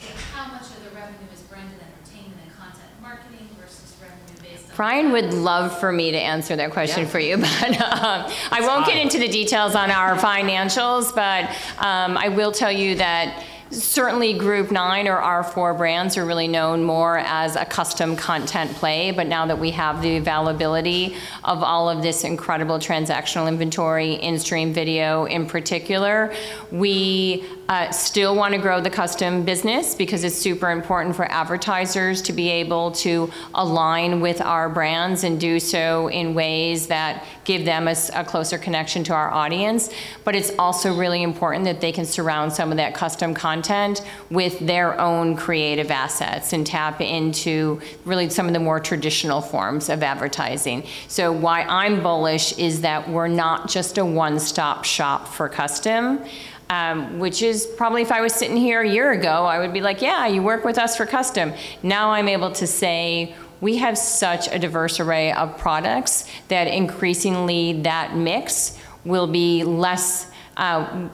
Like, 0.09 0.17
How 0.33 0.49
much 0.51 0.73
of 0.73 0.81
the 0.83 0.91
revenue 0.97 1.29
is 1.29 1.45
branded 1.45 1.77
entertainment 1.77 2.41
and 2.41 2.51
content 2.57 2.89
marketing 2.97 3.45
versus 3.61 3.93
revenue 4.01 4.37
based 4.41 4.68
on? 4.68 4.68
Brian 4.79 5.11
would 5.11 5.33
love 5.33 5.77
for 5.77 5.91
me 5.91 6.09
to 6.09 6.17
answer 6.17 6.55
that 6.55 6.71
question 6.71 7.05
for 7.05 7.19
you, 7.19 7.35
but 7.37 7.81
um, 7.81 8.31
I 8.49 8.61
won't 8.61 8.85
get 8.85 8.95
into 8.95 9.19
the 9.19 9.27
details 9.27 9.75
on 9.75 9.91
our 9.91 10.15
financials, 10.15 11.13
but 11.13 11.49
um, 11.85 12.17
I 12.17 12.29
will 12.29 12.53
tell 12.53 12.71
you 12.71 12.95
that 12.95 13.45
certainly 13.71 14.33
Group 14.33 14.71
9 14.71 15.09
or 15.09 15.17
our 15.17 15.43
four 15.43 15.73
brands 15.73 16.15
are 16.15 16.25
really 16.25 16.47
known 16.47 16.85
more 16.85 17.17
as 17.17 17.57
a 17.57 17.65
custom 17.65 18.15
content 18.15 18.71
play, 18.71 19.11
but 19.11 19.27
now 19.27 19.45
that 19.47 19.59
we 19.59 19.71
have 19.71 20.01
the 20.01 20.15
availability 20.15 21.17
of 21.43 21.61
all 21.61 21.89
of 21.89 22.01
this 22.01 22.23
incredible 22.23 22.79
transactional 22.79 23.49
inventory, 23.49 24.13
in-stream 24.13 24.71
video 24.71 25.25
in 25.25 25.45
particular, 25.45 26.33
we 26.71 27.43
uh, 27.69 27.91
still 27.91 28.35
want 28.35 28.51
to 28.51 28.59
grow 28.59 28.81
the 28.81 28.89
custom 28.89 29.45
business 29.45 29.93
because 29.93 30.23
it's 30.23 30.35
super 30.35 30.71
important 30.71 31.15
for 31.15 31.31
advertisers 31.31 32.19
to 32.19 32.33
be 32.33 32.49
able 32.49 32.91
to 32.91 33.31
align 33.53 34.19
with 34.21 34.41
our 34.41 34.67
brands 34.67 35.23
and 35.23 35.39
do 35.39 35.59
so 35.59 36.07
in 36.07 36.33
ways 36.33 36.87
that 36.87 37.23
give 37.43 37.65
them 37.65 37.87
a 37.87 38.23
closer 38.25 38.57
connection 38.57 39.03
to 39.03 39.13
our 39.13 39.31
audience. 39.31 39.91
But 40.23 40.35
it's 40.35 40.51
also 40.57 40.95
really 40.95 41.21
important 41.21 41.63
that 41.65 41.79
they 41.79 41.91
can 41.91 42.05
surround 42.05 42.51
some 42.51 42.71
of 42.71 42.77
that 42.77 42.95
custom 42.95 43.35
content 43.35 44.03
with 44.31 44.57
their 44.59 44.99
own 44.99 45.35
creative 45.35 45.91
assets 45.91 46.53
and 46.53 46.65
tap 46.65 47.01
into 47.01 47.79
really 48.03 48.31
some 48.31 48.47
of 48.47 48.53
the 48.53 48.59
more 48.59 48.79
traditional 48.79 49.41
forms 49.41 49.89
of 49.89 50.01
advertising. 50.01 50.87
So 51.07 51.31
why 51.31 51.61
I'm 51.61 52.01
bullish 52.01 52.57
is 52.57 52.81
that 52.81 53.07
we're 53.07 53.27
not 53.27 53.69
just 53.69 53.99
a 53.99 54.05
one-stop 54.05 54.85
shop 54.85 55.27
for 55.27 55.47
custom 55.47 56.25
um, 56.69 57.19
which 57.19 57.41
is 57.41 57.65
probably 57.65 58.01
if 58.01 58.11
I 58.11 58.21
was 58.21 58.33
sitting 58.33 58.57
here 58.57 58.81
a 58.81 58.89
year 58.89 59.11
ago, 59.11 59.45
I 59.45 59.59
would 59.59 59.73
be 59.73 59.81
like, 59.81 60.01
yeah, 60.01 60.27
you 60.27 60.43
work 60.43 60.63
with 60.63 60.77
us 60.77 60.95
for 60.95 61.05
custom. 61.05 61.53
Now 61.81 62.11
I'm 62.11 62.27
able 62.27 62.51
to 62.51 62.67
say, 62.67 63.35
we 63.61 63.77
have 63.77 63.97
such 63.97 64.47
a 64.47 64.59
diverse 64.59 64.99
array 64.99 65.33
of 65.33 65.57
products 65.57 66.25
that 66.47 66.67
increasingly 66.67 67.81
that 67.81 68.15
mix 68.15 68.79
will 69.03 69.27
be 69.27 69.63
less, 69.63 70.31
uh, 70.57 71.09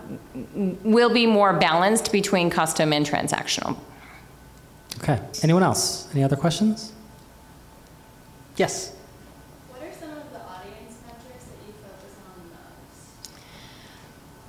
will 0.53 1.13
be 1.13 1.25
more 1.25 1.53
balanced 1.53 2.11
between 2.11 2.49
custom 2.49 2.93
and 2.93 3.05
transactional. 3.05 3.77
Okay. 4.99 5.19
Anyone 5.43 5.63
else? 5.63 6.07
Any 6.13 6.23
other 6.23 6.35
questions? 6.35 6.93
Yes. 8.57 8.94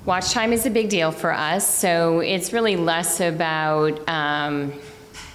Watch 0.06 0.30
time 0.30 0.52
is 0.52 0.66
a 0.66 0.70
big 0.70 0.88
deal 0.88 1.10
for 1.10 1.32
us, 1.32 1.68
so 1.68 2.20
it's 2.20 2.52
really 2.52 2.76
less 2.76 3.18
about 3.18 4.08
um, 4.08 4.72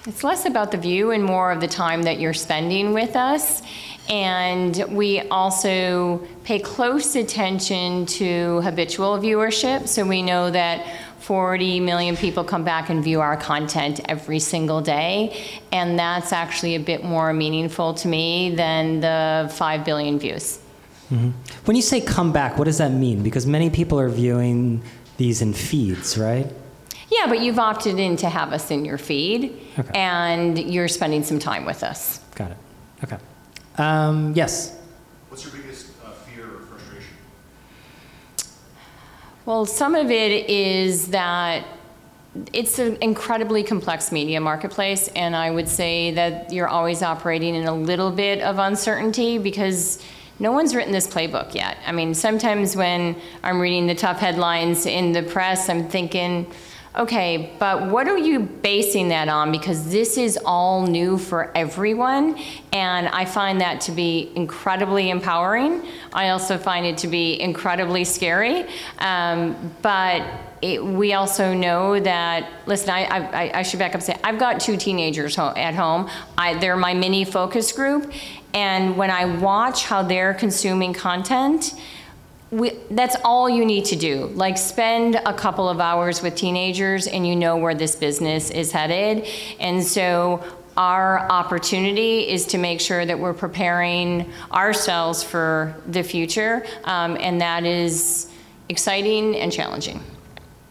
it's 0.08 0.24
less 0.24 0.46
about 0.46 0.72
the 0.72 0.78
view 0.78 1.12
and 1.12 1.22
more 1.22 1.52
of 1.52 1.60
the 1.60 1.68
time 1.68 2.04
that 2.04 2.22
you're 2.22 2.34
spending 2.34 2.94
with 2.94 3.18
us. 3.18 3.62
And 4.08 4.86
we 4.88 5.20
also 5.28 6.26
pay 6.46 6.58
close 6.58 7.18
attention 7.18 8.06
to 8.06 8.62
habitual 8.62 9.18
viewership. 9.18 9.90
So 9.90 10.06
we 10.06 10.22
know 10.22 10.50
that 10.52 10.88
40 11.20 11.82
million 11.82 12.16
people 12.16 12.46
come 12.46 12.64
back 12.64 12.90
and 12.90 13.04
view 13.04 13.20
our 13.20 13.36
content 13.36 14.00
every 14.06 14.40
single 14.40 14.80
day. 14.80 15.38
And 15.74 16.00
that's 16.00 16.32
actually 16.32 16.76
a 16.76 16.80
bit 16.80 17.04
more 17.04 17.34
meaningful 17.34 17.94
to 17.96 18.08
me 18.08 18.56
than 18.56 19.02
the 19.02 19.52
5 19.54 19.84
billion 19.84 20.18
views. 20.18 20.61
When 21.66 21.76
you 21.76 21.82
say 21.82 22.00
come 22.00 22.32
back, 22.32 22.58
what 22.58 22.66
does 22.66 22.78
that 22.78 22.92
mean? 22.92 23.22
Because 23.22 23.46
many 23.46 23.70
people 23.70 24.00
are 24.00 24.08
viewing 24.10 24.82
these 25.18 25.42
in 25.42 25.54
feeds, 25.54 26.18
right? 26.18 26.48
Yeah, 27.10 27.28
but 27.28 27.42
you've 27.42 27.60
opted 27.60 28.00
in 28.00 28.16
to 28.18 28.30
have 28.30 28.54
us 28.54 28.72
in 28.72 28.86
your 28.86 28.98
feed, 28.98 29.60
Okay. 29.78 29.92
and 29.94 30.58
you're 30.58 30.88
spending 30.88 31.24
some 31.24 31.38
time 31.40 31.66
with 31.66 31.84
us. 31.84 32.20
Got 32.36 32.52
it. 32.52 32.58
Okay. 33.04 33.18
Um, 33.78 34.32
yes. 34.36 34.78
What's 35.28 35.44
your 35.44 35.54
biggest 35.54 35.88
uh, 36.06 36.12
fear 36.12 36.46
or 36.46 36.60
frustration? 36.62 37.14
Well, 39.46 39.66
some 39.66 39.96
of 39.96 40.10
it 40.12 40.50
is 40.50 41.08
that 41.08 41.66
it's 42.54 42.80
an 42.80 42.98
incredibly 43.02 43.64
complex 43.64 44.12
media 44.14 44.40
marketplace, 44.40 45.10
and 45.10 45.36
I 45.36 45.52
would 45.52 45.68
say 45.68 46.12
that 46.12 46.54
you're 46.54 46.70
always 46.70 47.02
operating 47.04 47.56
in 47.56 47.68
a 47.68 47.74
little 47.76 48.12
bit 48.12 48.40
of 48.42 48.58
uncertainty 48.60 49.38
because 49.38 50.02
no 50.42 50.52
one's 50.52 50.74
written 50.74 50.92
this 50.92 51.08
playbook 51.08 51.54
yet. 51.54 51.78
I 51.86 51.92
mean, 51.92 52.16
sometimes 52.16 52.76
when 52.76 53.16
I'm 53.44 53.60
reading 53.60 53.86
the 53.86 53.94
tough 53.94 54.18
headlines 54.18 54.88
in 54.88 55.12
the 55.12 55.22
press, 55.22 55.70
I'm 55.70 55.88
thinking, 55.88 56.52
okay, 56.98 57.54
but 57.60 57.92
what 57.92 58.08
are 58.08 58.18
you 58.18 58.40
basing 58.40 59.10
that 59.10 59.30
on? 59.30 59.52
Because 59.52 59.92
this 59.92 60.18
is 60.18 60.40
all 60.44 60.88
new 60.88 61.20
for 61.20 61.52
everyone, 61.56 62.40
and 62.74 63.08
I 63.10 63.24
find 63.24 63.62
that 63.62 63.82
to 63.82 63.92
be 63.92 64.32
incredibly 64.36 65.12
empowering. 65.12 65.86
I 66.12 66.30
also 66.30 66.58
find 66.58 66.88
it 66.88 66.98
to 67.00 67.08
be 67.08 67.40
incredibly 67.40 68.04
scary, 68.04 68.66
um, 68.98 69.72
but 69.84 70.24
it, 70.64 70.84
we 70.84 71.14
also 71.14 71.54
know 71.54 72.00
that. 72.00 72.50
Listen, 72.66 72.90
I, 72.92 73.04
I, 73.06 73.60
I 73.60 73.62
should 73.64 73.80
back 73.80 73.92
up 73.92 73.96
and 73.96 74.04
say 74.04 74.18
I've 74.24 74.40
got 74.40 74.60
two 74.60 74.78
teenagers 74.78 75.36
ho- 75.36 75.54
at 75.56 75.76
home. 75.76 76.10
I, 76.38 76.56
they're 76.56 76.78
my 76.78 76.94
mini 76.94 77.26
focus 77.26 77.72
group, 77.72 78.12
and 78.54 78.98
when 78.98 79.10
I 79.10 79.26
watch 79.26 79.86
how 79.86 80.04
they're 80.04 80.34
consuming 80.34 80.94
content 80.94 81.74
we, 82.52 82.72
that's 82.92 83.16
all 83.24 83.50
you 83.50 83.66
need 83.66 83.86
to 83.86 83.96
do. 83.96 84.26
Like 84.28 84.58
spend 84.58 85.16
a 85.16 85.34
couple 85.34 85.70
of 85.70 85.80
hours 85.80 86.22
with 86.22 86.36
teenagers 86.36 87.08
and 87.08 87.26
you 87.26 87.36
know 87.36 87.56
where 87.56 87.74
this 87.74 87.96
business 87.96 88.52
is 88.52 88.74
headed. 88.74 89.26
And 89.60 89.82
so 89.82 90.44
our 90.76 91.20
opportunity 91.32 92.28
is 92.30 92.46
to 92.48 92.58
make 92.58 92.82
sure 92.82 93.06
that 93.06 93.18
we're 93.18 93.34
preparing 93.34 94.32
ourselves 94.52 95.24
for 95.24 95.76
the 95.88 96.04
future. 96.04 96.66
Um, 96.84 97.18
and 97.20 97.40
that 97.40 97.66
is 97.66 98.30
exciting 98.68 99.36
and 99.38 99.52
challenging. 99.52 100.04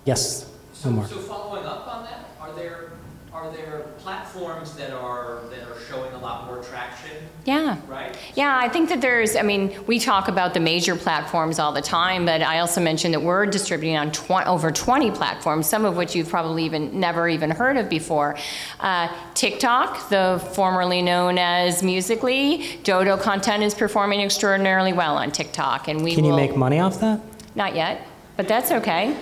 Yes. 0.04 0.50
So, 0.74 0.90
One 0.90 1.08
so 1.08 1.18
following 1.18 1.64
up 1.64 1.86
on 1.86 2.04
that, 2.04 2.30
are 2.40 2.52
there, 2.52 2.92
are 3.32 3.50
there 3.52 3.80
platforms 3.98 4.74
that 4.74 4.92
are, 4.92 5.38
that 5.50 5.60
are 5.62 5.78
showing 5.88 6.12
a 6.14 6.18
lot 6.18 6.46
more 6.46 6.62
traction, 6.64 7.10
Yeah. 7.44 7.76
right? 7.88 8.16
Yeah, 8.34 8.58
I 8.60 8.68
think 8.68 8.88
that 8.88 9.00
there's, 9.00 9.36
I 9.36 9.42
mean, 9.42 9.72
we 9.86 10.00
talk 10.00 10.26
about 10.26 10.52
the 10.52 10.58
major 10.60 10.96
platforms 10.96 11.58
all 11.60 11.72
the 11.72 11.80
time, 11.82 12.26
but 12.26 12.42
I 12.42 12.58
also 12.58 12.80
mentioned 12.80 13.14
that 13.14 13.20
we're 13.22 13.46
distributing 13.46 13.96
on 13.96 14.10
tw- 14.10 14.30
over 14.46 14.72
20 14.72 15.12
platforms, 15.12 15.68
some 15.68 15.84
of 15.84 15.96
which 15.96 16.16
you've 16.16 16.28
probably 16.28 16.64
even 16.64 16.98
never 16.98 17.28
even 17.28 17.50
heard 17.50 17.76
of 17.76 17.88
before. 17.88 18.36
Uh, 18.80 19.08
TikTok, 19.34 20.08
the 20.08 20.44
formerly 20.54 21.00
known 21.00 21.38
as 21.38 21.82
Musical.ly, 21.84 22.78
Dodo 22.82 23.16
content 23.16 23.62
is 23.62 23.74
performing 23.74 24.20
extraordinarily 24.22 24.92
well 24.92 25.16
on 25.16 25.30
TikTok, 25.30 25.86
and 25.86 26.02
we 26.02 26.16
Can 26.16 26.24
you 26.24 26.30
will- 26.30 26.36
make 26.36 26.56
money 26.56 26.80
off 26.80 26.98
that? 27.00 27.20
Not 27.54 27.76
yet, 27.76 28.06
but 28.36 28.48
that's 28.48 28.72
okay. 28.72 29.16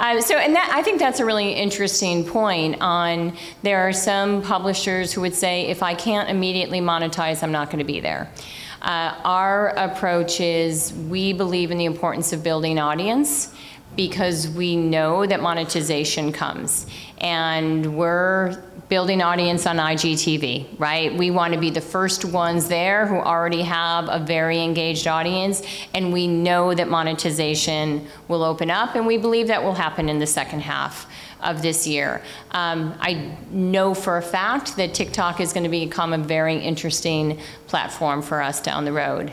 Uh, 0.00 0.18
so, 0.18 0.38
and 0.38 0.56
that 0.56 0.72
I 0.74 0.82
think 0.82 0.98
that's 0.98 1.20
a 1.20 1.26
really 1.26 1.52
interesting 1.52 2.24
point. 2.24 2.80
On 2.80 3.36
there 3.62 3.86
are 3.86 3.92
some 3.92 4.40
publishers 4.40 5.12
who 5.12 5.20
would 5.20 5.34
say, 5.34 5.66
if 5.66 5.82
I 5.82 5.94
can't 5.94 6.30
immediately 6.30 6.80
monetize, 6.80 7.42
I'm 7.42 7.52
not 7.52 7.66
going 7.66 7.80
to 7.80 7.84
be 7.84 8.00
there. 8.00 8.32
Uh, 8.80 9.14
our 9.24 9.68
approach 9.76 10.40
is 10.40 10.94
we 10.94 11.34
believe 11.34 11.70
in 11.70 11.76
the 11.76 11.84
importance 11.84 12.32
of 12.32 12.42
building 12.42 12.78
audience 12.78 13.54
because 13.94 14.48
we 14.48 14.74
know 14.74 15.26
that 15.26 15.42
monetization 15.42 16.32
comes, 16.32 16.86
and 17.18 17.94
we're 17.94 18.62
building 18.90 19.22
audience 19.22 19.66
on 19.66 19.76
IGTV, 19.76 20.66
right? 20.80 21.16
We 21.16 21.30
want 21.30 21.54
to 21.54 21.60
be 21.60 21.70
the 21.70 21.80
first 21.80 22.24
ones 22.24 22.66
there 22.66 23.06
who 23.06 23.14
already 23.14 23.62
have 23.62 24.08
a 24.10 24.18
very 24.18 24.60
engaged 24.62 25.06
audience, 25.06 25.62
and 25.94 26.12
we 26.12 26.26
know 26.26 26.74
that 26.74 26.88
monetization 26.88 28.08
will 28.26 28.42
open 28.42 28.68
up, 28.68 28.96
and 28.96 29.06
we 29.06 29.16
believe 29.16 29.46
that 29.46 29.62
will 29.62 29.74
happen 29.74 30.08
in 30.08 30.18
the 30.18 30.26
second 30.26 30.62
half 30.62 31.06
of 31.40 31.62
this 31.62 31.86
year. 31.86 32.20
Um, 32.50 32.92
I 33.00 33.36
know 33.52 33.94
for 33.94 34.18
a 34.18 34.22
fact 34.22 34.76
that 34.76 34.92
TikTok 34.92 35.40
is 35.40 35.52
going 35.52 35.64
to 35.64 35.70
become 35.70 36.12
a 36.12 36.18
very 36.18 36.56
interesting 36.58 37.38
platform 37.68 38.22
for 38.22 38.42
us 38.42 38.60
down 38.60 38.84
the 38.84 38.92
road. 38.92 39.32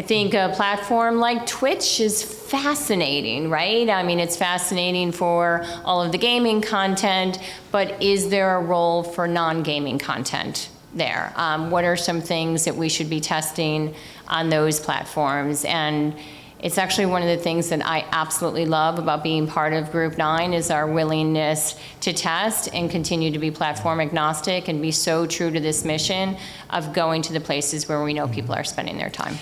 I 0.00 0.02
think 0.02 0.32
a 0.32 0.50
platform 0.56 1.18
like 1.18 1.44
Twitch 1.44 2.00
is 2.00 2.22
fascinating, 2.22 3.50
right? 3.50 3.90
I 3.90 4.02
mean, 4.02 4.18
it's 4.18 4.34
fascinating 4.34 5.12
for 5.12 5.62
all 5.84 6.00
of 6.00 6.10
the 6.10 6.16
gaming 6.16 6.62
content, 6.62 7.38
but 7.70 8.02
is 8.02 8.30
there 8.30 8.56
a 8.56 8.62
role 8.62 9.02
for 9.02 9.28
non 9.28 9.62
gaming 9.62 9.98
content 9.98 10.70
there? 10.94 11.34
Um, 11.36 11.70
what 11.70 11.84
are 11.84 11.96
some 11.96 12.22
things 12.22 12.64
that 12.64 12.76
we 12.76 12.88
should 12.88 13.10
be 13.10 13.20
testing 13.20 13.94
on 14.26 14.48
those 14.48 14.80
platforms? 14.80 15.66
And 15.66 16.14
it's 16.60 16.78
actually 16.78 17.04
one 17.04 17.20
of 17.20 17.28
the 17.28 17.36
things 17.36 17.68
that 17.68 17.84
I 17.84 18.06
absolutely 18.10 18.64
love 18.64 18.98
about 18.98 19.22
being 19.22 19.46
part 19.46 19.74
of 19.74 19.92
Group 19.92 20.16
9 20.16 20.54
is 20.54 20.70
our 20.70 20.86
willingness 20.86 21.78
to 22.00 22.14
test 22.14 22.70
and 22.72 22.90
continue 22.90 23.32
to 23.32 23.38
be 23.38 23.50
platform 23.50 24.00
agnostic 24.00 24.68
and 24.68 24.80
be 24.80 24.92
so 24.92 25.26
true 25.26 25.50
to 25.50 25.60
this 25.60 25.84
mission 25.84 26.38
of 26.70 26.94
going 26.94 27.20
to 27.20 27.34
the 27.34 27.40
places 27.40 27.86
where 27.86 28.02
we 28.02 28.14
know 28.14 28.26
people 28.26 28.54
are 28.54 28.64
spending 28.64 28.96
their 28.96 29.10
time. 29.10 29.36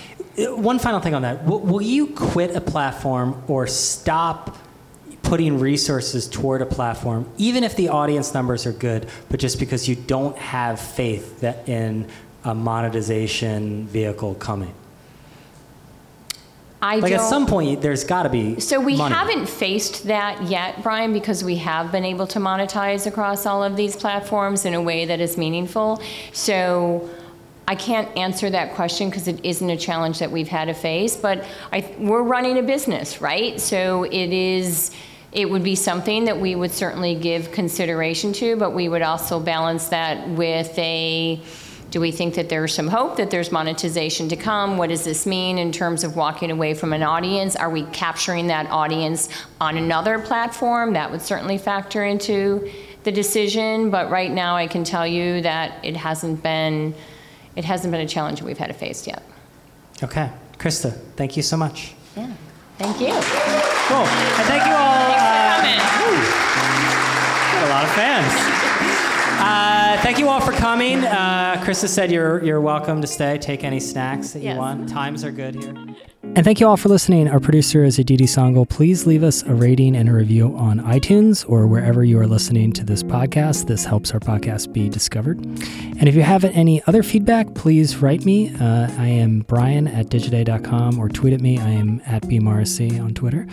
One 0.47 0.79
final 0.79 0.99
thing 0.99 1.13
on 1.13 1.23
that. 1.23 1.45
Will, 1.45 1.59
will 1.59 1.81
you 1.81 2.07
quit 2.07 2.55
a 2.55 2.61
platform 2.61 3.43
or 3.47 3.67
stop 3.67 4.57
putting 5.21 5.59
resources 5.59 6.27
toward 6.27 6.61
a 6.61 6.65
platform, 6.65 7.29
even 7.37 7.63
if 7.63 7.75
the 7.75 7.89
audience 7.89 8.33
numbers 8.33 8.65
are 8.65 8.71
good, 8.71 9.07
but 9.29 9.39
just 9.39 9.59
because 9.59 9.87
you 9.87 9.95
don't 9.95 10.37
have 10.37 10.79
faith 10.79 11.41
that 11.41 11.67
in 11.69 12.07
a 12.43 12.55
monetization 12.55 13.85
vehicle 13.87 14.33
coming? 14.35 14.73
I 16.81 16.95
Like 16.99 17.11
at 17.11 17.21
some 17.21 17.45
point, 17.45 17.81
there's 17.81 18.05
got 18.05 18.23
to 18.23 18.29
be 18.29 18.59
So 18.61 18.79
we 18.79 18.95
money. 18.95 19.13
haven't 19.13 19.47
faced 19.47 20.07
that 20.07 20.43
yet, 20.43 20.81
Brian, 20.81 21.11
because 21.11 21.43
we 21.43 21.57
have 21.57 21.91
been 21.91 22.05
able 22.05 22.25
to 22.27 22.39
monetize 22.39 23.05
across 23.05 23.45
all 23.45 23.63
of 23.63 23.75
these 23.75 23.97
platforms 23.97 24.63
in 24.63 24.73
a 24.73 24.81
way 24.81 25.03
that 25.05 25.19
is 25.19 25.37
meaningful. 25.37 26.01
So 26.31 27.09
I 27.69 27.75
can't 27.75 28.17
answer 28.17 28.49
that 28.49 28.73
question 28.73 29.11
because 29.11 29.27
it 29.27 29.45
isn't 29.45 29.69
a 29.69 29.77
challenge 29.77 30.17
that 30.19 30.31
we've 30.31 30.47
had 30.47 30.65
to 30.65 30.73
face. 30.73 31.15
But 31.15 31.45
I, 31.71 31.93
we're 31.99 32.23
running 32.23 32.57
a 32.57 32.63
business, 32.63 33.21
right? 33.21 33.61
So 33.61 34.05
it 34.05 34.33
is. 34.33 34.91
It 35.31 35.47
would 35.47 35.61
be 35.61 35.75
something 35.75 36.25
that 36.25 36.39
we 36.39 36.55
would 36.55 36.71
certainly 36.71 37.13
give 37.13 37.51
consideration 37.51 38.33
to, 38.33 38.55
but 38.55 38.71
we 38.71 38.89
would 38.89 39.03
also 39.03 39.39
balance 39.39 39.89
that 39.89 40.27
with 40.29 40.75
a 40.79 41.39
do 41.91 42.01
we 42.01 42.11
think 42.11 42.33
that 42.33 42.49
there's 42.49 42.73
some 42.73 42.87
hope 42.87 43.17
that 43.17 43.29
there's 43.29 43.51
monetization 43.51 44.29
to 44.29 44.35
come? 44.35 44.77
What 44.77 44.89
does 44.89 45.03
this 45.03 45.27
mean 45.27 45.59
in 45.59 45.71
terms 45.71 46.03
of 46.03 46.15
walking 46.15 46.49
away 46.49 46.73
from 46.73 46.91
an 46.93 47.03
audience? 47.03 47.55
Are 47.55 47.69
we 47.69 47.83
capturing 47.85 48.47
that 48.47 48.65
audience 48.71 49.29
on 49.61 49.77
another 49.77 50.17
platform? 50.17 50.93
That 50.93 51.11
would 51.11 51.21
certainly 51.21 51.59
factor 51.59 52.03
into 52.03 52.71
the 53.03 53.11
decision, 53.11 53.91
but 53.91 54.09
right 54.09 54.31
now 54.31 54.55
I 54.55 54.65
can 54.65 54.83
tell 54.83 55.05
you 55.05 55.41
that 55.41 55.85
it 55.85 55.95
hasn't 55.95 56.41
been 56.41 56.95
it 57.59 57.65
hasn't 57.65 57.91
been 57.91 57.99
a 57.99 58.07
challenge 58.07 58.41
we've 58.41 58.57
had 58.57 58.67
to 58.67 58.73
face 58.73 59.05
yet. 59.05 59.21
Okay. 60.01 60.31
Christa, 60.57 60.93
thank 61.17 61.35
you 61.35 61.43
so 61.43 61.57
much. 61.57 61.93
Yeah. 62.15 62.31
Thank 62.77 63.01
you. 63.01 63.07
Cool. 63.07 64.07
And 64.07 64.45
thank 64.47 64.65
you 64.65 64.71
all. 64.71 65.11
Uh, 65.11 65.59
for 65.59 65.59
coming. 65.59 65.79
A 67.65 67.69
lot 67.69 67.83
of 67.83 67.91
fans. 67.91 68.33
Uh, 69.41 70.01
thank 70.01 70.19
you 70.19 70.29
all 70.29 70.39
for 70.39 70.53
coming. 70.53 70.99
Uh, 71.03 71.61
Christa 71.65 71.89
said 71.89 72.09
you're 72.13 72.41
you're 72.45 72.61
welcome 72.61 73.01
to 73.01 73.07
stay. 73.07 73.37
Take 73.37 73.65
any 73.65 73.81
snacks 73.81 74.31
that 74.31 74.39
you 74.39 74.45
Yes. 74.45 74.57
want. 74.57 74.87
Times 74.87 75.25
are 75.25 75.31
good 75.31 75.55
here. 75.55 75.75
And 76.21 76.43
thank 76.43 76.59
you 76.59 76.67
all 76.67 76.75
for 76.75 76.89
listening. 76.89 77.29
Our 77.29 77.39
producer 77.39 77.83
is 77.85 77.97
Aditi 77.97 78.25
Sangal. 78.25 78.67
Please 78.67 79.07
leave 79.07 79.23
us 79.23 79.41
a 79.43 79.53
rating 79.53 79.95
and 79.95 80.09
a 80.09 80.13
review 80.13 80.53
on 80.57 80.79
iTunes 80.81 81.49
or 81.49 81.65
wherever 81.65 82.03
you 82.03 82.19
are 82.19 82.27
listening 82.27 82.73
to 82.73 82.83
this 82.83 83.03
podcast. 83.03 83.67
This 83.67 83.85
helps 83.85 84.11
our 84.11 84.19
podcast 84.19 84.73
be 84.73 84.89
discovered. 84.89 85.39
And 85.39 86.07
if 86.09 86.15
you 86.15 86.21
have 86.21 86.43
any 86.43 86.83
other 86.87 87.03
feedback, 87.03 87.55
please 87.55 87.97
write 87.97 88.25
me. 88.25 88.53
Uh, 88.55 88.89
I 88.97 89.07
am 89.07 89.41
Brian 89.47 89.87
at 89.87 90.07
digiday.com 90.07 90.99
or 90.99 91.07
tweet 91.07 91.33
at 91.33 91.41
me. 91.41 91.57
I 91.57 91.69
am 91.69 92.01
at 92.05 92.23
bmorrissey 92.23 93.01
on 93.01 93.13
Twitter. 93.13 93.47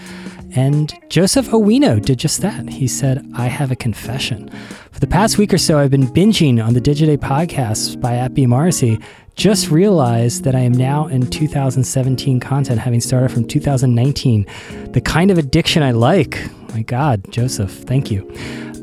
And 0.57 0.93
Joseph 1.09 1.49
Owino 1.49 2.05
did 2.05 2.19
just 2.19 2.41
that. 2.43 2.69
He 2.69 2.89
said, 2.89 3.25
I 3.35 3.47
have 3.47 3.71
a 3.71 3.77
confession. 3.77 4.49
For 4.91 4.99
the 4.99 5.07
past 5.07 5.39
week 5.39 5.55
or 5.55 5.59
so, 5.59 5.79
I've 5.79 5.91
been 5.91 6.09
binging 6.09 6.65
on 6.65 6.75
the 6.75 6.81
Digiday 6.81 7.19
podcasts 7.19 8.01
by 8.01 8.17
at 8.17 8.35
bmorrissey 8.35 9.01
just 9.37 9.71
realized 9.71 10.45
that 10.45 10.55
I 10.55 10.61
am 10.61 10.73
now 10.73 11.07
in 11.07 11.29
2017 11.29 12.41
content, 12.41 12.81
having 12.81 13.01
started 13.01 13.31
from 13.31 13.47
2019. 13.47 14.47
The 14.93 15.01
kind 15.01 15.31
of 15.31 15.39
addiction 15.39 15.83
I 15.83 15.93
like. 15.93 16.41
My 16.73 16.83
God, 16.83 17.31
Joseph, 17.31 17.71
thank 17.71 18.11
you. 18.11 18.29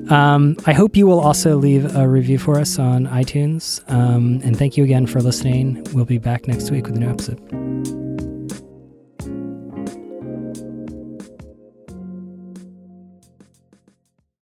Um, 0.10 0.58
I 0.66 0.74
hope 0.74 0.96
you 0.96 1.08
will 1.08 1.20
also 1.20 1.58
leave 1.58 1.96
a 1.96 2.08
review 2.08 2.38
for 2.38 2.60
us 2.60 2.78
on 2.78 3.08
iTunes. 3.08 3.82
Um, 3.92 4.42
and 4.44 4.58
thank 4.58 4.78
you 4.78 4.84
again 4.84 5.08
for 5.08 5.22
listening. 5.22 5.86
We'll 5.94 6.06
be 6.06 6.18
back 6.20 6.48
next 6.48 6.70
week 6.72 6.86
with 6.86 6.96
a 6.96 7.00
new 7.00 7.10
episode. 7.10 8.13